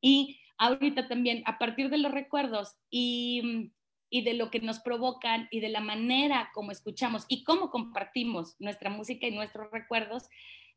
Y 0.00 0.40
ahorita 0.58 1.08
también, 1.08 1.42
a 1.46 1.58
partir 1.58 1.90
de 1.90 1.98
los 1.98 2.12
recuerdos 2.12 2.76
y, 2.90 3.72
y 4.10 4.22
de 4.22 4.34
lo 4.34 4.50
que 4.50 4.60
nos 4.60 4.80
provocan 4.80 5.48
y 5.50 5.60
de 5.60 5.68
la 5.68 5.80
manera 5.80 6.50
como 6.54 6.70
escuchamos 6.70 7.24
y 7.28 7.42
cómo 7.42 7.70
compartimos 7.70 8.54
nuestra 8.58 8.90
música 8.90 9.26
y 9.26 9.32
nuestros 9.32 9.70
recuerdos, 9.72 10.28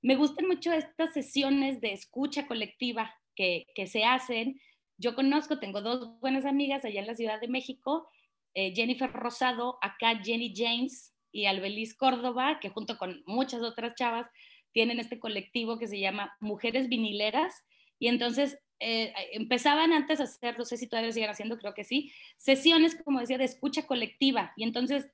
me 0.02 0.16
gustan 0.16 0.48
mucho 0.48 0.72
estas 0.72 1.14
sesiones 1.14 1.80
de 1.80 1.94
escucha 1.94 2.48
colectiva 2.48 3.14
que, 3.36 3.66
se 3.88 4.04
hacen. 4.04 4.60
Yo 4.98 5.16
conozco, 5.16 5.60
tengo 5.60 5.82
dos 5.82 6.20
buenas 6.20 6.46
amigas 6.46 6.86
allá 6.86 7.02
en 7.02 7.08
la 7.08 7.16
Ciudad 7.16 7.40
de 7.40 7.48
México, 7.48 8.08
eh, 8.54 8.74
Jennifer 8.76 9.12
Rosado, 9.12 9.78
acá 9.82 10.22
Jenny 10.24 10.54
James 10.56 11.14
y 11.32 11.46
Albeliz 11.46 11.96
Córdoba, 11.96 12.60
que 12.60 12.70
junto 12.70 12.98
con 12.98 13.24
muchas 13.26 13.62
otras 13.62 13.96
chavas 13.96 14.28
tienen 14.74 15.00
este 15.00 15.20
colectivo 15.20 15.78
que 15.80 15.88
se 15.88 16.00
llama 16.00 16.36
Mujeres 16.40 16.88
Vinileras. 16.90 17.66
Y 18.00 18.08
entonces 18.08 18.60
eh, 18.80 19.14
empezaban 19.34 19.94
antes 19.94 20.20
a 20.20 20.24
hacer, 20.24 20.58
no 20.58 20.66
sé 20.66 20.78
si 20.78 20.88
todavía 20.88 21.08
lo 21.08 21.14
siguen 21.14 21.30
haciendo, 21.30 21.58
creo 21.58 21.74
que 21.74 21.84
sí, 21.84 22.12
sesiones, 22.38 22.96
como 22.96 23.20
decía, 23.20 23.38
de 23.38 23.46
escucha 23.46 23.86
colectiva. 23.86 24.54
Y 24.56 24.64
entonces 24.64 25.10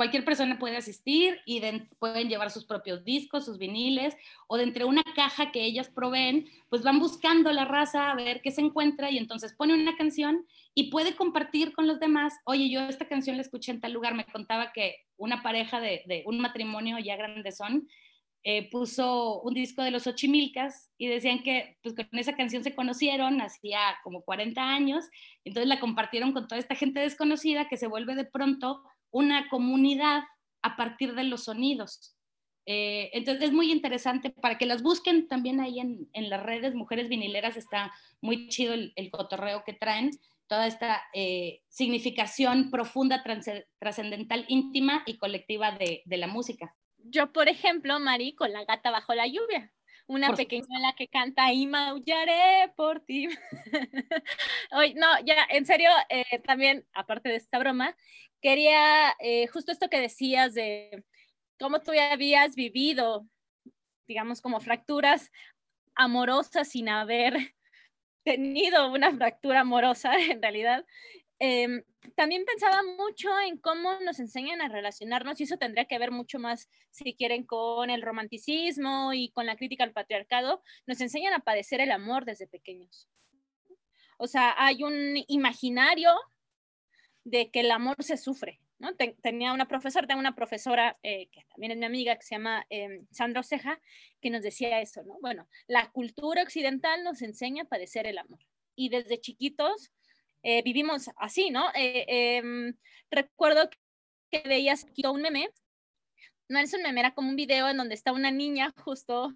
cualquier 0.00 0.24
persona 0.24 0.58
puede 0.58 0.78
asistir 0.78 1.40
y 1.44 1.60
pueden 1.98 2.30
llevar 2.30 2.50
sus 2.50 2.64
propios 2.64 3.04
discos, 3.04 3.44
sus 3.44 3.58
viniles, 3.58 4.16
o 4.46 4.56
de 4.56 4.62
entre 4.62 4.86
una 4.86 5.02
caja 5.14 5.52
que 5.52 5.62
ellas 5.62 5.90
proveen, 5.90 6.48
pues 6.70 6.82
van 6.82 6.98
buscando 6.98 7.52
la 7.52 7.66
raza 7.66 8.10
a 8.10 8.14
ver 8.14 8.40
qué 8.40 8.50
se 8.50 8.62
encuentra 8.62 9.10
y 9.10 9.18
entonces 9.18 9.52
pone 9.52 9.74
una 9.74 9.98
canción 9.98 10.46
y 10.74 10.90
puede 10.90 11.16
compartir 11.16 11.74
con 11.74 11.86
los 11.86 12.00
demás, 12.00 12.32
oye, 12.46 12.70
yo 12.70 12.80
esta 12.80 13.08
canción 13.08 13.36
la 13.36 13.42
escuché 13.42 13.72
en 13.72 13.82
tal 13.82 13.92
lugar, 13.92 14.14
me 14.14 14.24
contaba 14.24 14.72
que 14.72 15.04
una 15.18 15.42
pareja 15.42 15.82
de, 15.82 16.22
un 16.24 16.40
matrimonio 16.40 16.98
ya 16.98 17.16
grande 17.16 17.52
son, 17.52 17.86
eh, 18.42 18.70
puso 18.70 19.42
un 19.42 19.52
disco 19.52 19.82
de 19.82 19.90
los 19.90 20.06
Ochimilcas 20.06 20.90
y 20.96 21.08
decían 21.08 21.42
que 21.42 21.76
pues, 21.82 21.94
con 21.94 22.18
esa 22.18 22.34
canción 22.36 22.64
se 22.64 22.74
conocieron 22.74 23.42
hacía 23.42 23.80
como 24.02 24.22
40 24.22 24.62
años, 24.62 25.04
entonces 25.44 25.68
la 25.68 25.78
compartieron 25.78 26.32
con 26.32 26.48
toda 26.48 26.58
esta 26.58 26.74
gente 26.74 27.00
desconocida 27.00 27.68
que 27.68 27.76
se 27.76 27.86
vuelve 27.86 28.14
de 28.14 28.24
pronto 28.24 28.82
una 29.10 29.48
comunidad 29.48 30.22
a 30.62 30.76
partir 30.76 31.14
de 31.14 31.24
los 31.24 31.44
sonidos. 31.44 32.16
Eh, 32.66 33.10
entonces 33.14 33.44
es 33.44 33.52
muy 33.52 33.72
interesante 33.72 34.30
para 34.30 34.58
que 34.58 34.66
las 34.66 34.82
busquen 34.82 35.26
también 35.26 35.60
ahí 35.60 35.80
en, 35.80 36.30
las 36.30 36.42
redes 36.42 36.74
Mujeres 36.74 37.08
Vinileras, 37.08 37.56
está 37.56 37.92
muy 38.20 38.48
chido 38.48 38.74
el, 38.74 39.10
cotorreo 39.10 39.64
que 39.64 39.72
traen, 39.72 40.10
toda 40.46 40.66
esta 40.66 41.02
eh, 41.14 41.62
significación 41.68 42.70
profunda, 42.70 43.24
trascendental, 43.78 44.44
íntima 44.48 45.02
y 45.06 45.16
colectiva 45.16 45.72
de, 45.72 46.02
la 46.16 46.26
música. 46.26 46.74
Yo, 46.98 47.32
por 47.32 47.48
ejemplo, 47.48 47.98
Mari, 47.98 48.34
con 48.34 48.52
la 48.52 48.64
gata 48.64 48.90
bajo 48.90 49.14
la 49.14 49.26
lluvia 49.26 49.72
una 50.10 50.34
pequeña 50.34 50.80
la 50.80 50.92
que 50.94 51.06
canta 51.06 51.52
y 51.52 51.68
maullaré 51.68 52.72
por 52.76 53.00
ti. 53.00 53.28
Hoy, 54.72 54.94
no, 54.94 55.06
ya, 55.24 55.46
en 55.48 55.64
serio, 55.64 55.88
eh, 56.08 56.40
también, 56.40 56.84
aparte 56.92 57.28
de 57.28 57.36
esta 57.36 57.60
broma, 57.60 57.96
quería 58.42 59.14
eh, 59.20 59.46
justo 59.46 59.70
esto 59.70 59.88
que 59.88 60.00
decías 60.00 60.52
de 60.54 61.04
cómo 61.60 61.80
tú 61.80 61.92
habías 61.92 62.56
vivido, 62.56 63.28
digamos, 64.08 64.40
como 64.40 64.58
fracturas 64.58 65.30
amorosas 65.94 66.68
sin 66.68 66.88
haber 66.88 67.54
tenido 68.24 68.90
una 68.90 69.14
fractura 69.14 69.60
amorosa 69.60 70.12
en 70.18 70.42
realidad. 70.42 70.84
Em, 71.42 71.82
también 72.16 72.44
pensaba 72.44 72.82
mucho 72.82 73.30
en 73.40 73.56
cómo 73.56 73.98
nos 74.00 74.20
enseñan 74.20 74.60
a 74.60 74.68
relacionarnos 74.68 75.40
y 75.40 75.44
eso 75.44 75.56
tendría 75.56 75.86
que 75.86 75.98
ver 75.98 76.10
mucho 76.10 76.38
más, 76.38 76.68
si 76.90 77.14
quieren, 77.14 77.44
con 77.44 77.88
el 77.88 78.02
romanticismo 78.02 79.14
y 79.14 79.30
con 79.30 79.46
la 79.46 79.56
crítica 79.56 79.84
al 79.84 79.92
patriarcado. 79.92 80.62
Nos 80.86 81.00
enseñan 81.00 81.32
a 81.32 81.40
padecer 81.40 81.80
el 81.80 81.92
amor 81.92 82.26
desde 82.26 82.46
pequeños. 82.46 83.08
O 84.18 84.26
sea, 84.26 84.54
hay 84.58 84.82
un 84.82 85.24
imaginario 85.28 86.10
de 87.24 87.50
que 87.50 87.60
el 87.60 87.70
amor 87.70 87.96
se 88.00 88.18
sufre. 88.18 88.60
¿no? 88.78 88.94
tenía 88.96 89.52
una 89.52 89.68
profesora, 89.68 90.06
tengo 90.06 90.20
una 90.20 90.34
profesora 90.34 90.98
eh, 91.02 91.28
que 91.30 91.44
también 91.50 91.72
es 91.72 91.78
mi 91.78 91.84
amiga, 91.84 92.16
que 92.16 92.22
se 92.22 92.34
llama 92.34 92.66
eh, 92.70 93.02
Sandra 93.10 93.40
Oceja, 93.40 93.78
que 94.22 94.30
nos 94.30 94.42
decía 94.42 94.80
eso, 94.80 95.02
¿no? 95.04 95.18
Bueno, 95.20 95.46
la 95.66 95.90
cultura 95.90 96.42
occidental 96.42 97.04
nos 97.04 97.20
enseña 97.20 97.64
a 97.64 97.68
padecer 97.68 98.06
el 98.06 98.16
amor. 98.16 98.40
Y 98.74 98.88
desde 98.88 99.20
chiquitos 99.20 99.92
eh, 100.42 100.62
vivimos 100.62 101.10
así, 101.16 101.50
¿no? 101.50 101.68
Em, 101.74 102.74
recuerdo 103.10 103.68
que 104.30 104.42
veías 104.46 104.86
un 105.10 105.22
meme, 105.22 105.50
no 106.48 106.58
es 106.58 106.72
un 106.74 106.82
meme, 106.82 107.00
era 107.00 107.14
como 107.14 107.28
un 107.28 107.36
video 107.36 107.68
en 107.68 107.76
donde 107.76 107.94
está 107.94 108.12
una 108.12 108.30
niña 108.30 108.74
justo 108.84 109.34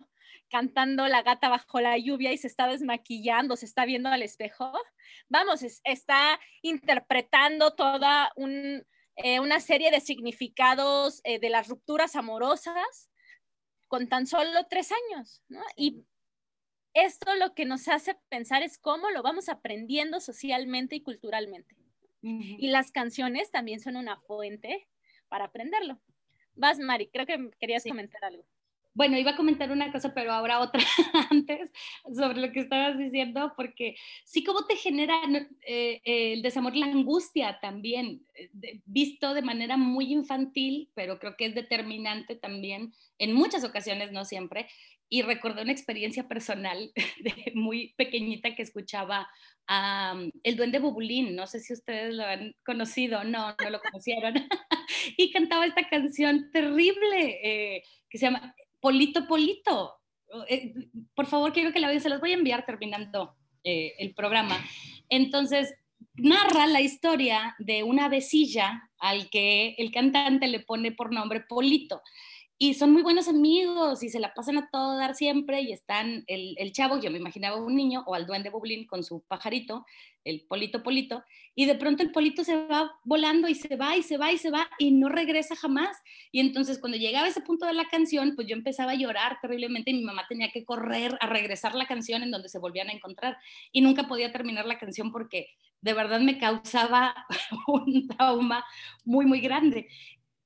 cantando 0.50 1.08
La 1.08 1.22
gata 1.22 1.48
bajo 1.48 1.80
la 1.80 1.98
lluvia 1.98 2.32
y 2.32 2.38
se 2.38 2.46
está 2.46 2.68
desmaquillando, 2.68 3.56
se 3.56 3.66
está 3.66 3.84
viendo 3.84 4.08
al 4.08 4.22
espejo. 4.22 4.72
Vamos, 5.28 5.62
está 5.84 6.38
interpretando 6.62 7.72
toda 7.74 8.32
eh, 9.16 9.40
una 9.40 9.60
serie 9.60 9.90
de 9.90 10.00
significados 10.00 11.20
eh, 11.24 11.38
de 11.38 11.50
las 11.50 11.68
rupturas 11.68 12.14
amorosas 12.14 13.10
con 13.88 14.08
tan 14.08 14.26
solo 14.26 14.66
tres 14.68 14.90
años, 14.92 15.42
¿no? 15.48 15.62
Y 15.76 16.04
esto 16.94 17.34
lo 17.34 17.54
que 17.54 17.64
nos 17.64 17.88
hace 17.88 18.16
pensar 18.28 18.62
es 18.62 18.78
cómo 18.78 19.10
lo 19.10 19.22
vamos 19.22 19.48
aprendiendo 19.48 20.20
socialmente 20.20 20.96
y 20.96 21.02
culturalmente. 21.02 21.76
Y 22.22 22.68
las 22.68 22.90
canciones 22.90 23.50
también 23.50 23.80
son 23.80 23.96
una 23.96 24.18
fuente 24.18 24.88
para 25.28 25.44
aprenderlo. 25.46 26.00
Vas, 26.54 26.78
Mari, 26.78 27.08
creo 27.08 27.26
que 27.26 27.50
querías 27.60 27.84
comentar 27.84 28.24
algo 28.24 28.46
bueno, 28.94 29.18
iba 29.18 29.32
a 29.32 29.36
comentar 29.36 29.72
una 29.72 29.90
cosa, 29.90 30.14
pero 30.14 30.32
ahora 30.32 30.60
otra 30.60 30.80
antes 31.30 31.70
sobre 32.16 32.40
lo 32.40 32.52
que 32.52 32.60
estabas 32.60 32.96
diciendo, 32.96 33.52
porque 33.56 33.96
sí, 34.24 34.44
cómo 34.44 34.66
te 34.66 34.76
genera 34.76 35.14
eh, 35.66 36.00
el 36.04 36.42
desamor, 36.42 36.76
la 36.76 36.86
angustia 36.86 37.58
también, 37.60 38.24
eh, 38.34 38.80
visto 38.86 39.34
de 39.34 39.42
manera 39.42 39.76
muy 39.76 40.12
infantil, 40.12 40.90
pero 40.94 41.18
creo 41.18 41.36
que 41.36 41.46
es 41.46 41.54
determinante 41.54 42.36
también 42.36 42.92
en 43.18 43.34
muchas 43.34 43.64
ocasiones, 43.64 44.12
no 44.12 44.24
siempre. 44.24 44.68
Y 45.08 45.22
recordé 45.22 45.62
una 45.62 45.72
experiencia 45.72 46.28
personal 46.28 46.92
de 47.20 47.52
muy 47.54 47.94
pequeñita 47.96 48.54
que 48.54 48.62
escuchaba 48.62 49.28
a 49.66 50.14
mm, 50.14 50.30
El 50.44 50.56
Duende 50.56 50.78
Bubulín, 50.78 51.34
no 51.34 51.46
sé 51.46 51.60
si 51.60 51.72
ustedes 51.72 52.14
lo 52.14 52.24
han 52.24 52.54
conocido, 52.64 53.24
no, 53.24 53.54
no 53.60 53.70
lo 53.70 53.80
conocieron, 53.80 54.34
y 55.16 55.32
cantaba 55.32 55.66
esta 55.66 55.88
canción 55.88 56.50
terrible 56.52 57.40
eh, 57.42 57.82
que 58.08 58.18
se 58.18 58.26
llama 58.26 58.54
Polito 58.84 59.26
Polito. 59.26 59.94
Eh, 60.46 60.74
por 61.14 61.24
favor, 61.24 61.54
quiero 61.54 61.72
que 61.72 61.80
la 61.80 61.88
vean, 61.88 62.02
se 62.02 62.10
los 62.10 62.20
voy 62.20 62.32
a 62.32 62.34
enviar 62.34 62.66
terminando 62.66 63.34
eh, 63.64 63.94
el 63.98 64.12
programa. 64.12 64.62
Entonces, 65.08 65.74
narra 66.16 66.66
la 66.66 66.82
historia 66.82 67.56
de 67.58 67.82
una 67.82 68.10
vecilla 68.10 68.90
al 68.98 69.30
que 69.30 69.74
el 69.78 69.90
cantante 69.90 70.48
le 70.48 70.60
pone 70.60 70.92
por 70.92 71.14
nombre 71.14 71.40
Polito 71.40 72.02
y 72.56 72.74
son 72.74 72.92
muy 72.92 73.02
buenos 73.02 73.26
amigos 73.26 74.02
y 74.04 74.08
se 74.08 74.20
la 74.20 74.32
pasan 74.32 74.58
a 74.58 74.68
todo 74.70 74.96
dar 74.96 75.16
siempre 75.16 75.60
y 75.62 75.72
están 75.72 76.22
el, 76.28 76.54
el, 76.56 76.72
chavo, 76.72 77.00
yo 77.00 77.10
me 77.10 77.18
imaginaba 77.18 77.56
un 77.56 77.74
niño 77.74 78.04
o 78.06 78.14
al 78.14 78.26
duende 78.26 78.50
Bublín 78.50 78.86
con 78.86 79.02
su 79.02 79.24
pajarito, 79.26 79.84
el 80.22 80.46
polito 80.48 80.82
polito, 80.84 81.24
y 81.56 81.66
de 81.66 81.74
pronto 81.74 82.04
el 82.04 82.12
polito 82.12 82.44
se 82.44 82.54
va 82.66 82.92
volando 83.04 83.48
y 83.48 83.56
se 83.56 83.74
va 83.76 83.96
y 83.96 84.02
se 84.02 84.18
va 84.18 84.30
y 84.30 84.38
se 84.38 84.50
va 84.50 84.68
y 84.78 84.92
no 84.92 85.08
regresa 85.08 85.56
jamás. 85.56 85.96
Y 86.30 86.40
entonces 86.40 86.78
cuando 86.78 86.96
llegaba 86.96 87.26
ese 87.26 87.40
punto 87.40 87.66
de 87.66 87.74
la 87.74 87.86
canción, 87.86 88.34
pues 88.36 88.46
yo 88.46 88.54
empezaba 88.54 88.92
a 88.92 88.96
llorar 88.96 89.38
terriblemente 89.42 89.90
y 89.90 89.94
mi 89.94 90.04
mamá 90.04 90.24
tenía 90.28 90.50
que 90.52 90.64
correr 90.64 91.18
a 91.20 91.26
regresar 91.26 91.74
la 91.74 91.86
canción 91.86 92.22
en 92.22 92.30
donde 92.30 92.48
se 92.48 92.60
volvían 92.60 92.88
a 92.88 92.92
encontrar 92.92 93.36
y 93.72 93.80
nunca 93.80 94.04
podía 94.06 94.32
terminar 94.32 94.64
la 94.64 94.78
canción 94.78 95.10
porque 95.10 95.48
de 95.80 95.92
verdad 95.92 96.20
me 96.20 96.38
causaba 96.38 97.14
un 97.66 98.06
trauma 98.06 98.64
muy, 99.04 99.26
muy 99.26 99.40
grande 99.40 99.88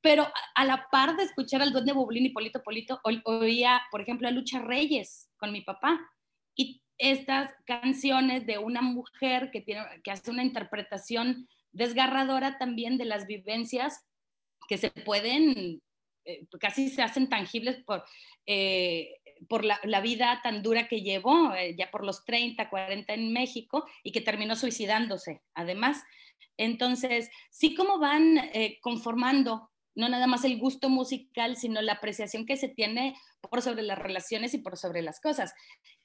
pero 0.01 0.29
a 0.55 0.65
la 0.65 0.87
par 0.91 1.17
de 1.17 1.25
escuchar 1.25 1.63
al 1.63 1.73
Duende 1.73 1.93
Boblín 1.93 2.27
y 2.27 2.31
Polito 2.31 2.63
Polito, 2.63 3.01
oía, 3.25 3.83
por 3.91 4.01
ejemplo, 4.01 4.29
a 4.29 4.31
Lucha 4.31 4.61
Reyes 4.61 5.29
con 5.37 5.53
mi 5.53 5.63
papá. 5.63 5.99
Y 6.55 6.83
estas 6.99 7.53
canciones 7.65 8.47
de 8.47 8.59
una 8.59 8.83
mujer 8.83 9.51
que, 9.53 9.61
tiene, 9.61 9.85
que 10.03 10.11
hace 10.11 10.31
una 10.31 10.45
interpretación 10.45 11.49
desgarradora 11.73 12.59
también 12.59 12.99
de 12.99 13.05
las 13.05 13.27
vivencias 13.27 14.05
que 14.69 14.79
se 14.79 14.91
pueden, 14.91 15.83
eh, 16.25 16.47
casi 16.61 16.91
se 16.91 17.03
hacen 17.03 17.29
tangibles 17.29 17.83
por, 17.85 18.05
eh, 18.47 19.17
por 19.49 19.65
la, 19.65 20.01
vida 20.01 20.41
tan 20.43 20.63
dura 20.63 20.89
que 20.89 21.01
llevó, 21.01 21.55
eh, 21.55 21.75
ya 21.77 21.91
por 21.91 22.05
los 22.05 22.25
30, 22.25 22.69
40 22.69 23.15
en 23.15 23.33
México, 23.33 23.87
y 24.03 24.13
que 24.13 24.21
terminó 24.21 24.57
suicidándose, 24.57 25.43
además. 25.55 26.03
Entonces, 26.57 27.31
sí 27.51 27.75
como 27.75 27.99
van 27.99 28.51
conformando 28.81 29.71
no 29.99 30.09
nada 30.09 30.29
más 30.29 30.45
el 30.45 30.59
gusto 30.59 30.89
musical, 30.89 31.57
sino 31.57 31.83
la 31.83 31.95
apreciación 31.95 32.47
que 32.47 32.57
se 32.57 32.69
tiene 32.69 33.17
por 33.41 33.63
sobre 33.63 33.83
las 33.83 33.99
relaciones 33.99 34.55
y 34.55 34.59
por 34.59 34.77
sobre 34.77 35.03
las 35.03 35.21
cosas. 35.21 35.53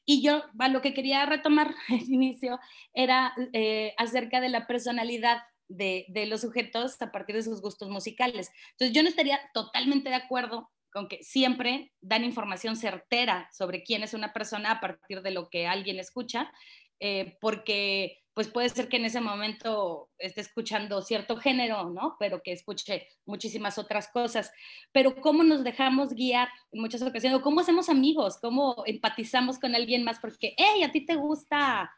Y 0.03 0.23
yo 0.23 0.43
lo 0.71 0.81
que 0.81 0.95
quería 0.95 1.25
retomar 1.27 1.75
al 1.89 2.01
inicio 2.01 2.59
era 2.93 3.33
eh, 3.53 3.93
acerca 3.97 4.41
de 4.41 4.49
la 4.49 4.65
personalidad 4.65 5.43
de, 5.67 6.05
de, 6.09 6.25
los 6.25 6.41
sujetos 6.41 6.99
a 7.01 7.11
partir 7.11 7.35
de 7.35 7.43
sus 7.43 7.61
gustos 7.61 7.89
musicales. 7.89 8.49
Entonces 8.71 8.95
yo 8.95 9.03
no 9.03 9.09
estaría 9.09 9.39
totalmente 9.53 10.09
de 10.09 10.15
acuerdo 10.15 10.71
con 10.91 11.07
que 11.07 11.23
siempre 11.23 11.91
dan 12.01 12.23
información 12.23 12.75
certera 12.75 13.47
sobre 13.51 13.83
quién 13.83 14.03
es 14.03 14.15
una 14.15 14.33
persona 14.33 14.71
a 14.71 14.81
partir 14.81 15.21
de 15.21 15.31
lo 15.31 15.49
que 15.49 15.67
alguien 15.67 15.99
escucha. 15.99 16.51
eh, 16.99 17.37
porque 17.41 18.22
pues 18.33 18.47
puede 18.47 18.69
ser 18.69 18.89
que 18.89 18.97
en 18.97 19.05
ese 19.05 19.21
momento 19.21 20.09
esté 20.17 20.41
escuchando 20.41 21.01
cierto 21.01 21.37
género, 21.37 21.89
¿no? 21.91 22.15
Pero 22.19 22.41
que 22.41 22.51
escuche 22.51 23.07
muchísimas 23.25 23.77
otras 23.77 24.07
cosas. 24.07 24.51
Pero 24.91 25.15
cómo 25.21 25.43
nos 25.43 25.63
dejamos 25.63 26.13
guiar 26.13 26.49
en 26.71 26.81
muchas 26.81 27.01
ocasiones, 27.03 27.41
cómo 27.41 27.61
hacemos 27.61 27.89
amigos, 27.89 28.39
cómo 28.41 28.83
empatizamos 28.85 29.59
con 29.59 29.75
alguien 29.75 30.03
más, 30.03 30.19
porque, 30.19 30.55
hey, 30.57 30.83
a 30.83 30.91
ti 30.91 31.05
te 31.05 31.15
gusta, 31.15 31.91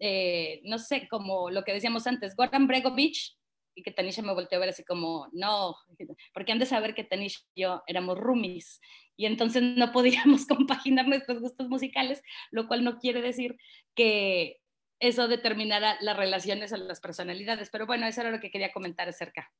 eh, 0.00 0.60
no 0.64 0.78
sé, 0.78 1.06
como 1.08 1.50
lo 1.50 1.62
que 1.62 1.72
decíamos 1.72 2.06
antes, 2.06 2.34
Goran 2.34 2.66
Bregovic, 2.66 3.36
y 3.76 3.82
que 3.82 3.92
Tanisha 3.92 4.22
me 4.22 4.32
volteó 4.32 4.56
a 4.56 4.60
ver 4.60 4.70
así 4.70 4.82
como, 4.82 5.28
no, 5.32 5.76
porque 6.34 6.50
han 6.50 6.58
de 6.58 6.66
saber 6.66 6.94
que 6.94 7.04
Tanisha 7.04 7.40
y 7.54 7.62
yo 7.62 7.82
éramos 7.86 8.18
roomies 8.18 8.80
y 9.16 9.26
entonces 9.26 9.62
no 9.62 9.92
podíamos 9.92 10.46
compaginar 10.48 11.06
nuestros 11.06 11.40
gustos 11.40 11.68
musicales, 11.68 12.22
lo 12.50 12.66
cual 12.66 12.84
no 12.84 12.98
quiere 12.98 13.22
decir 13.22 13.56
que 13.94 14.58
eso 15.00 15.28
determinara 15.28 15.96
las 16.00 16.16
relaciones 16.16 16.72
o 16.72 16.76
las 16.76 17.00
personalidades. 17.00 17.70
Pero 17.70 17.86
bueno, 17.86 18.06
eso 18.06 18.20
era 18.20 18.30
lo 18.30 18.40
que 18.40 18.50
quería 18.50 18.72
comentar 18.72 19.08
acerca 19.08 19.50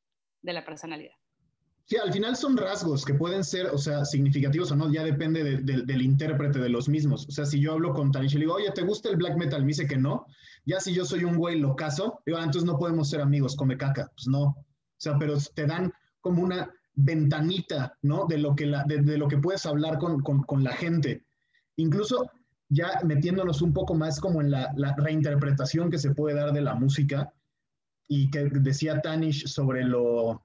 de 0.42 0.52
la 0.52 0.64
personalidad. 0.64 1.14
Sí, 1.86 1.96
al 1.96 2.12
final 2.12 2.34
son 2.34 2.56
rasgos 2.56 3.04
que 3.04 3.14
pueden 3.14 3.44
ser, 3.44 3.66
o 3.66 3.78
sea, 3.78 4.04
significativos 4.04 4.72
o 4.72 4.76
no, 4.76 4.92
ya 4.92 5.04
depende 5.04 5.44
del 5.44 6.02
intérprete 6.02 6.58
de 6.58 6.68
los 6.68 6.88
mismos. 6.88 7.28
O 7.28 7.30
sea, 7.30 7.46
si 7.46 7.60
yo 7.60 7.74
hablo 7.74 7.94
con 7.94 8.10
Tanisha 8.10 8.36
y 8.36 8.38
le 8.40 8.44
digo, 8.46 8.56
oye, 8.56 8.72
¿te 8.72 8.82
gusta 8.82 9.08
el 9.08 9.16
black 9.16 9.36
metal? 9.36 9.60
Me 9.60 9.68
dice 9.68 9.86
que 9.86 9.96
no. 9.96 10.26
Ya 10.64 10.80
si 10.80 10.92
yo 10.92 11.04
soy 11.04 11.22
un 11.22 11.36
güey 11.36 11.60
locazo, 11.60 12.20
digo, 12.26 12.38
ah, 12.38 12.42
entonces 12.42 12.64
no 12.64 12.76
podemos 12.76 13.08
ser 13.08 13.20
amigos, 13.20 13.54
come 13.54 13.76
caca. 13.76 14.10
Pues 14.16 14.26
no. 14.26 14.42
O 14.42 14.64
sea, 14.96 15.16
pero 15.16 15.36
te 15.54 15.64
dan 15.64 15.92
como 16.20 16.42
una 16.42 16.68
ventanita, 16.94 17.96
¿no? 18.02 18.26
De 18.26 18.38
lo 18.38 18.56
que, 18.56 18.66
la, 18.66 18.82
de, 18.82 19.16
lo 19.16 19.28
que 19.28 19.38
puedes 19.38 19.64
hablar 19.64 19.98
con, 19.98 20.20
con, 20.22 20.42
con 20.42 20.64
la 20.64 20.72
gente. 20.72 21.22
Incluso 21.76 22.28
ya 22.68 23.00
metiéndonos 23.04 23.62
un 23.62 23.72
poco 23.72 23.94
más 23.94 24.20
como 24.20 24.40
en 24.40 24.50
la, 24.50 24.74
reinterpretación 24.96 25.90
que 25.90 25.98
se 25.98 26.14
puede 26.14 26.36
dar 26.36 26.52
de 26.52 26.60
la 26.60 26.74
música 26.74 27.32
y 28.08 28.30
que 28.30 28.44
decía 28.44 29.00
Tanish 29.00 29.46
sobre 29.46 29.84
lo, 29.84 30.42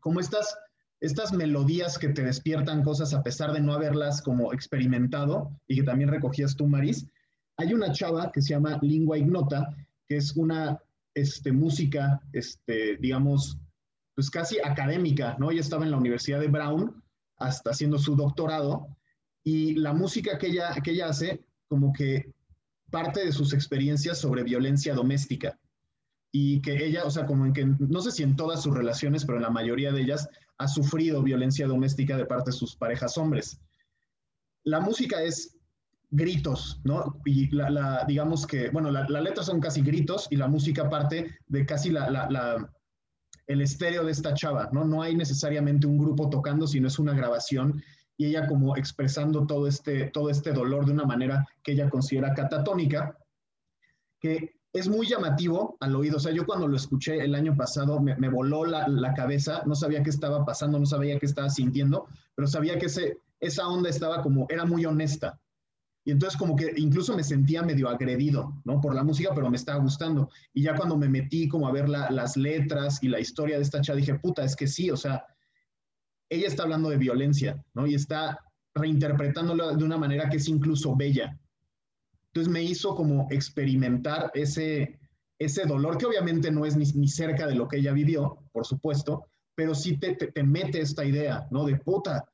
como 0.00 0.20
estas, 0.20 0.56
estas 1.00 1.32
melodías 1.32 1.98
que 1.98 2.08
te 2.08 2.22
despiertan 2.22 2.82
cosas 2.82 3.14
a 3.14 3.22
pesar 3.22 3.52
de 3.52 3.60
no 3.60 3.72
haberlas 3.72 4.22
como 4.22 4.52
experimentado 4.52 5.50
y 5.66 5.76
que 5.76 5.82
también 5.82 6.10
recogías 6.10 6.56
tú, 6.56 6.66
Maris. 6.66 7.06
Hay 7.56 7.72
una 7.72 7.92
chava 7.92 8.32
que 8.32 8.42
se 8.42 8.50
llama 8.50 8.78
Lingua 8.82 9.18
Ignota, 9.18 9.68
que 10.06 10.16
es 10.16 10.36
una 10.36 10.78
este, 11.14 11.52
música, 11.52 12.20
este, 12.32 12.96
digamos, 12.96 13.58
pues 14.14 14.30
casi 14.30 14.58
académica, 14.58 15.36
¿no? 15.38 15.50
Ella 15.50 15.60
estaba 15.60 15.84
en 15.84 15.90
la 15.90 15.96
Universidad 15.96 16.40
de 16.40 16.48
Brown 16.48 17.02
hasta 17.36 17.70
haciendo 17.70 17.98
su 17.98 18.16
doctorado 18.16 18.88
y 19.44 19.74
la 19.74 19.92
música 19.92 20.38
que 20.38 20.48
ella, 20.48 20.74
que 20.82 20.92
ella 20.92 21.08
hace 21.08 21.44
como 21.68 21.92
que 21.92 22.32
parte 22.90 23.24
de 23.24 23.32
sus 23.32 23.52
experiencias 23.52 24.18
sobre 24.18 24.42
violencia 24.42 24.94
doméstica 24.94 25.58
y 26.32 26.60
que 26.62 26.84
ella, 26.84 27.04
o 27.04 27.10
sea, 27.10 27.26
como 27.26 27.46
en 27.46 27.52
que, 27.52 27.64
no 27.64 28.00
sé 28.00 28.10
si 28.10 28.22
en 28.22 28.34
todas 28.34 28.62
sus 28.62 28.74
relaciones, 28.74 29.24
pero 29.24 29.36
en 29.36 29.42
la 29.42 29.50
mayoría 29.50 29.92
de 29.92 30.00
ellas, 30.00 30.28
ha 30.58 30.66
sufrido 30.66 31.22
violencia 31.22 31.66
doméstica 31.66 32.16
de 32.16 32.26
parte 32.26 32.50
de 32.50 32.56
sus 32.56 32.74
parejas 32.74 33.18
hombres. 33.18 33.60
La 34.64 34.80
música 34.80 35.22
es 35.22 35.56
gritos, 36.10 36.80
¿no? 36.84 37.20
Y 37.24 37.50
la, 37.54 38.04
digamos 38.06 38.46
que, 38.46 38.70
bueno, 38.70 38.90
la, 38.90 39.06
la 39.08 39.20
letra 39.20 39.42
son 39.42 39.60
casi 39.60 39.82
gritos 39.82 40.28
y 40.30 40.36
la 40.36 40.48
música 40.48 40.88
parte 40.88 41.38
de 41.46 41.66
casi 41.66 41.90
la, 41.90 42.08
la, 42.08 42.72
el 43.46 43.60
estéreo 43.60 44.04
de 44.04 44.12
esta 44.12 44.34
chava, 44.34 44.70
¿no? 44.72 44.84
No 44.84 45.02
hay 45.02 45.14
necesariamente 45.14 45.86
un 45.86 45.98
grupo 45.98 46.30
tocando, 46.30 46.66
sino 46.66 46.88
es 46.88 46.98
una 46.98 47.14
grabación 47.14 47.82
y 48.16 48.26
ella 48.26 48.46
como 48.46 48.76
expresando 48.76 49.46
todo 49.46 49.66
este, 49.66 50.10
todo 50.10 50.30
este 50.30 50.52
dolor 50.52 50.86
de 50.86 50.92
una 50.92 51.04
manera 51.04 51.46
que 51.62 51.72
ella 51.72 51.90
considera 51.90 52.34
catatónica, 52.34 53.16
que 54.20 54.54
es 54.72 54.88
muy 54.88 55.06
llamativo 55.06 55.76
al 55.80 55.94
oído. 55.94 56.16
O 56.16 56.20
sea, 56.20 56.32
yo 56.32 56.46
cuando 56.46 56.66
lo 56.66 56.76
escuché 56.76 57.24
el 57.24 57.34
año 57.34 57.56
pasado 57.56 58.00
me, 58.00 58.28
voló 58.28 58.64
la, 58.64 58.88
la, 58.88 59.14
cabeza, 59.14 59.62
no 59.66 59.74
sabía 59.74 60.02
qué 60.02 60.10
estaba 60.10 60.44
pasando, 60.44 60.78
no 60.78 60.86
sabía 60.86 61.18
qué 61.18 61.26
estaba 61.26 61.48
sintiendo, 61.48 62.06
pero 62.34 62.48
sabía 62.48 62.78
que 62.78 62.86
ese, 62.86 63.18
esa 63.40 63.68
onda 63.68 63.88
estaba 63.88 64.22
como, 64.22 64.46
era 64.48 64.64
muy 64.64 64.84
honesta. 64.84 65.40
Y 66.06 66.10
entonces 66.10 66.38
como 66.38 66.54
que 66.54 66.72
incluso 66.76 67.16
me 67.16 67.24
sentía 67.24 67.62
medio 67.62 67.88
agredido, 67.88 68.60
¿no? 68.64 68.80
Por 68.80 68.94
la 68.94 69.02
música, 69.02 69.30
pero 69.34 69.48
me 69.48 69.56
estaba 69.56 69.80
gustando. 69.80 70.28
Y 70.52 70.62
ya 70.62 70.74
cuando 70.74 70.98
me 70.98 71.08
metí 71.08 71.48
como 71.48 71.66
a 71.66 71.72
ver 71.72 71.88
las 71.88 72.36
letras 72.36 73.02
y 73.02 73.08
la 73.08 73.20
historia 73.20 73.56
de 73.56 73.62
esta 73.62 73.80
chava, 73.80 73.96
dije, 73.96 74.18
puta, 74.18 74.44
es 74.44 74.54
que 74.54 74.66
sí, 74.66 74.90
o 74.90 74.96
sea, 74.96 75.24
ella 76.34 76.48
está 76.48 76.64
hablando 76.64 76.88
de 76.88 76.96
violencia, 76.96 77.62
¿no? 77.74 77.86
Y 77.86 77.94
está 77.94 78.38
reinterpretándolo 78.74 79.76
de 79.76 79.84
una 79.84 79.96
manera 79.96 80.28
que 80.28 80.38
es 80.38 80.48
incluso 80.48 80.96
bella. 80.96 81.38
Entonces 82.26 82.52
me 82.52 82.62
hizo 82.62 82.94
como 82.94 83.28
experimentar 83.30 84.30
ese, 84.34 84.98
ese 85.38 85.66
dolor, 85.66 85.98
que 85.98 86.06
obviamente 86.06 86.50
no 86.50 86.66
es 86.66 86.76
ni, 86.76 87.08
cerca 87.08 87.46
de 87.46 87.54
lo 87.54 87.68
que 87.68 87.76
ella 87.76 87.92
vivió, 87.92 88.38
por 88.52 88.66
supuesto, 88.66 89.26
pero 89.54 89.74
sí 89.74 89.96
te, 89.98 90.16
te, 90.16 90.42
mete 90.42 90.80
esta 90.80 91.04
idea, 91.04 91.46
¿no? 91.50 91.64
De 91.64 91.76
puta, 91.76 92.24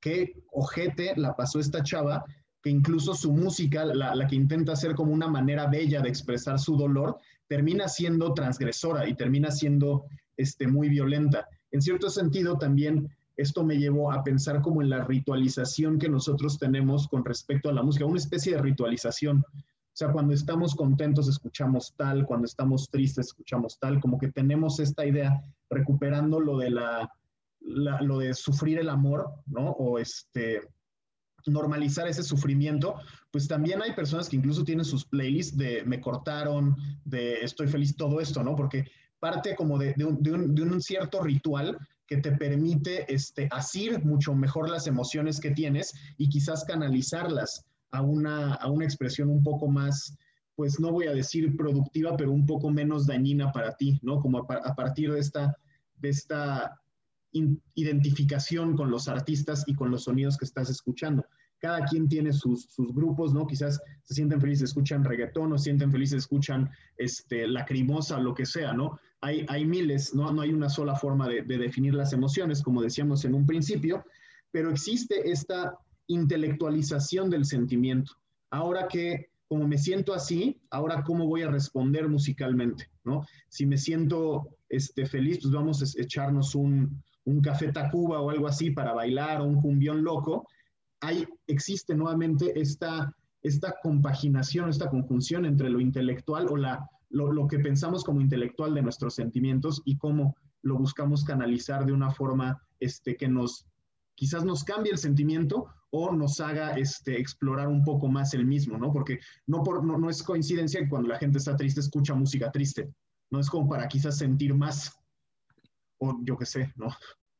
qué 0.00 0.42
ojete 0.52 1.14
la 1.16 1.34
pasó 1.34 1.58
esta 1.58 1.82
chava, 1.82 2.22
que 2.62 2.68
incluso 2.68 3.14
su 3.14 3.32
música, 3.32 3.84
la, 3.86 4.14
la, 4.14 4.26
que 4.26 4.36
intenta 4.36 4.72
hacer 4.72 4.94
como 4.94 5.12
una 5.12 5.28
manera 5.28 5.66
bella 5.68 6.02
de 6.02 6.10
expresar 6.10 6.58
su 6.58 6.76
dolor, 6.76 7.18
termina 7.48 7.88
siendo 7.88 8.34
transgresora 8.34 9.08
y 9.08 9.14
termina 9.14 9.50
siendo 9.50 10.04
este, 10.36 10.66
muy 10.66 10.88
violenta. 10.88 11.48
En 11.70 11.80
cierto 11.80 12.10
sentido, 12.10 12.58
también 12.58 13.08
esto 13.36 13.64
me 13.64 13.76
llevó 13.76 14.12
a 14.12 14.24
pensar 14.24 14.62
como 14.62 14.80
en 14.80 14.88
la 14.88 15.04
ritualización 15.04 15.98
que 15.98 16.08
nosotros 16.08 16.58
tenemos 16.58 17.06
con 17.08 17.24
respecto 17.24 17.68
a 17.68 17.72
la 17.72 17.82
música, 17.82 18.06
una 18.06 18.18
especie 18.18 18.54
de 18.54 18.62
ritualización. 18.62 19.38
O 19.38 19.98
sea, 19.98 20.10
cuando 20.12 20.34
estamos 20.34 20.74
contentos 20.74 21.28
escuchamos 21.28 21.94
tal, 21.96 22.26
cuando 22.26 22.46
estamos 22.46 22.88
tristes 22.90 23.26
escuchamos 23.28 23.78
tal, 23.78 24.00
como 24.00 24.18
que 24.18 24.32
tenemos 24.32 24.80
esta 24.80 25.06
idea 25.06 25.42
recuperando 25.70 26.40
lo 26.40 26.58
de 26.58 26.70
la, 26.70 27.10
lo 27.60 28.18
de 28.18 28.34
sufrir 28.34 28.78
el 28.78 28.88
amor, 28.88 29.30
¿no? 29.46 29.70
O 29.70 29.98
este 29.98 30.62
normalizar 31.46 32.08
ese 32.08 32.24
sufrimiento, 32.24 32.96
pues 33.30 33.46
también 33.46 33.80
hay 33.80 33.92
personas 33.92 34.28
que 34.28 34.34
incluso 34.34 34.64
tienen 34.64 34.84
sus 34.84 35.04
playlists 35.04 35.56
de 35.56 35.84
me 35.84 36.00
cortaron, 36.00 36.74
de 37.04 37.34
estoy 37.34 37.68
feliz, 37.68 37.96
todo 37.96 38.20
esto, 38.20 38.42
¿no? 38.42 38.56
Porque 38.56 38.90
parte 39.20 39.54
como 39.54 39.78
de, 39.78 39.94
de 39.96 40.62
un 40.62 40.82
cierto 40.82 41.22
ritual 41.22 41.78
que 42.06 42.18
te 42.18 42.32
permite 42.32 43.12
este, 43.12 43.48
asir 43.50 44.04
mucho 44.04 44.34
mejor 44.34 44.70
las 44.70 44.86
emociones 44.86 45.40
que 45.40 45.50
tienes 45.50 45.92
y 46.16 46.28
quizás 46.28 46.64
canalizarlas 46.64 47.64
a 47.90 48.02
una, 48.02 48.54
a 48.54 48.70
una 48.70 48.84
expresión 48.84 49.28
un 49.28 49.42
poco 49.42 49.68
más, 49.68 50.16
pues 50.54 50.78
no 50.80 50.92
voy 50.92 51.06
a 51.06 51.12
decir 51.12 51.56
productiva, 51.56 52.16
pero 52.16 52.32
un 52.32 52.46
poco 52.46 52.70
menos 52.70 53.06
dañina 53.06 53.52
para 53.52 53.76
ti, 53.76 53.98
¿no? 54.02 54.20
Como 54.20 54.38
a, 54.38 54.74
partir 54.74 55.12
de 55.12 55.20
esta, 55.20 55.56
de 55.96 56.08
esta 56.10 56.80
identificación 57.74 58.76
con 58.76 58.90
los 58.90 59.08
artistas 59.08 59.64
y 59.66 59.74
con 59.74 59.90
los 59.90 60.04
sonidos 60.04 60.38
que 60.38 60.46
estás 60.46 60.70
escuchando. 60.70 61.26
Cada 61.58 61.84
quien 61.84 62.08
tiene 62.08 62.32
sus, 62.32 62.66
sus, 62.66 62.94
grupos, 62.94 63.34
¿no? 63.34 63.46
Quizás 63.46 63.80
se 64.02 64.14
sienten 64.14 64.40
felices, 64.40 64.70
escuchan 64.70 65.04
reggaetón, 65.04 65.52
o 65.52 65.58
sienten 65.58 65.90
felices, 65.90 66.18
escuchan 66.18 66.70
este, 66.96 67.46
lacrimosa, 67.46 68.18
lo 68.18 68.34
que 68.34 68.46
sea, 68.46 68.72
¿no? 68.72 68.98
Hay, 69.26 69.64
miles, 69.64 70.14
¿no? 70.14 70.32
no 70.32 70.42
hay 70.42 70.52
una 70.52 70.68
sola 70.68 70.94
forma 70.94 71.28
de, 71.28 71.42
definir 71.42 71.94
las 71.94 72.12
emociones, 72.12 72.62
como 72.62 72.82
decíamos 72.82 73.24
en 73.24 73.34
un 73.34 73.46
principio, 73.46 74.04
pero 74.50 74.70
existe 74.70 75.30
esta 75.30 75.76
intelectualización 76.06 77.30
del 77.30 77.44
sentimiento. 77.44 78.12
Ahora 78.50 78.86
que 78.88 79.28
como 79.48 79.68
me 79.68 79.78
siento 79.78 80.12
así, 80.12 80.60
ahora 80.70 81.04
cómo 81.04 81.26
voy 81.26 81.42
a 81.42 81.50
responder 81.50 82.08
musicalmente, 82.08 82.90
¿no? 83.04 83.24
Si 83.48 83.64
me 83.64 83.78
siento 83.78 84.48
este, 84.68 85.06
feliz, 85.06 85.38
pues 85.40 85.52
vamos 85.54 85.82
a 85.82 86.02
echarnos 86.02 86.56
un, 86.56 87.00
un 87.24 87.40
café 87.40 87.70
tacuba 87.70 88.20
o 88.20 88.30
algo 88.30 88.48
así 88.48 88.72
para 88.72 88.92
bailar 88.92 89.40
o 89.40 89.44
un 89.44 89.60
cumbión 89.60 90.02
loco. 90.02 90.48
Ahí 91.00 91.24
existe 91.46 91.94
nuevamente 91.94 92.58
esta, 92.58 93.14
esta 93.42 93.76
compaginación, 93.82 94.68
esta 94.68 94.90
conjunción 94.90 95.46
entre 95.46 95.70
lo 95.70 95.78
intelectual 95.78 96.48
o 96.48 96.56
la 96.56 96.88
lo, 97.16 97.48
que 97.48 97.58
pensamos 97.58 98.04
como 98.04 98.20
intelectual 98.20 98.74
de 98.74 98.82
nuestros 98.82 99.14
sentimientos 99.14 99.82
y 99.84 99.96
cómo 99.96 100.36
lo 100.62 100.76
buscamos 100.76 101.24
canalizar 101.24 101.86
de 101.86 101.92
una 101.92 102.10
forma 102.10 102.62
este, 102.80 103.16
que 103.16 103.28
nos, 103.28 103.66
quizás 104.14 104.44
nos 104.44 104.64
cambie 104.64 104.92
el 104.92 104.98
sentimiento 104.98 105.66
o 105.90 106.12
nos 106.12 106.40
haga 106.40 106.76
este, 106.76 107.18
explorar 107.18 107.68
un 107.68 107.84
poco 107.84 108.08
más 108.08 108.34
el 108.34 108.44
mismo, 108.44 108.76
¿no? 108.76 108.92
Porque 108.92 109.18
no, 109.46 109.62
por, 109.62 109.84
no, 109.84 110.10
es 110.10 110.22
coincidencia 110.22 110.80
que 110.80 110.88
cuando 110.88 111.08
la 111.08 111.18
gente 111.18 111.38
está 111.38 111.56
triste 111.56 111.80
escucha 111.80 112.14
música 112.14 112.50
triste, 112.50 112.92
no 113.30 113.40
es 113.40 113.48
como 113.48 113.68
para 113.68 113.88
quizás 113.88 114.18
sentir 114.18 114.54
más, 114.54 114.92
o 115.98 116.18
yo 116.22 116.36
qué 116.36 116.46
sé, 116.46 116.72
¿no? 116.76 116.88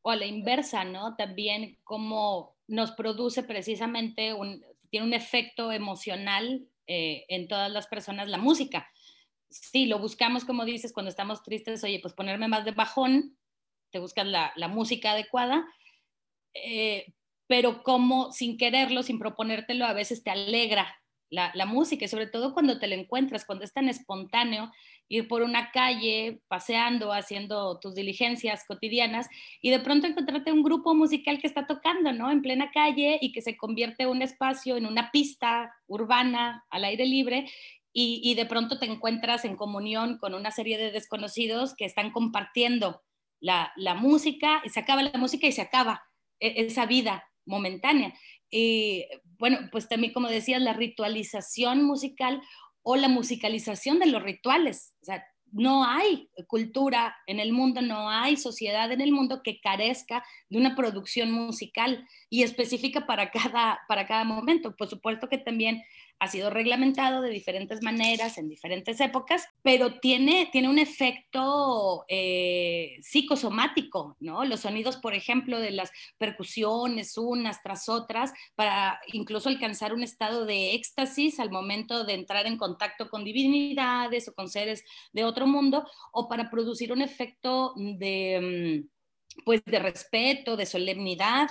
O 0.02 0.10
a 0.10 0.16
la 0.16 0.26
inversa, 0.26 0.84
¿no? 0.84 1.16
También 1.16 1.78
como 1.84 2.56
nos 2.68 2.92
produce 2.92 3.42
precisamente 3.42 4.32
un, 4.32 4.62
tiene 4.90 5.06
un 5.06 5.14
efecto 5.14 5.72
emocional 5.72 6.66
eh, 6.86 7.24
en 7.28 7.48
todas 7.48 7.70
las 7.70 7.88
personas 7.88 8.28
la 8.28 8.38
música 8.38 8.86
sí, 9.62 9.86
lo 9.86 9.98
buscamos, 9.98 10.44
como 10.44 10.64
dices, 10.64 10.92
cuando 10.92 11.10
estamos 11.10 11.42
tristes, 11.42 11.84
oye, 11.84 12.00
pues 12.00 12.14
ponerme 12.14 12.48
más 12.48 12.64
de 12.64 12.72
bajón, 12.72 13.36
te 13.90 13.98
buscas 13.98 14.26
la, 14.26 14.68
música 14.68 15.12
adecuada, 15.12 15.66
eh, 16.54 17.12
pero 17.46 17.82
como 17.82 18.32
sin 18.32 18.56
quererlo, 18.56 19.02
sin 19.02 19.18
proponértelo, 19.18 19.86
a 19.86 19.92
veces 19.92 20.22
te 20.22 20.30
alegra 20.30 21.00
la, 21.30 21.50
la, 21.54 21.66
música 21.66 22.04
y 22.04 22.08
sobre 22.08 22.26
todo 22.26 22.54
cuando 22.54 22.78
te 22.78 22.86
la 22.86 22.94
encuentras, 22.94 23.44
cuando 23.44 23.64
es 23.64 23.72
tan 23.72 23.88
espontáneo 23.88 24.70
ir 25.08 25.28
por 25.28 25.42
una 25.42 25.70
calle, 25.70 26.40
paseando, 26.48 27.12
haciendo 27.12 27.78
tus 27.78 27.94
diligencias 27.94 28.64
cotidianas 28.66 29.28
y 29.60 29.70
de 29.70 29.80
pronto 29.80 30.06
encontrarte 30.06 30.52
un 30.52 30.62
grupo 30.62 30.94
musical 30.94 31.38
que 31.38 31.46
está 31.46 31.66
tocando, 31.66 32.12
¿no? 32.12 32.30
En 32.30 32.42
plena 32.42 32.70
calle 32.72 33.18
y 33.20 33.32
que 33.32 33.42
se 33.42 33.56
convierte 33.56 34.06
un 34.06 34.22
espacio 34.22 34.76
en 34.76 34.86
una 34.86 35.10
pista 35.10 35.72
urbana 35.86 36.64
al 36.70 36.84
aire 36.84 37.06
libre 37.06 37.46
y, 37.98 38.34
de 38.34 38.44
pronto 38.44 38.78
te 38.78 38.84
encuentras 38.84 39.46
en 39.46 39.56
comunión 39.56 40.18
con 40.18 40.34
una 40.34 40.50
serie 40.50 40.76
de 40.76 40.90
desconocidos 40.90 41.74
que 41.74 41.86
están 41.86 42.10
compartiendo 42.10 43.02
la, 43.40 43.72
la 43.74 43.94
música 43.94 44.60
y 44.66 44.68
se 44.68 44.80
acaba 44.80 45.02
la 45.02 45.18
música 45.18 45.46
y 45.46 45.52
se 45.52 45.62
acaba 45.62 46.04
e, 46.38 46.66
esa 46.66 46.84
vida 46.84 47.24
momentánea. 47.46 48.12
Y 48.50 49.06
bueno, 49.38 49.60
pues 49.72 49.88
también 49.88 50.12
como 50.12 50.28
decías, 50.28 50.60
la 50.60 50.74
ritualización 50.74 51.84
musical 51.84 52.42
o 52.82 52.96
la 52.96 53.08
musicalización 53.08 53.98
de 53.98 54.06
los 54.06 54.22
rituales. 54.22 54.94
O 55.00 55.06
sea, 55.06 55.24
no 55.50 55.86
hay 55.86 56.28
cultura 56.48 57.16
en 57.26 57.40
el 57.40 57.54
mundo, 57.54 57.80
no 57.80 58.10
hay 58.10 58.36
sociedad 58.36 58.92
en 58.92 59.00
el 59.00 59.10
mundo 59.10 59.40
que 59.42 59.58
carezca 59.58 60.22
de 60.50 60.58
una 60.58 60.76
producción 60.76 61.32
musical 61.32 62.06
y 62.28 62.42
específica 62.42 63.06
para 63.06 63.30
cada, 63.30 63.80
para 63.88 64.06
cada 64.06 64.24
momento. 64.24 64.76
Por 64.76 64.90
supuesto 64.90 65.30
que 65.30 65.38
también 65.38 65.82
ha 66.18 66.28
sido 66.28 66.48
reglamentado 66.48 67.20
de 67.20 67.30
diferentes 67.30 67.82
maneras 67.82 68.38
en 68.38 68.48
diferentes 68.48 69.00
épocas, 69.00 69.46
pero 69.62 69.98
tiene, 70.00 70.48
tiene 70.50 70.68
un 70.68 70.78
efecto 70.78 72.04
eh, 72.08 72.96
psicosomático, 73.02 74.16
¿no? 74.20 74.44
Los 74.44 74.60
sonidos, 74.60 74.96
por 74.96 75.14
ejemplo, 75.14 75.60
de 75.60 75.72
las 75.72 75.90
percusiones 76.16 77.18
unas 77.18 77.62
tras 77.62 77.88
otras, 77.88 78.32
para 78.54 78.98
incluso 79.08 79.48
alcanzar 79.48 79.92
un 79.92 80.02
estado 80.02 80.46
de 80.46 80.74
éxtasis 80.74 81.38
al 81.38 81.50
momento 81.50 82.04
de 82.04 82.14
entrar 82.14 82.46
en 82.46 82.56
contacto 82.56 83.10
con 83.10 83.24
divinidades 83.24 84.28
o 84.28 84.34
con 84.34 84.48
seres 84.48 84.84
de 85.12 85.24
otro 85.24 85.46
mundo, 85.46 85.86
o 86.12 86.28
para 86.28 86.50
producir 86.50 86.92
un 86.92 87.02
efecto 87.02 87.74
de, 87.76 88.84
mm, 88.86 89.44
pues, 89.44 89.62
de 89.66 89.78
respeto, 89.78 90.56
de 90.56 90.64
solemnidad, 90.64 91.48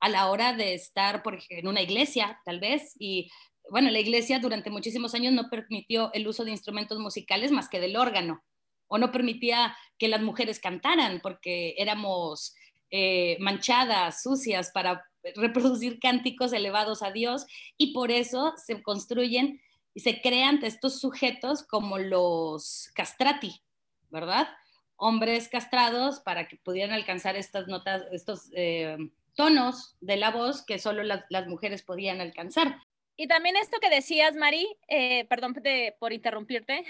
a 0.00 0.08
la 0.10 0.30
hora 0.30 0.52
de 0.52 0.74
estar 0.74 1.22
por 1.22 1.34
ejemplo, 1.34 1.58
en 1.58 1.68
una 1.68 1.80
iglesia, 1.80 2.38
tal 2.44 2.60
vez, 2.60 2.94
y 2.98 3.30
bueno, 3.70 3.90
la 3.90 4.00
iglesia 4.00 4.38
durante 4.38 4.70
muchísimos 4.70 5.14
años 5.14 5.32
no 5.32 5.48
permitió 5.48 6.12
el 6.12 6.28
uso 6.28 6.44
de 6.44 6.50
instrumentos 6.50 6.98
musicales 6.98 7.50
más 7.50 7.68
que 7.68 7.80
del 7.80 7.96
órgano, 7.96 8.42
o 8.88 8.98
no 8.98 9.10
permitía 9.10 9.76
que 9.98 10.08
las 10.08 10.22
mujeres 10.22 10.60
cantaran 10.60 11.20
porque 11.22 11.74
éramos 11.78 12.54
eh, 12.90 13.36
manchadas, 13.40 14.22
sucias 14.22 14.70
para 14.72 15.04
reproducir 15.36 15.98
cánticos 15.98 16.52
elevados 16.52 17.02
a 17.02 17.10
Dios, 17.10 17.46
y 17.78 17.92
por 17.92 18.10
eso 18.10 18.54
se 18.56 18.82
construyen 18.82 19.60
y 19.94 20.00
se 20.00 20.20
crean 20.20 20.60
estos 20.62 21.00
sujetos 21.00 21.62
como 21.62 21.98
los 21.98 22.90
castrati, 22.94 23.62
¿verdad? 24.10 24.48
Hombres 24.96 25.48
castrados 25.48 26.20
para 26.20 26.48
que 26.48 26.56
pudieran 26.56 26.94
alcanzar 26.94 27.36
estas 27.36 27.68
notas, 27.68 28.02
estos 28.12 28.50
eh, 28.52 28.96
tonos 29.34 29.96
de 30.00 30.16
la 30.16 30.30
voz 30.30 30.64
que 30.64 30.78
solo 30.78 31.02
las, 31.02 31.24
las 31.30 31.46
mujeres 31.46 31.82
podían 31.82 32.20
alcanzar. 32.20 32.78
Y 33.16 33.28
también 33.28 33.56
esto 33.56 33.78
que 33.80 33.90
decías, 33.90 34.34
Mari, 34.34 34.66
eh, 34.88 35.24
perdón 35.26 35.54
por 35.98 36.12
interrumpirte, 36.12 36.84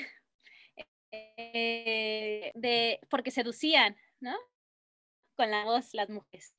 eh, 1.12 2.52
de, 2.54 3.00
porque 3.10 3.30
seducían, 3.30 3.96
¿no? 4.20 4.34
Con 5.36 5.50
la 5.50 5.64
voz 5.64 5.92
las 5.92 6.08
mujeres. 6.08 6.54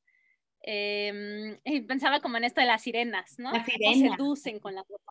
Em, 0.61 1.59
y 1.63 1.81
pensaba 1.81 2.21
como 2.21 2.37
en 2.37 2.43
esto 2.43 2.61
de 2.61 2.67
las 2.67 2.81
sirenas, 2.81 3.37
¿no? 3.37 3.51
Las 3.51 3.65
sirenas. 3.65 4.17
seducen 4.17 4.59
con 4.59 4.75
la 4.75 4.83
voz, 4.83 5.01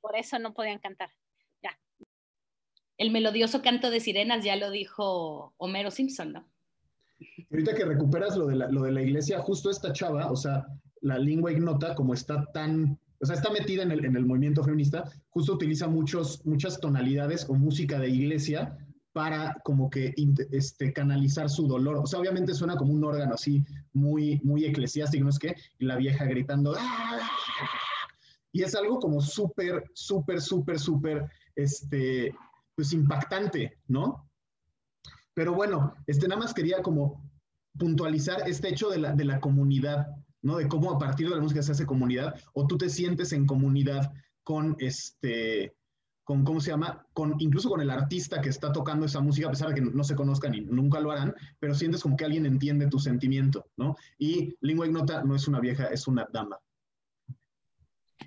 por 0.00 0.16
eso 0.16 0.38
no 0.38 0.54
podían 0.54 0.78
cantar. 0.78 1.10
Ya. 1.62 1.78
El 2.98 3.10
melodioso 3.10 3.62
canto 3.62 3.90
de 3.90 4.00
sirenas 4.00 4.44
ya 4.44 4.56
lo 4.56 4.70
dijo 4.70 5.54
Homero 5.58 5.90
Simpson, 5.90 6.32
¿no? 6.32 6.48
Ahorita 7.50 7.74
que 7.74 7.84
recuperas 7.84 8.36
lo 8.36 8.46
de 8.46 8.56
la, 8.56 8.68
lo 8.68 8.82
de 8.82 8.92
la 8.92 9.02
iglesia, 9.02 9.40
justo 9.40 9.70
esta 9.70 9.92
chava, 9.92 10.30
o 10.30 10.36
sea, 10.36 10.66
la 11.00 11.18
lengua 11.18 11.52
ignota, 11.52 11.94
como 11.94 12.12
está 12.14 12.44
tan 12.52 12.98
o 13.20 13.26
sea, 13.26 13.36
está 13.36 13.50
metida 13.50 13.82
en 13.82 13.92
el, 13.92 14.04
en 14.04 14.16
el 14.16 14.26
movimiento 14.26 14.62
feminista, 14.62 15.10
justo 15.30 15.54
utiliza 15.54 15.88
muchos, 15.88 16.44
muchas 16.44 16.80
tonalidades 16.80 17.46
o 17.48 17.54
música 17.54 17.98
de 17.98 18.10
iglesia 18.10 18.76
para 19.12 19.56
como 19.64 19.88
que 19.88 20.14
este, 20.52 20.92
canalizar 20.92 21.48
su 21.48 21.66
dolor. 21.66 21.96
O 21.96 22.06
sea, 22.06 22.20
obviamente 22.20 22.52
suena 22.52 22.76
como 22.76 22.92
un 22.92 23.02
órgano 23.02 23.34
así 23.34 23.64
muy, 23.94 24.40
muy 24.44 24.66
eclesiástico, 24.66 25.24
¿no 25.24 25.30
es 25.30 25.38
qué? 25.38 25.56
Y 25.78 25.86
la 25.86 25.96
vieja 25.96 26.26
gritando, 26.26 26.74
¡Ah! 26.78 27.20
y 28.52 28.62
es 28.62 28.74
algo 28.74 28.98
como 28.98 29.22
súper, 29.22 29.90
súper, 29.94 30.40
súper, 30.42 30.78
súper, 30.78 31.30
este, 31.54 32.34
pues 32.74 32.92
impactante, 32.92 33.78
¿no? 33.88 34.28
Pero 35.32 35.54
bueno, 35.54 35.94
este, 36.06 36.28
nada 36.28 36.40
más 36.40 36.52
quería 36.52 36.82
como 36.82 37.26
puntualizar 37.78 38.46
este 38.46 38.68
hecho 38.68 38.90
de 38.90 38.98
la, 38.98 39.12
de 39.14 39.24
la 39.24 39.40
comunidad, 39.40 40.08
¿no? 40.42 40.56
De 40.56 40.68
cómo 40.68 40.92
a 40.92 40.98
partir 40.98 41.28
de 41.28 41.34
la 41.34 41.42
música 41.42 41.62
se 41.62 41.72
hace 41.72 41.86
comunidad, 41.86 42.34
o 42.52 42.66
tú 42.66 42.78
te 42.78 42.88
sientes 42.88 43.32
en 43.32 43.46
comunidad 43.46 44.12
con 44.42 44.76
este, 44.78 45.74
con, 46.26 46.44
¿cómo 46.44 46.60
se 46.60 46.72
llama? 46.72 47.06
Con, 47.12 47.36
incluso 47.38 47.68
con 47.68 47.80
el 47.80 47.88
artista 47.88 48.40
que 48.40 48.48
está 48.48 48.72
tocando 48.72 49.06
esa 49.06 49.20
música, 49.20 49.46
a 49.46 49.50
pesar 49.50 49.68
de 49.68 49.76
que 49.76 49.80
no 49.80 50.02
se 50.02 50.16
conozcan 50.16 50.54
y 50.54 50.60
nunca 50.60 50.98
lo 50.98 51.12
harán, 51.12 51.32
pero 51.60 51.72
sientes 51.72 52.02
como 52.02 52.16
que 52.16 52.24
alguien 52.24 52.46
entiende 52.46 52.88
tu 52.88 52.98
sentimiento, 52.98 53.66
¿no? 53.76 53.94
Y 54.18 54.56
Lingua 54.60 54.86
Ignota 54.86 55.22
no 55.22 55.36
es 55.36 55.46
una 55.46 55.60
vieja, 55.60 55.86
es 55.86 56.08
una 56.08 56.26
dama. 56.32 56.58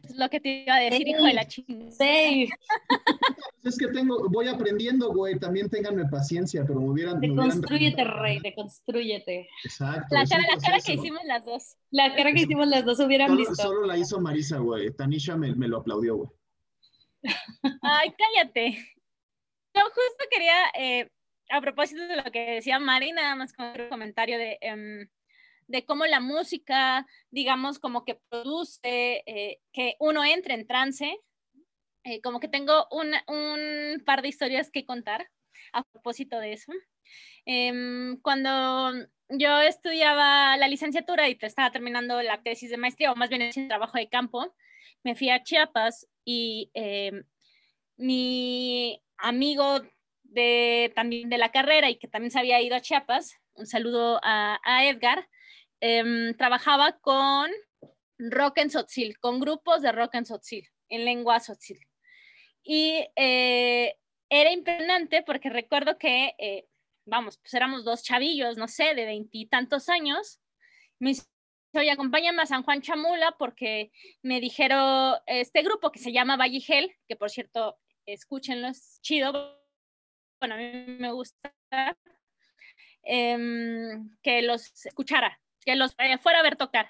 Es 0.03 0.16
lo 0.16 0.30
que 0.30 0.39
te 0.39 0.64
iba 0.64 0.76
a 0.76 0.80
decir, 0.80 1.10
hijo 1.10 1.24
de 1.24 1.34
la 1.34 1.45
chingada. 1.45 1.91
Sí. 1.91 2.49
es 3.70 3.78
que 3.78 3.88
tengo, 3.88 4.28
voy 4.30 4.47
aprendiendo, 4.47 5.13
güey, 5.13 5.39
también 5.39 5.70
ténganme 5.70 6.05
paciencia, 6.05 6.65
pero 6.65 6.82
me 6.82 6.89
hubieran... 6.89 7.20
Deconstrúyete, 7.20 8.03
rey, 8.03 8.39
deconstrúyete. 8.39 9.47
Exacto. 9.63 10.15
La 10.15 10.26
cara, 10.26 10.43
la 10.53 10.59
cara 10.59 10.80
que 10.86 10.93
hicimos 10.93 11.22
las 11.26 11.45
dos. 11.45 11.78
La 11.91 12.15
cara 12.15 12.34
que 12.34 12.41
hicimos 12.41 12.67
las 12.67 12.86
dos 12.86 12.99
hubieran 12.99 13.30
solo, 13.30 13.39
visto. 13.39 13.55
Solo 13.55 13.86
la 13.86 13.97
hizo 13.97 14.20
Marisa, 14.20 14.57
güey. 14.57 14.91
Tanisha 14.91 15.38
me, 15.38 15.55
me, 15.55 15.67
lo 15.67 15.78
aplaudió, 15.78 16.17
güey. 16.17 16.30
Ay, 17.82 18.13
cállate. 18.17 18.72
Yo 19.74 19.82
justo 19.84 20.26
quería, 20.30 20.55
eh, 20.78 21.09
a 21.49 21.61
propósito 21.61 22.05
de 22.07 22.17
lo 22.17 22.32
que 22.32 22.55
decía 22.55 22.80
Mari, 22.80 23.11
nada 23.11 23.36
más 23.36 23.53
con 23.53 23.67
otro 23.67 23.88
comentario 23.89 24.38
de... 24.38 24.57
Um, 24.74 25.07
de 25.70 25.86
cómo 25.86 26.05
la 26.07 26.20
música, 26.20 27.05
digamos, 27.30 27.78
como 27.78 28.03
que 28.03 28.20
produce 28.30 28.80
eh, 28.84 29.59
que 29.72 29.95
uno 29.99 30.26
entre 30.26 30.55
en 30.55 30.65
trance. 30.65 31.15
Eh, 32.04 32.22
como 32.22 32.39
que 32.39 32.47
tengo 32.47 32.88
un, 32.91 34.04
par 34.06 34.22
de 34.22 34.30
historias 34.30 34.72
que 34.72 34.86
contar 34.86 35.30
a 35.74 35.84
propósito 35.84 36.39
de 36.39 36.54
eso. 36.54 36.72
Eh, 37.45 38.16
cuando 38.22 38.91
yo 39.30 39.62
estudiaba 39.62 40.58
la 40.58 40.68
licenciatura 40.68 41.30
y 41.30 41.38
estaba 41.39 41.72
terminando 41.72 42.22
la 42.22 42.41
tesis 42.41 42.70
de 42.70 42.78
maestría, 42.78 43.12
o 43.12 43.16
más 43.16 43.30
bien 43.30 43.41
el 43.41 43.68
trabajo 43.68 43.97
de 43.97 44.10
campo, 44.10 44.56
me 45.04 45.16
fui 45.16 45.30
a 45.30 45.43
Chiapas 45.43 46.08
y 46.26 46.72
em, 46.74 47.24
mi 47.97 49.02
amigo 49.18 49.82
de, 50.24 50.91
también 50.95 51.30
de 51.30 51.38
la 51.38 51.52
carrera 51.52 51.89
y 51.89 51.97
que 51.97 52.08
también 52.08 52.32
se 52.32 52.39
había 52.39 52.62
ido 52.62 52.76
a 52.76 52.82
Chiapas, 52.82 53.36
un 53.54 53.68
saludo 53.68 54.20
a, 54.24 54.60
Edgar, 54.86 55.28
eh, 55.82 56.34
trabajaba 56.38 56.97
con 57.00 57.52
rock 58.18 58.58
en 58.60 58.70
Sotzil, 58.70 59.20
con 59.20 59.39
grupos 59.39 59.82
de 59.82 59.91
rock 59.91 60.16
en 60.16 60.26
Sotzil, 60.26 60.68
en 60.89 61.06
lengua 61.06 61.39
Sotzil. 61.39 61.89
Y 62.72 63.03
eh, 63.15 63.97
era 64.30 64.51
impresionante 64.51 65.24
porque 65.24 65.49
recuerdo 65.49 65.97
que, 65.97 66.36
eh, 66.38 66.67
vamos, 67.03 67.39
pues 67.39 67.51
éramos 67.55 67.84
dos 67.84 68.03
chavillos, 68.03 68.57
no 68.57 68.67
sé, 68.67 68.93
de 68.93 69.05
veintitantos 69.05 69.89
años. 69.89 70.39
Me 70.99 71.09
dice, 71.09 71.26
oye, 71.74 71.89
acompáñame 71.89 72.43
a 72.43 72.45
San 72.45 72.61
Juan 72.61 72.84
Chamula 72.84 73.36
porque 73.39 73.91
me 74.22 74.39
dijeron 74.39 75.15
este 75.26 75.63
grupo 75.63 75.91
que 75.91 75.97
se 75.97 76.11
llama 76.11 76.38
Valligel, 76.38 76.95
que 77.07 77.15
por 77.15 77.32
cierto, 77.32 77.80
escúchenlo, 78.05 78.67
es 78.67 78.99
chido. 79.01 79.59
Bueno, 80.39 80.53
a 80.53 80.57
mí 80.59 80.72
me 80.99 81.11
gusta 81.11 81.51
eh, 83.01 83.97
que 84.22 84.43
los 84.43 84.86
escuchara 84.86 85.41
que 85.65 85.76
los 85.76 85.95
fuera 86.22 86.39
a 86.39 86.43
ver 86.43 86.55
tocar. 86.55 86.88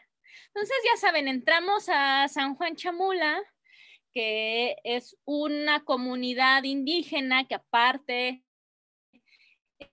Entonces, 0.47 0.75
ya 0.83 0.97
saben, 0.99 1.29
entramos 1.29 1.87
a 1.87 2.27
San 2.27 2.55
Juan 2.55 2.75
Chamula, 2.75 3.41
que 4.13 4.77
es 4.83 5.17
una 5.25 5.83
comunidad 5.83 6.63
indígena 6.63 7.47
que 7.47 7.55
aparte, 7.55 8.43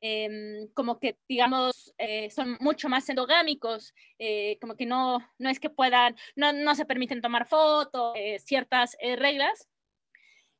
eh, 0.00 0.68
como 0.74 0.98
que, 0.98 1.18
digamos, 1.28 1.94
eh, 1.98 2.30
son 2.30 2.56
mucho 2.60 2.88
más 2.88 3.08
endogámicos, 3.08 3.94
eh, 4.18 4.58
como 4.60 4.76
que 4.76 4.86
no, 4.86 5.18
no 5.38 5.48
es 5.48 5.60
que 5.60 5.70
puedan, 5.70 6.16
no, 6.34 6.52
no 6.52 6.74
se 6.74 6.86
permiten 6.86 7.20
tomar 7.20 7.46
fotos, 7.46 8.14
eh, 8.16 8.38
ciertas 8.40 8.96
reglas. 9.00 9.68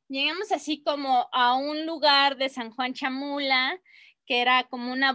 Llegamos 0.09 0.51
así 0.51 0.81
como 0.83 1.27
a 1.33 1.55
un 1.55 1.85
lugar 1.85 2.37
de 2.37 2.49
San 2.49 2.71
Juan 2.71 2.93
Chamula, 2.93 3.79
que 4.25 4.41
era 4.41 4.63
como 4.63 4.93
una 4.93 5.11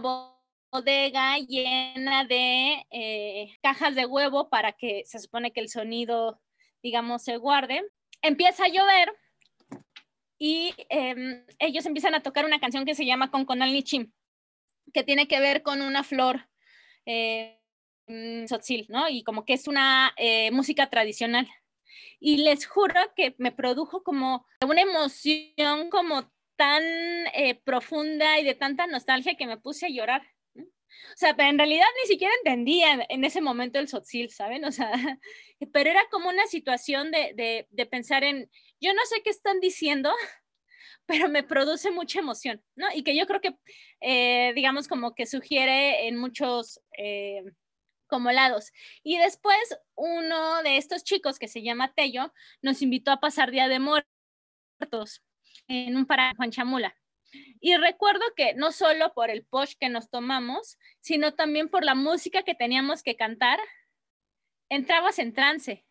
bodega 0.71 1.37
llena 1.39 2.25
de 2.25 2.85
cajas 3.61 3.95
de 3.95 4.05
huevo 4.05 4.49
para 4.49 4.73
que 4.73 5.03
se 5.05 5.19
supone 5.19 5.51
que 5.51 5.61
el 5.61 5.69
sonido, 5.69 6.39
digamos, 6.83 7.23
se 7.23 7.37
guarde. 7.37 7.81
Empieza 8.23 8.65
a 8.65 8.69
llover 8.69 9.13
y 10.39 10.73
em, 10.89 11.45
ellos 11.59 11.85
empiezan 11.85 12.15
a 12.15 12.23
tocar 12.23 12.45
una 12.45 12.59
canción 12.59 12.85
que 12.85 12.95
se 12.95 13.05
llama 13.05 13.29
Con 13.29 13.45
Conal 13.45 13.71
Nichim, 13.71 14.11
que 14.93 15.03
tiene 15.03 15.27
que 15.27 15.39
ver 15.39 15.61
con 15.61 15.81
una 15.81 16.03
flor 16.03 16.49
eh, 17.05 17.59
¿no? 18.07 19.09
Y 19.09 19.23
como 19.23 19.45
que 19.45 19.53
es 19.53 19.67
una 19.67 20.13
eh, 20.17 20.51
música 20.51 20.89
tradicional. 20.89 21.47
Y 22.19 22.37
les 22.37 22.65
juro 22.65 22.99
que 23.15 23.35
me 23.37 23.51
produjo 23.51 24.03
como 24.03 24.45
una 24.65 24.81
emoción 24.81 25.89
como 25.89 26.31
tan 26.55 26.83
eh, 27.33 27.61
profunda 27.63 28.39
y 28.39 28.43
de 28.43 28.55
tanta 28.55 28.87
nostalgia 28.87 29.35
que 29.35 29.47
me 29.47 29.57
puse 29.57 29.85
a 29.85 29.89
llorar. 29.89 30.23
O 31.13 31.17
sea, 31.17 31.35
pero 31.35 31.49
en 31.49 31.57
realidad 31.57 31.85
ni 32.01 32.07
siquiera 32.07 32.33
entendía 32.39 33.05
en 33.09 33.23
ese 33.23 33.41
momento 33.41 33.79
el 33.79 33.87
sotzil, 33.87 34.29
¿saben? 34.29 34.65
O 34.65 34.71
sea, 34.71 34.91
pero 35.73 35.89
era 35.89 36.01
como 36.11 36.29
una 36.29 36.47
situación 36.47 37.11
de, 37.11 37.67
de, 37.69 37.85
pensar 37.85 38.23
en, 38.23 38.49
yo 38.79 38.93
no 38.93 39.01
sé 39.05 39.21
qué 39.23 39.29
están 39.29 39.59
diciendo, 39.59 40.11
pero 41.05 41.29
me 41.29 41.43
produce 41.43 41.91
mucha 41.91 42.19
emoción, 42.19 42.63
¿no? 42.75 42.87
Y 42.93 43.03
que 43.03 43.15
yo 43.15 43.27
creo 43.27 43.41
que, 43.41 43.55
eh, 44.01 44.53
digamos, 44.55 44.87
como 44.87 45.15
que 45.15 45.25
sugiere 45.25 46.07
en 46.07 46.17
muchos 46.17 46.81
eh, 46.97 47.43
como 48.07 48.31
lados. 48.31 48.71
Y 49.03 49.17
después 49.17 49.57
uno 49.95 50.63
de 50.63 50.77
estos 50.77 51.03
chicos 51.03 51.39
que 51.39 51.47
se 51.47 51.63
llama 51.63 51.93
Tello 51.93 52.33
nos 52.61 52.81
invitó 52.81 53.11
a 53.11 53.19
pasar 53.19 53.51
Día 53.51 53.67
de 53.67 53.79
Muertos 53.79 55.23
en 55.67 55.97
un 55.97 56.05
para 56.05 56.33
Juan 56.35 56.51
Chamula. 56.51 56.95
Y 57.59 57.75
recuerdo 57.77 58.23
que 58.35 58.53
no 58.53 58.71
solo 58.71 59.13
por 59.13 59.29
el 59.29 59.45
posh 59.45 59.75
que 59.79 59.89
nos 59.89 60.09
tomamos, 60.09 60.77
sino 60.99 61.33
también 61.33 61.69
por 61.69 61.83
la 61.83 61.95
música 61.95 62.43
que 62.43 62.55
teníamos 62.55 63.03
que 63.03 63.15
cantar, 63.15 63.59
entrabas 64.69 65.19
en 65.19 65.33
trance. 65.33 65.85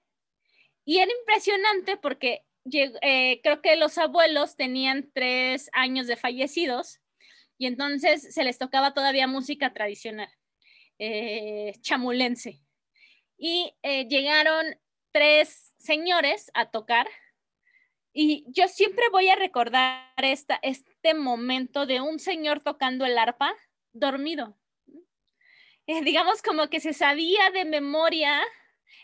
Y 0.85 0.99
era 0.99 1.11
impresionante 1.21 1.97
porque 1.97 2.45
eh, 2.65 3.41
creo 3.43 3.61
que 3.61 3.77
los 3.77 3.99
abuelos 3.99 4.57
tenían 4.57 5.11
tres 5.13 5.71
años 5.73 6.07
de 6.07 6.17
fallecidos 6.17 7.01
y 7.59 7.67
entonces 7.67 8.35
se 8.35 8.45
les 8.45 8.59
tocaba 8.59 8.95
todavía 8.95 9.27
música 9.27 9.73
tradicional, 9.73 10.29
eh, 10.99 11.75
chamulense. 11.81 12.61
Y 13.37 13.75
eh, 13.83 14.07
llegaron 14.09 14.79
tres 15.13 15.75
señores 15.79 16.51
a 16.55 16.71
tocar 16.71 17.09
y 18.13 18.45
yo 18.49 18.69
siempre 18.69 19.05
voy 19.11 19.29
a 19.29 19.37
recordar 19.37 20.13
esta, 20.19 20.59
este 20.63 21.15
momento 21.15 21.87
de 21.87 22.01
un 22.01 22.19
señor 22.19 22.61
tocando 22.61 23.05
el 23.07 23.17
arpa 23.19 23.55
dormido. 23.93 24.57
Eh, 25.87 26.03
digamos 26.03 26.43
como 26.43 26.69
que 26.69 26.81
se 26.81 26.93
sabía 26.93 27.51
de 27.51 27.65
memoria 27.65 28.41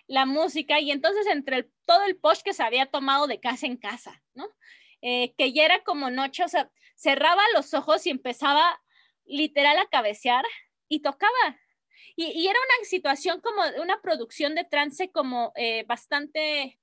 la 0.06 0.26
música 0.26 0.78
y 0.80 0.90
entonces 0.90 1.26
entre 1.26 1.64
todo 1.84 2.04
el 2.04 2.16
post 2.16 2.42
que 2.42 2.54
se 2.54 2.62
había 2.62 2.86
tomado 2.86 3.26
de 3.26 3.40
casa 3.40 3.66
en 3.66 3.76
casa, 3.76 4.22
¿no? 4.34 4.48
Eh, 5.00 5.34
que 5.36 5.52
ya 5.52 5.64
era 5.64 5.82
como 5.84 6.10
noche, 6.10 6.44
o 6.44 6.48
sea, 6.48 6.70
cerraba 6.96 7.42
los 7.54 7.74
ojos 7.74 8.06
y 8.06 8.10
empezaba 8.10 8.80
literal 9.24 9.78
a 9.78 9.88
cabecear 9.88 10.44
y 10.88 11.00
tocaba. 11.00 11.58
Y, 12.16 12.46
era 12.48 12.58
una 12.58 12.84
situación 12.84 13.40
como 13.40 13.62
una 13.80 14.00
producción 14.00 14.54
de 14.54 14.64
trance 14.64 15.10
como 15.12 15.52
eh, 15.54 15.84
bastante 15.86 16.77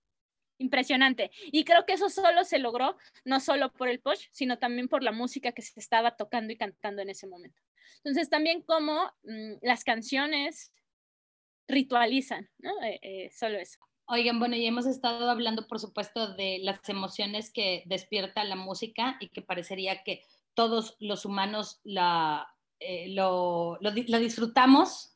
impresionante. 0.57 1.31
Y 1.51 1.63
creo 1.63 1.85
que 1.85 1.93
eso 1.93 2.09
solo 2.09 2.43
se 2.43 2.59
logró, 2.59 2.97
no 3.23 3.39
solo 3.39 3.71
por 3.71 3.87
el 3.87 3.99
push, 3.99 4.27
sino 4.31 4.57
también 4.57 4.87
por 4.87 5.03
la 5.03 5.11
música 5.11 5.51
que 5.51 5.61
se 5.61 5.79
estaba 5.79 6.15
tocando 6.15 6.53
y 6.53 6.57
cantando 6.57 7.01
en 7.01 7.09
ese 7.09 7.27
momento. 7.27 7.61
Entonces, 7.97 8.29
también 8.29 8.61
como 8.61 9.11
mm, 9.23 9.55
las 9.61 9.83
canciones 9.83 10.71
ritualizan, 11.67 12.49
¿no? 12.59 12.71
Eh, 12.83 12.99
eh, 13.01 13.31
solo 13.31 13.57
eso. 13.57 13.79
Oigan, 14.07 14.37
bueno, 14.37 14.55
y 14.55 14.67
hemos 14.67 14.85
estado 14.85 15.29
hablando, 15.29 15.67
por 15.67 15.79
supuesto, 15.79 16.35
de 16.35 16.59
las 16.61 16.87
emociones 16.89 17.51
que 17.51 17.83
despierta 17.87 18.43
la 18.43 18.55
música 18.55 19.17
y 19.19 19.29
que 19.29 19.41
parecería 19.41 20.03
que 20.03 20.23
todos 20.53 20.95
los 20.99 21.25
humanos 21.25 21.79
la, 21.83 22.47
eh, 22.79 23.07
lo, 23.09 23.79
lo, 23.81 23.91
disfrutamos 23.91 25.11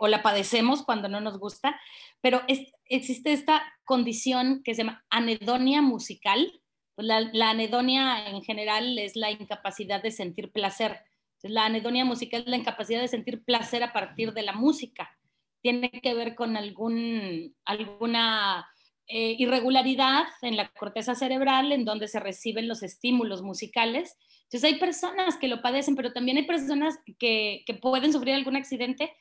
o 0.00 0.08
la 0.08 0.22
padecemos 0.22 0.82
cuando 0.82 1.08
no 1.08 1.20
nos 1.20 1.38
gusta, 1.38 1.78
pero 2.22 2.40
es, 2.48 2.72
existe 2.88 3.32
esta 3.32 3.62
condición 3.84 4.62
que 4.64 4.74
se 4.74 4.82
llama 4.82 5.04
anedonia 5.10 5.82
musical. 5.82 6.60
La, 6.96 7.50
anedonia 7.50 8.28
en 8.28 8.42
general 8.42 8.98
es 8.98 9.14
la 9.14 9.30
incapacidad 9.30 10.02
de 10.02 10.10
sentir 10.10 10.50
placer. 10.50 11.00
La 11.42 11.66
anedonia 11.66 12.04
musical 12.04 12.42
es 12.42 12.48
la 12.48 12.56
incapacidad 12.56 13.00
de 13.00 13.08
sentir 13.08 13.44
placer 13.44 13.82
a 13.82 13.92
partir 13.92 14.32
de 14.32 14.42
la 14.42 14.52
música. 14.52 15.16
Tiene 15.62 15.90
que 15.90 16.14
ver 16.14 16.34
con 16.34 16.56
algún, 16.56 17.54
alguna 17.64 18.66
eh, 19.06 19.36
irregularidad 19.38 20.26
en 20.42 20.56
la 20.56 20.68
corteza 20.68 21.14
cerebral 21.14 21.70
en 21.72 21.84
donde 21.84 22.08
se 22.08 22.20
reciben 22.20 22.66
los 22.66 22.82
estímulos 22.82 23.42
musicales. 23.42 24.16
Entonces 24.44 24.64
hay 24.64 24.78
personas 24.80 25.36
que 25.36 25.48
lo 25.48 25.62
padecen, 25.62 25.94
pero 25.94 26.12
también 26.12 26.38
hay 26.38 26.46
personas 26.46 26.98
que 27.18 27.64
pueden 27.80 28.12
sufrir 28.12 28.34
algún 28.34 28.56
accidente 28.56 29.12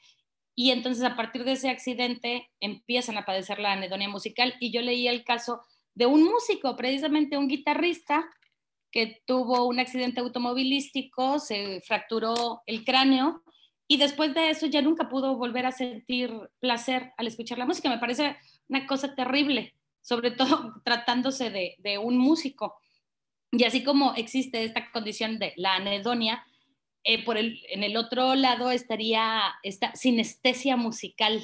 y 0.60 0.72
entonces 0.72 1.04
a 1.04 1.16
partir 1.16 1.44
de 1.44 1.52
ese 1.52 1.70
accidente 1.70 2.50
empiezan 2.60 3.16
a 3.16 3.26
padecer 3.26 3.60
la 3.60 3.74
anedonia 3.74 4.10
musical 4.10 4.56
y 4.60 4.72
yo 4.72 4.82
leí 4.82 5.08
el 5.08 5.24
caso 5.24 5.62
de 5.94 6.08
un 6.08 6.24
músico, 6.24 6.76
precisamente 6.76 7.38
un 7.38 7.48
guitarrista 7.48 8.28
que 8.92 9.22
tuvo 9.28 9.68
un 9.68 9.80
accidente 9.80 10.20
automovilístico, 10.20 11.38
se 11.38 11.82
fracturó 11.82 12.64
el 12.66 12.84
cráneo 12.84 13.44
y 13.88 13.98
después 13.98 14.34
de 14.34 14.50
eso 14.50 14.66
ya 14.66 14.82
nunca 14.82 15.10
pudo 15.10 15.38
volver 15.38 15.68
a 15.68 15.72
sentir 15.72 16.34
placer 16.60 17.12
al 17.18 17.28
escuchar 17.28 17.60
la 17.60 17.68
música. 17.68 17.92
Me 17.92 18.00
parece 18.00 18.36
una 18.68 18.88
cosa 18.88 19.14
terrible, 19.14 19.76
sobre 20.02 20.32
todo 20.32 20.74
tratándose 20.84 21.52
de, 21.52 21.76
de 21.78 22.00
un 22.00 22.18
músico. 22.18 22.74
Y 23.52 23.64
así 23.64 23.84
como 23.84 24.16
existe 24.16 24.64
esta 24.64 24.90
condición 24.90 25.38
de 25.38 25.54
la 25.56 25.76
anedonia, 25.76 26.44
eh, 27.10 27.24
por 27.24 27.38
el, 27.38 27.64
en 27.70 27.86
el 27.86 27.96
otro 27.96 28.36
lado 28.36 28.70
estaría 28.70 29.42
esta 29.64 29.96
sinestesia 29.96 30.76
musical. 30.76 31.42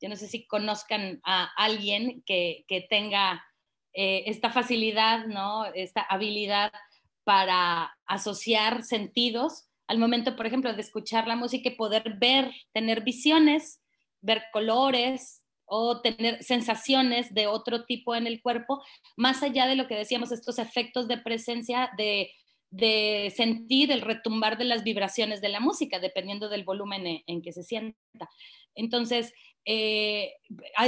Yo 0.00 0.08
no 0.08 0.16
sé 0.16 0.26
si 0.26 0.46
conozcan 0.46 1.20
a 1.22 1.52
alguien 1.54 2.22
que, 2.24 2.64
que 2.66 2.80
tenga 2.80 3.44
eh, 3.92 4.24
esta 4.24 4.48
facilidad, 4.48 5.26
¿no? 5.26 5.66
esta 5.66 6.00
habilidad 6.00 6.72
para 7.24 7.94
asociar 8.06 8.84
sentidos 8.84 9.68
al 9.86 9.98
momento, 9.98 10.34
por 10.34 10.46
ejemplo, 10.46 10.72
de 10.72 10.80
escuchar 10.80 11.28
la 11.28 11.36
música 11.36 11.68
y 11.68 11.76
poder 11.76 12.14
ver, 12.18 12.50
tener 12.72 13.02
visiones, 13.02 13.82
ver 14.22 14.44
colores 14.50 15.44
o 15.66 16.00
tener 16.00 16.42
sensaciones 16.42 17.34
de 17.34 17.48
otro 17.48 17.84
tipo 17.84 18.14
en 18.14 18.26
el 18.26 18.40
cuerpo, 18.40 18.82
más 19.14 19.42
allá 19.42 19.66
de 19.66 19.76
lo 19.76 19.88
que 19.88 19.94
decíamos, 19.94 20.32
estos 20.32 20.58
efectos 20.58 21.06
de 21.06 21.18
presencia 21.18 21.90
de 21.98 22.30
de 22.70 23.32
sentir 23.34 23.92
el 23.92 24.00
retumbar 24.00 24.58
de 24.58 24.64
las 24.64 24.82
vibraciones 24.82 25.40
de 25.40 25.48
la 25.48 25.60
música, 25.60 25.98
dependiendo 25.98 26.48
del 26.48 26.64
volumen 26.64 27.06
e, 27.06 27.24
en, 27.26 27.42
que 27.42 27.52
se 27.52 27.62
sienta. 27.62 28.28
Entonces, 28.74 29.32
eh, 29.64 30.34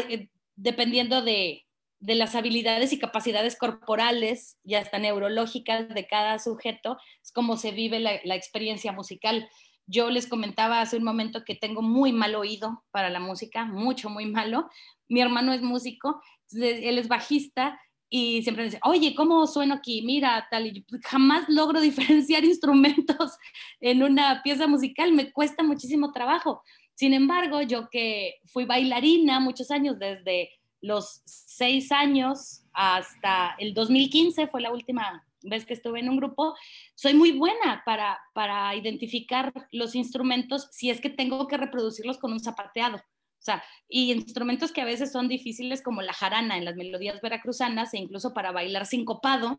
eh, 0.08 0.28
dependiendo 0.56 1.22
de, 1.22 1.64
las 2.00 2.36
habilidades 2.36 2.92
y 2.92 2.98
capacidades 2.98 3.56
corporales 3.56 4.56
y 4.64 4.74
hasta 4.74 5.00
neurológicas 5.00 5.88
de 5.88 6.06
cada 6.06 6.38
sujeto, 6.38 6.96
es 7.22 7.32
como 7.32 7.56
se 7.56 7.72
vive 7.72 7.98
la, 7.98 8.20
la 8.22 8.36
experiencia 8.36 8.92
musical. 8.92 9.48
Yo 9.86 10.08
les 10.10 10.28
comentaba 10.28 10.80
hace 10.80 10.96
un 10.96 11.02
momento 11.02 11.42
que 11.44 11.56
tengo 11.56 11.82
muy 11.82 12.12
mal 12.12 12.36
oído 12.36 12.84
para 12.92 13.10
la 13.10 13.18
música, 13.18 13.64
mucho, 13.64 14.10
muy 14.10 14.26
malo. 14.26 14.68
Mi 15.08 15.20
hermano 15.20 15.52
es 15.52 15.62
músico, 15.62 16.20
él 16.52 16.98
es 16.98 17.08
bajista 17.08 17.80
y 18.10 18.42
siempre 18.42 18.64
dice, 18.64 18.80
oye, 18.84 19.14
¿cómo 19.14 19.46
sueno 19.46 19.74
aquí? 19.74 20.02
Mira, 20.02 20.46
tal, 20.50 20.66
y 20.66 20.84
jamás 21.04 21.48
logro 21.48 21.80
diferenciar 21.80 22.44
instrumentos 22.44 23.36
en 23.80 24.02
una 24.02 24.42
pieza 24.42 24.66
musical, 24.66 25.12
me 25.12 25.32
cuesta 25.32 25.62
muchísimo 25.62 26.12
trabajo. 26.12 26.62
Sin 26.94 27.14
embargo, 27.14 27.62
yo 27.62 27.88
que 27.90 28.36
fui 28.46 28.64
bailarina 28.64 29.40
muchos 29.40 29.70
años, 29.70 29.98
desde 29.98 30.50
los 30.80 31.22
seis 31.24 31.92
años 31.92 32.62
hasta 32.72 33.54
el 33.58 33.74
2015, 33.74 34.46
fue 34.48 34.60
la 34.60 34.72
última 34.72 35.24
vez 35.42 35.64
que 35.64 35.74
estuve 35.74 36.00
en 36.00 36.08
un 36.08 36.16
grupo, 36.16 36.54
soy 36.94 37.14
muy 37.14 37.32
buena 37.32 37.82
para, 37.84 38.18
para 38.34 38.74
identificar 38.74 39.52
los 39.70 39.94
instrumentos 39.94 40.68
si 40.72 40.90
es 40.90 41.00
que 41.00 41.10
tengo 41.10 41.46
que 41.46 41.56
reproducirlos 41.56 42.18
con 42.18 42.32
un 42.32 42.40
zapateado. 42.40 43.00
O 43.38 43.42
sea, 43.42 43.62
y 43.88 44.12
instrumentos 44.12 44.72
que 44.72 44.80
a 44.80 44.84
veces 44.84 45.12
son 45.12 45.28
difíciles 45.28 45.80
como 45.82 46.02
la 46.02 46.12
jarana 46.12 46.58
en 46.58 46.64
las 46.64 46.74
melodías 46.74 47.20
veracruzanas 47.22 47.94
e 47.94 47.98
incluso 47.98 48.34
para 48.34 48.52
bailar 48.52 48.84
sincopado, 48.84 49.56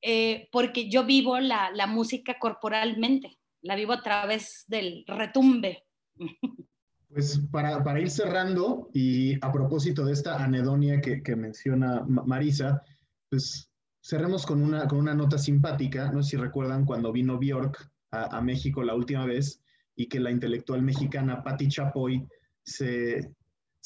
eh, 0.00 0.48
porque 0.50 0.88
yo 0.88 1.04
vivo 1.04 1.38
la, 1.38 1.70
la, 1.72 1.86
música 1.86 2.38
corporalmente, 2.40 3.38
la 3.60 3.76
vivo 3.76 3.92
a 3.92 4.02
través 4.02 4.64
del 4.66 5.04
retumbe. 5.06 5.84
Pues 7.14 7.38
para, 7.50 7.84
para 7.84 8.00
ir 8.00 8.08
cerrando 8.08 8.88
y 8.94 9.34
a 9.44 9.52
propósito 9.52 10.06
de 10.06 10.14
esta 10.14 10.42
anedonia 10.42 11.02
que, 11.02 11.22
que 11.22 11.36
menciona 11.36 12.02
Marisa, 12.06 12.82
pues 13.28 13.70
cerremos 14.02 14.46
con 14.46 14.62
una, 14.62 14.88
con 14.88 14.98
una 14.98 15.12
nota 15.12 15.36
simpática. 15.36 16.10
No 16.10 16.22
sé 16.22 16.30
si 16.30 16.36
recuerdan 16.38 16.86
cuando 16.86 17.12
vino 17.12 17.38
Bjork 17.38 17.86
a, 18.12 18.38
a 18.38 18.40
México 18.40 18.82
la 18.82 18.94
última 18.94 19.26
vez 19.26 19.60
y 19.94 20.06
que 20.06 20.20
la 20.20 20.30
intelectual 20.30 20.80
mexicana 20.80 21.42
Patti 21.42 21.68
Chapoy 21.68 22.26
se, 22.64 23.34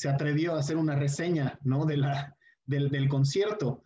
atrevió 0.09 0.55
a 0.55 0.61
hacer 0.61 0.77
una 0.77 0.97
reseña 0.97 1.59
¿no? 1.63 1.85
de 1.87 1.97
la, 1.97 2.37
del, 2.67 3.09
concierto. 3.09 3.85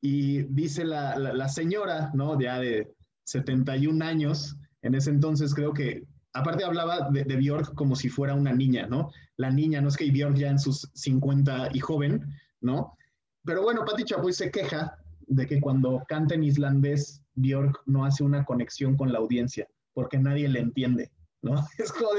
y 0.00 0.42
dice 0.44 0.84
la, 0.84 1.48
señora, 1.48 2.10
¿no? 2.14 2.40
Ya 2.40 2.58
de 2.58 2.94
71 3.24 4.04
años, 4.04 4.56
en 4.82 4.94
ese 4.94 5.10
entonces 5.10 5.54
creo 5.54 5.72
que, 5.72 6.04
aparte 6.32 6.64
hablaba 6.64 7.10
de, 7.10 7.24
de, 7.24 7.36
Bjork 7.36 7.74
como 7.74 7.96
si 7.96 8.08
fuera 8.08 8.34
una 8.34 8.52
niña, 8.52 8.86
¿no? 8.86 9.10
La 9.36 9.50
niña, 9.50 9.80
no 9.80 9.88
es 9.88 9.96
que 9.96 10.10
Bjork 10.10 10.36
ya 10.36 10.50
en 10.50 10.58
sus 10.58 10.90
50 10.94 11.70
y 11.72 11.80
joven, 11.80 12.24
¿no? 12.60 12.96
Pero 13.44 13.62
bueno, 13.62 13.84
Patti 13.84 14.04
Chapoy 14.04 14.32
se 14.32 14.50
queja 14.50 14.98
de 15.28 15.46
que 15.46 15.60
cuando 15.60 16.02
canta 16.08 16.34
en 16.34 16.44
islandés, 16.44 17.22
Bjork 17.34 17.82
no 17.86 18.04
hace 18.04 18.24
una 18.24 18.44
conexión 18.44 18.96
con 18.96 19.12
la 19.12 19.18
audiencia, 19.18 19.66
porque 19.94 20.18
nadie 20.18 20.48
le 20.48 20.60
entiende, 20.60 21.10
¿no? 21.42 21.64
Es 21.78 21.92
como 21.92 22.10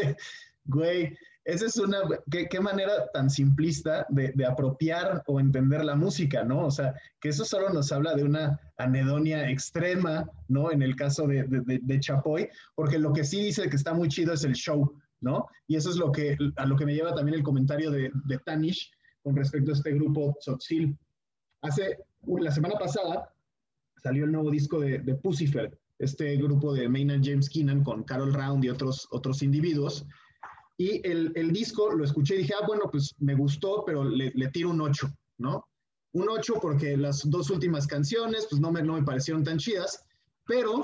güey, 0.66 1.16
esa 1.46 1.66
es 1.66 1.78
una, 1.78 2.00
qué, 2.30 2.60
manera 2.60 3.08
tan 3.14 3.30
simplista 3.30 4.06
de, 4.10 4.34
apropiar 4.46 5.24
o 5.28 5.40
entender 5.40 5.84
la 5.84 5.96
música, 5.96 6.44
¿no? 6.44 6.66
O 6.66 6.72
sea, 6.72 6.94
que 7.20 7.30
eso 7.30 7.46
solo 7.46 7.70
nos 7.70 7.92
habla 7.92 8.14
de 8.14 8.24
una 8.24 8.60
anedonia 8.78 9.50
extrema, 9.50 10.30
¿no? 10.48 10.72
En 10.72 10.82
el 10.82 10.96
caso 10.96 11.28
de, 11.28 11.46
de, 11.48 12.00
Chapoy, 12.00 12.50
porque 12.76 13.00
lo 13.00 13.14
que 13.14 13.24
sí 13.24 13.42
dice 13.42 13.70
que 13.70 13.76
está 13.76 13.94
muy 13.94 14.10
chido 14.10 14.34
es 14.34 14.44
el 14.44 14.54
show, 14.54 14.94
¿no? 15.22 15.48
Y 15.68 15.76
eso 15.76 15.90
es 15.90 15.96
lo 15.96 16.12
que, 16.12 16.38
a 16.58 16.66
lo 16.66 16.76
que 16.76 16.86
me 16.86 16.94
lleva 16.94 17.16
también 17.16 17.38
el 17.38 17.44
comentario 17.44 17.90
de, 17.90 18.12
Tanish 18.46 18.92
con 19.24 19.36
respecto 19.36 19.72
a 19.72 19.76
este 19.76 19.94
grupo 19.94 20.36
Tzotzil. 20.40 20.98
Hace, 21.62 22.00
la 22.28 22.52
semana 22.52 22.76
pasada 22.78 23.34
salió 23.98 24.26
el 24.26 24.32
nuevo 24.32 24.52
disco 24.52 24.80
de, 24.80 25.00
de 25.00 25.16
Pucifer, 25.16 25.78
este 26.00 26.38
grupo 26.38 26.74
de 26.74 26.88
Maynard 26.88 27.22
James 27.24 27.50
Keenan 27.50 27.84
con 27.84 28.04
Carol 28.04 28.34
Round 28.34 28.64
y 28.64 28.70
otros, 28.70 29.08
otros 29.12 29.42
individuos, 29.42 30.06
y 30.80 31.06
el, 31.06 31.34
el, 31.36 31.52
disco 31.52 31.92
lo 31.92 32.06
escuché 32.06 32.36
y 32.36 32.38
dije, 32.38 32.54
ah, 32.58 32.66
bueno, 32.66 32.86
pues 32.90 33.14
me 33.20 33.36
gustó, 33.36 33.84
pero 33.86 34.02
le, 34.06 34.32
le 34.34 34.48
tiro 34.48 34.70
un 34.70 34.80
8, 34.80 35.10
¿no? 35.40 35.68
Un 36.14 36.30
8 36.30 36.54
porque 36.62 36.96
las 36.96 37.30
dos 37.30 37.50
últimas 37.50 37.86
canciones, 37.86 38.48
pues 38.50 38.62
no 38.62 38.72
me, 38.72 38.82
no 38.82 38.94
me 38.94 39.04
parecieron 39.04 39.44
tan 39.44 39.58
chidas, 39.58 40.06
pero 40.46 40.82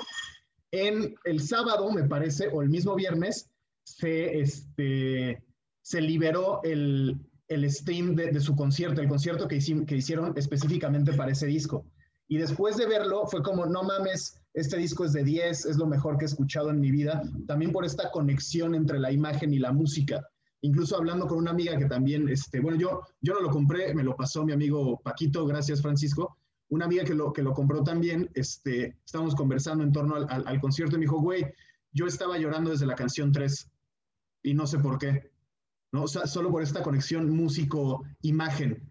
en 0.71 1.15
el 1.23 1.39
sábado, 1.39 1.89
me 1.93 2.03
parece, 2.03 2.49
o 2.51 2.61
el 2.61 2.67
mismo 2.67 2.93
viernes, 2.93 3.49
se, 3.85 4.41
este, 4.41 5.41
se 5.81 6.01
liberó 6.01 6.59
el, 6.63 7.17
el 7.47 7.71
stream 7.71 8.15
de, 8.15 8.31
de, 8.31 8.41
su 8.41 8.53
concierto, 8.53 8.99
el 8.99 9.07
concierto 9.07 9.47
que, 9.47 9.59
que 9.87 9.95
hicieron 9.95 10.33
específicamente 10.35 11.13
para 11.13 11.31
ese 11.31 11.45
disco. 11.45 11.85
Y 12.27 12.37
después 12.37 12.75
de 12.75 12.85
verlo, 12.85 13.27
fue 13.27 13.41
como, 13.41 13.65
no 13.65 13.83
mames, 13.83 14.41
este 14.55 14.77
disco 14.77 15.03
es 15.03 15.11
de 15.11 15.23
10, 15.23 15.65
es 15.65 15.77
lo 15.77 15.85
mejor 15.85 16.17
que 16.17 16.23
he 16.23 16.27
escuchado 16.27 16.69
en 16.69 16.79
mi 16.79 16.89
vida, 16.89 17.21
también 17.45 17.73
por 17.73 17.83
esta 17.83 18.09
conexión 18.09 18.73
entre 18.73 18.99
la 18.99 19.11
imagen 19.11 19.53
y 19.53 19.59
la 19.59 19.73
música. 19.73 20.25
Incluso 20.61 20.95
hablando 20.95 21.27
con 21.27 21.39
una 21.39 21.51
amiga 21.51 21.77
que 21.77 21.85
también, 21.85 22.29
este, 22.29 22.61
bueno, 22.61 22.77
yo, 22.77 23.01
yo 23.19 23.33
no 23.33 23.41
lo 23.41 23.49
compré, 23.49 23.93
me 23.93 24.03
lo 24.03 24.15
pasó 24.15 24.45
mi 24.45 24.53
amigo 24.53 25.01
Paquito, 25.03 25.45
gracias 25.45 25.81
Francisco, 25.81 26.37
una 26.69 26.85
amiga 26.85 27.03
que 27.03 27.13
lo, 27.13 27.33
que 27.33 27.43
lo 27.43 27.53
compró 27.53 27.83
también, 27.83 28.31
este, 28.33 28.97
estábamos 29.05 29.35
conversando 29.35 29.83
en 29.83 29.91
torno 29.91 30.15
al, 30.15 30.61
concierto 30.61 30.95
y 30.95 30.99
me 30.99 31.05
dijo, 31.05 31.19
güey, 31.19 31.45
yo 31.91 32.07
estaba 32.07 32.37
llorando 32.37 32.71
desde 32.71 32.85
la 32.85 32.95
canción 32.95 33.33
3 33.33 33.69
y 34.43 34.53
no 34.53 34.65
sé 34.67 34.79
por 34.79 34.97
qué, 34.97 35.31
¿no? 35.91 36.03
O 36.03 36.07
sea, 36.07 36.27
solo 36.27 36.49
por 36.49 36.63
esta 36.63 36.81
conexión 36.81 37.29
músico-imagen. 37.29 38.84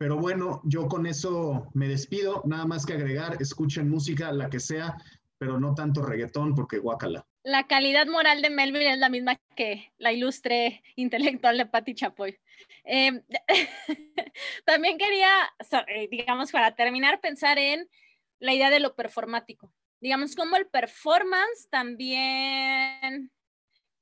Pero 0.00 0.16
bueno, 0.16 0.62
yo 0.64 0.88
con 0.88 1.06
eso 1.06 1.68
me 1.74 1.86
despido. 1.86 2.40
Nada 2.46 2.64
más 2.64 2.86
que 2.86 2.94
agregar, 2.94 3.36
escuchen 3.38 3.90
música, 3.90 4.32
la 4.32 4.48
que 4.48 4.58
sea, 4.58 4.96
pero 5.36 5.60
no 5.60 5.74
tanto 5.74 6.00
reggaetón 6.00 6.54
porque 6.54 6.78
guácala. 6.78 7.26
La 7.42 7.66
calidad 7.66 8.06
moral 8.06 8.40
de 8.40 8.48
Melvin 8.48 8.88
es 8.88 8.96
la 8.96 9.10
misma 9.10 9.36
que 9.54 9.92
la 9.98 10.10
ilustre 10.10 10.82
intelectual 10.96 11.58
de 11.58 11.66
Patti 11.66 11.94
Chapoy. 11.94 12.38
Em, 12.84 13.22
también 14.64 14.96
quería, 14.96 15.30
eh, 15.88 16.08
digamos, 16.10 16.50
para 16.50 16.74
terminar, 16.74 17.20
pensar 17.20 17.58
en 17.58 17.86
la 18.38 18.54
idea 18.54 18.70
de 18.70 18.80
lo 18.80 18.94
performático. 18.94 19.70
Digamos, 20.00 20.34
cómo 20.34 20.56
el 20.56 20.66
performance 20.66 21.68
también 21.68 23.30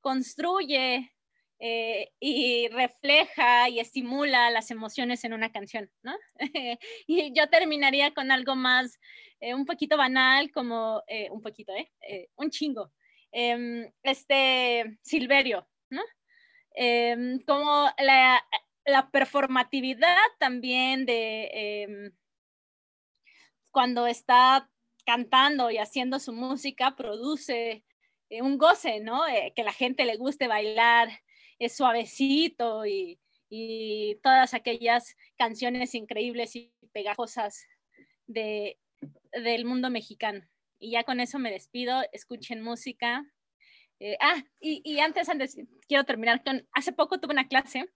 construye 0.01 1.13
eh, 1.61 2.13
y 2.21 2.69
refleja 2.69 3.69
y 3.69 3.81
estimula 3.81 4.49
las 4.51 4.71
emociones 4.71 5.25
en 5.25 5.33
una 5.33 5.51
canción, 5.51 5.91
¿no? 6.03 6.17
y 7.09 7.33
yo 7.35 7.49
terminaría 7.49 8.15
con 8.15 8.31
algo 8.31 8.55
más, 8.55 9.01
eh, 9.41 9.55
un 9.55 9.67
poquito 9.67 9.97
banal, 9.97 10.53
como 10.53 11.03
eh, 11.09 11.29
un 11.31 11.43
poquito, 11.43 11.73
¿eh? 11.75 11.91
un 12.37 12.51
chingo. 12.51 12.93
Em, 13.33 13.91
este 14.05 14.99
Silverio, 15.03 15.69
¿no? 15.91 16.03
Em, 16.75 17.41
como 17.41 17.89
la, 17.99 18.41
la, 18.87 19.11
performatividad 19.11 20.17
también 20.39 21.07
de 21.07 21.51
em, 21.53 22.13
cuando 23.73 24.07
está 24.07 24.71
cantando 25.05 25.71
y 25.71 25.79
haciendo 25.79 26.21
su 26.21 26.33
música, 26.33 26.95
produce 26.97 27.85
un 28.31 28.59
goce, 28.59 29.01
¿no? 29.01 29.23
que 29.57 29.63
la 29.63 29.73
gente 29.73 30.05
le 30.05 30.17
guste 30.17 30.49
bailar, 30.49 31.09
es 31.59 31.77
suavecito 31.77 32.87
y, 32.87 33.19
todas 34.23 34.53
aquellas 34.53 35.17
canciones 35.39 35.95
increíbles 35.95 36.55
y 36.55 36.71
pegajosas 36.93 37.65
de, 38.27 38.79
del 39.33 39.65
mundo 39.65 39.89
mexicano. 39.89 40.47
Y 40.79 40.91
ya 40.91 41.03
con 41.03 41.19
eso 41.19 41.39
me 41.39 41.51
despido, 41.51 42.03
escuchen 42.13 42.61
música. 42.61 43.25
Eh, 44.01 44.19
ah, 44.21 44.45
y, 44.61 44.99
antes, 45.01 45.31
antes, 45.31 45.57
quiero 45.89 46.05
terminar 46.05 46.45
con, 46.45 46.69
hace 46.73 46.93
poco 46.93 47.21
tuve 47.21 47.33
una 47.33 47.49
clase 47.49 47.89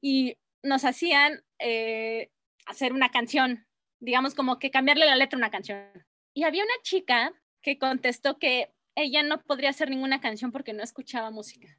y 0.00 0.38
nos 0.64 0.84
hacían 0.84 1.44
eh, 1.60 2.30
hacer 2.66 2.92
una 2.92 3.10
canción, 3.12 3.64
digamos 4.00 4.34
como 4.34 4.58
que 4.58 4.72
cambiarle 4.72 5.06
la 5.06 5.14
letra 5.14 5.36
a 5.36 5.38
una 5.38 5.50
canción. 5.52 5.88
Y 6.34 6.42
había 6.42 6.64
una 6.64 6.82
chica 6.82 7.32
que 7.62 7.78
contestó 7.78 8.40
que 8.40 8.72
ella 8.96 9.22
no 9.22 9.40
podría 9.40 9.70
hacer 9.70 9.88
ninguna 9.88 10.20
canción 10.20 10.50
porque 10.50 10.72
no 10.72 10.82
escuchaba 10.82 11.30
música 11.30 11.78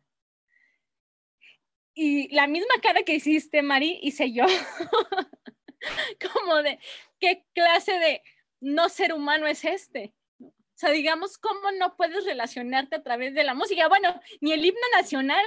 y 1.98 2.28
la 2.30 2.46
misma 2.46 2.76
cara 2.80 3.02
que 3.02 3.16
hiciste, 3.16 3.64
Mari, 3.64 4.00
hice 4.04 4.32
yo. 4.32 4.46
Como 6.32 6.62
de, 6.62 6.78
¿qué 7.20 7.44
clase 7.56 7.94
de 7.94 8.22
no 8.62 8.88
ser 8.88 9.14
humano 9.14 9.48
es 9.48 9.66
este? 9.66 10.14
O 10.40 10.54
sea, 10.76 10.92
digamos, 10.92 11.40
¿cómo 11.40 11.72
no 11.72 11.98
puedes 11.98 12.24
relacionarte 12.24 12.98
a 12.98 13.04
través 13.04 13.34
de 13.34 13.44
la 13.44 13.56
música? 13.56 13.88
Bueno, 13.88 14.22
ni 14.42 14.52
el 14.54 14.64
himno 14.64 14.80
nacional, 14.96 15.44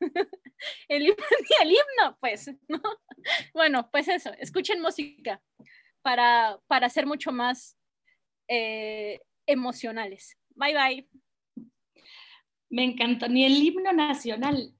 el 0.88 1.02
himno, 1.02 1.16
ni 1.50 1.66
el 1.66 1.72
himno, 1.72 2.16
pues, 2.18 2.50
¿no? 2.66 2.80
Bueno, 3.52 3.90
pues 3.90 4.08
eso, 4.08 4.32
escuchen 4.38 4.80
música 4.80 5.42
para, 6.00 6.58
para 6.66 6.88
ser 6.88 7.04
mucho 7.04 7.30
más 7.30 7.76
eh, 8.48 9.20
emocionales. 9.44 10.38
Bye, 10.54 10.74
bye. 10.74 11.08
Me 12.70 12.84
encantó, 12.84 13.28
ni 13.28 13.44
el 13.44 13.62
himno 13.62 13.92
nacional. 13.92 14.74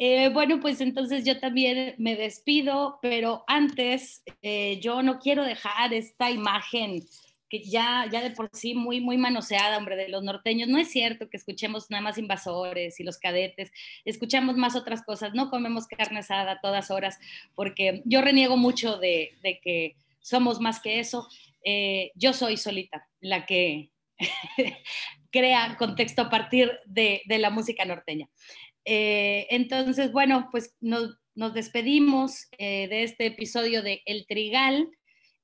Eh, 0.00 0.28
bueno, 0.28 0.60
pues 0.60 0.80
entonces 0.80 1.24
yo 1.24 1.40
también 1.40 1.96
me 1.98 2.14
despido, 2.14 3.00
pero 3.02 3.42
antes 3.48 4.22
eh, 4.42 4.78
yo 4.80 5.02
no 5.02 5.18
quiero 5.18 5.44
dejar 5.44 5.92
esta 5.92 6.30
imagen 6.30 7.02
que 7.48 7.64
ya, 7.64 8.06
ya 8.10 8.20
de 8.22 8.30
por 8.30 8.48
sí 8.52 8.74
muy, 8.74 9.00
muy 9.00 9.16
manoseada, 9.16 9.76
hombre, 9.76 9.96
de 9.96 10.08
los 10.08 10.22
norteños. 10.22 10.68
No 10.68 10.78
es 10.78 10.90
cierto 10.90 11.28
que 11.28 11.36
escuchemos 11.36 11.90
nada 11.90 12.02
más 12.02 12.18
invasores 12.18 13.00
y 13.00 13.04
los 13.04 13.18
cadetes, 13.18 13.72
escuchamos 14.04 14.56
más 14.56 14.76
otras 14.76 15.02
cosas, 15.02 15.34
no 15.34 15.50
comemos 15.50 15.88
carne 15.88 16.20
asada 16.20 16.52
a 16.52 16.60
todas 16.60 16.92
horas, 16.92 17.18
porque 17.56 18.02
yo 18.04 18.20
reniego 18.20 18.56
mucho 18.56 18.98
de, 18.98 19.32
que 19.64 19.96
somos 20.20 20.60
más 20.60 20.80
que 20.80 21.00
eso. 21.00 21.26
Eh, 21.64 22.12
yo 22.14 22.32
soy 22.34 22.56
solita 22.56 23.08
la 23.20 23.46
que 23.46 23.90
crea 25.32 25.76
contexto 25.76 26.22
a 26.22 26.30
partir 26.30 26.70
de, 26.86 27.22
de 27.26 27.38
la 27.38 27.50
música 27.50 27.84
norteña. 27.84 28.28
Eh, 28.90 29.46
entonces, 29.50 30.12
bueno, 30.12 30.48
pues 30.50 30.74
nos, 30.80 31.18
despedimos 31.52 32.46
eh, 32.56 32.88
de 32.88 33.02
este 33.02 33.26
episodio 33.26 33.82
de 33.82 34.00
El 34.06 34.26
Trigal. 34.26 34.88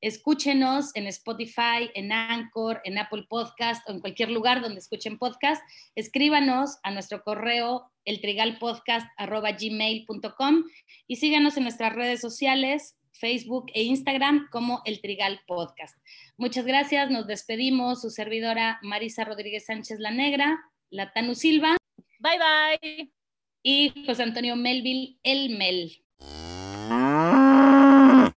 Escúchenos 0.00 0.92
en 0.94 1.06
Spotify, 1.08 1.90
en 1.94 2.10
Anchor, 2.10 2.80
en 2.84 2.96
Apple 2.96 3.26
Podcast 3.28 3.86
o 3.86 3.92
en 3.92 4.00
cualquier 4.00 4.30
lugar 4.30 4.62
donde 4.62 4.80
escuchen 4.80 5.18
podcast. 5.18 5.62
Escríbanos 5.94 6.78
a 6.84 6.90
nuestro 6.90 7.22
correo 7.22 7.92
eltrigalpodcast.gmail.com 8.06 10.64
y 11.06 11.16
síganos 11.16 11.58
en 11.58 11.64
nuestras 11.64 11.94
redes 11.94 12.22
sociales, 12.22 12.96
Facebook 13.12 13.66
e 13.74 13.82
Instagram 13.82 14.48
como 14.50 14.80
El 14.86 15.02
Trigal 15.02 15.42
Podcast. 15.46 15.98
Muchas 16.38 16.64
gracias, 16.64 17.10
nos 17.10 17.26
despedimos. 17.26 18.00
Su 18.00 18.08
servidora 18.08 18.78
Marisa 18.80 19.24
Rodríguez 19.24 19.66
Sánchez 19.66 20.00
La 20.00 20.12
Negra, 20.12 20.64
Latanu 20.88 21.34
Silva. 21.34 21.76
Bye 22.20 22.38
bye 22.38 23.12
y 23.64 24.04
José 24.06 24.22
Antonio 24.22 24.54
Melville 24.54 25.18
El 25.24 25.56
Mel. 25.58 26.03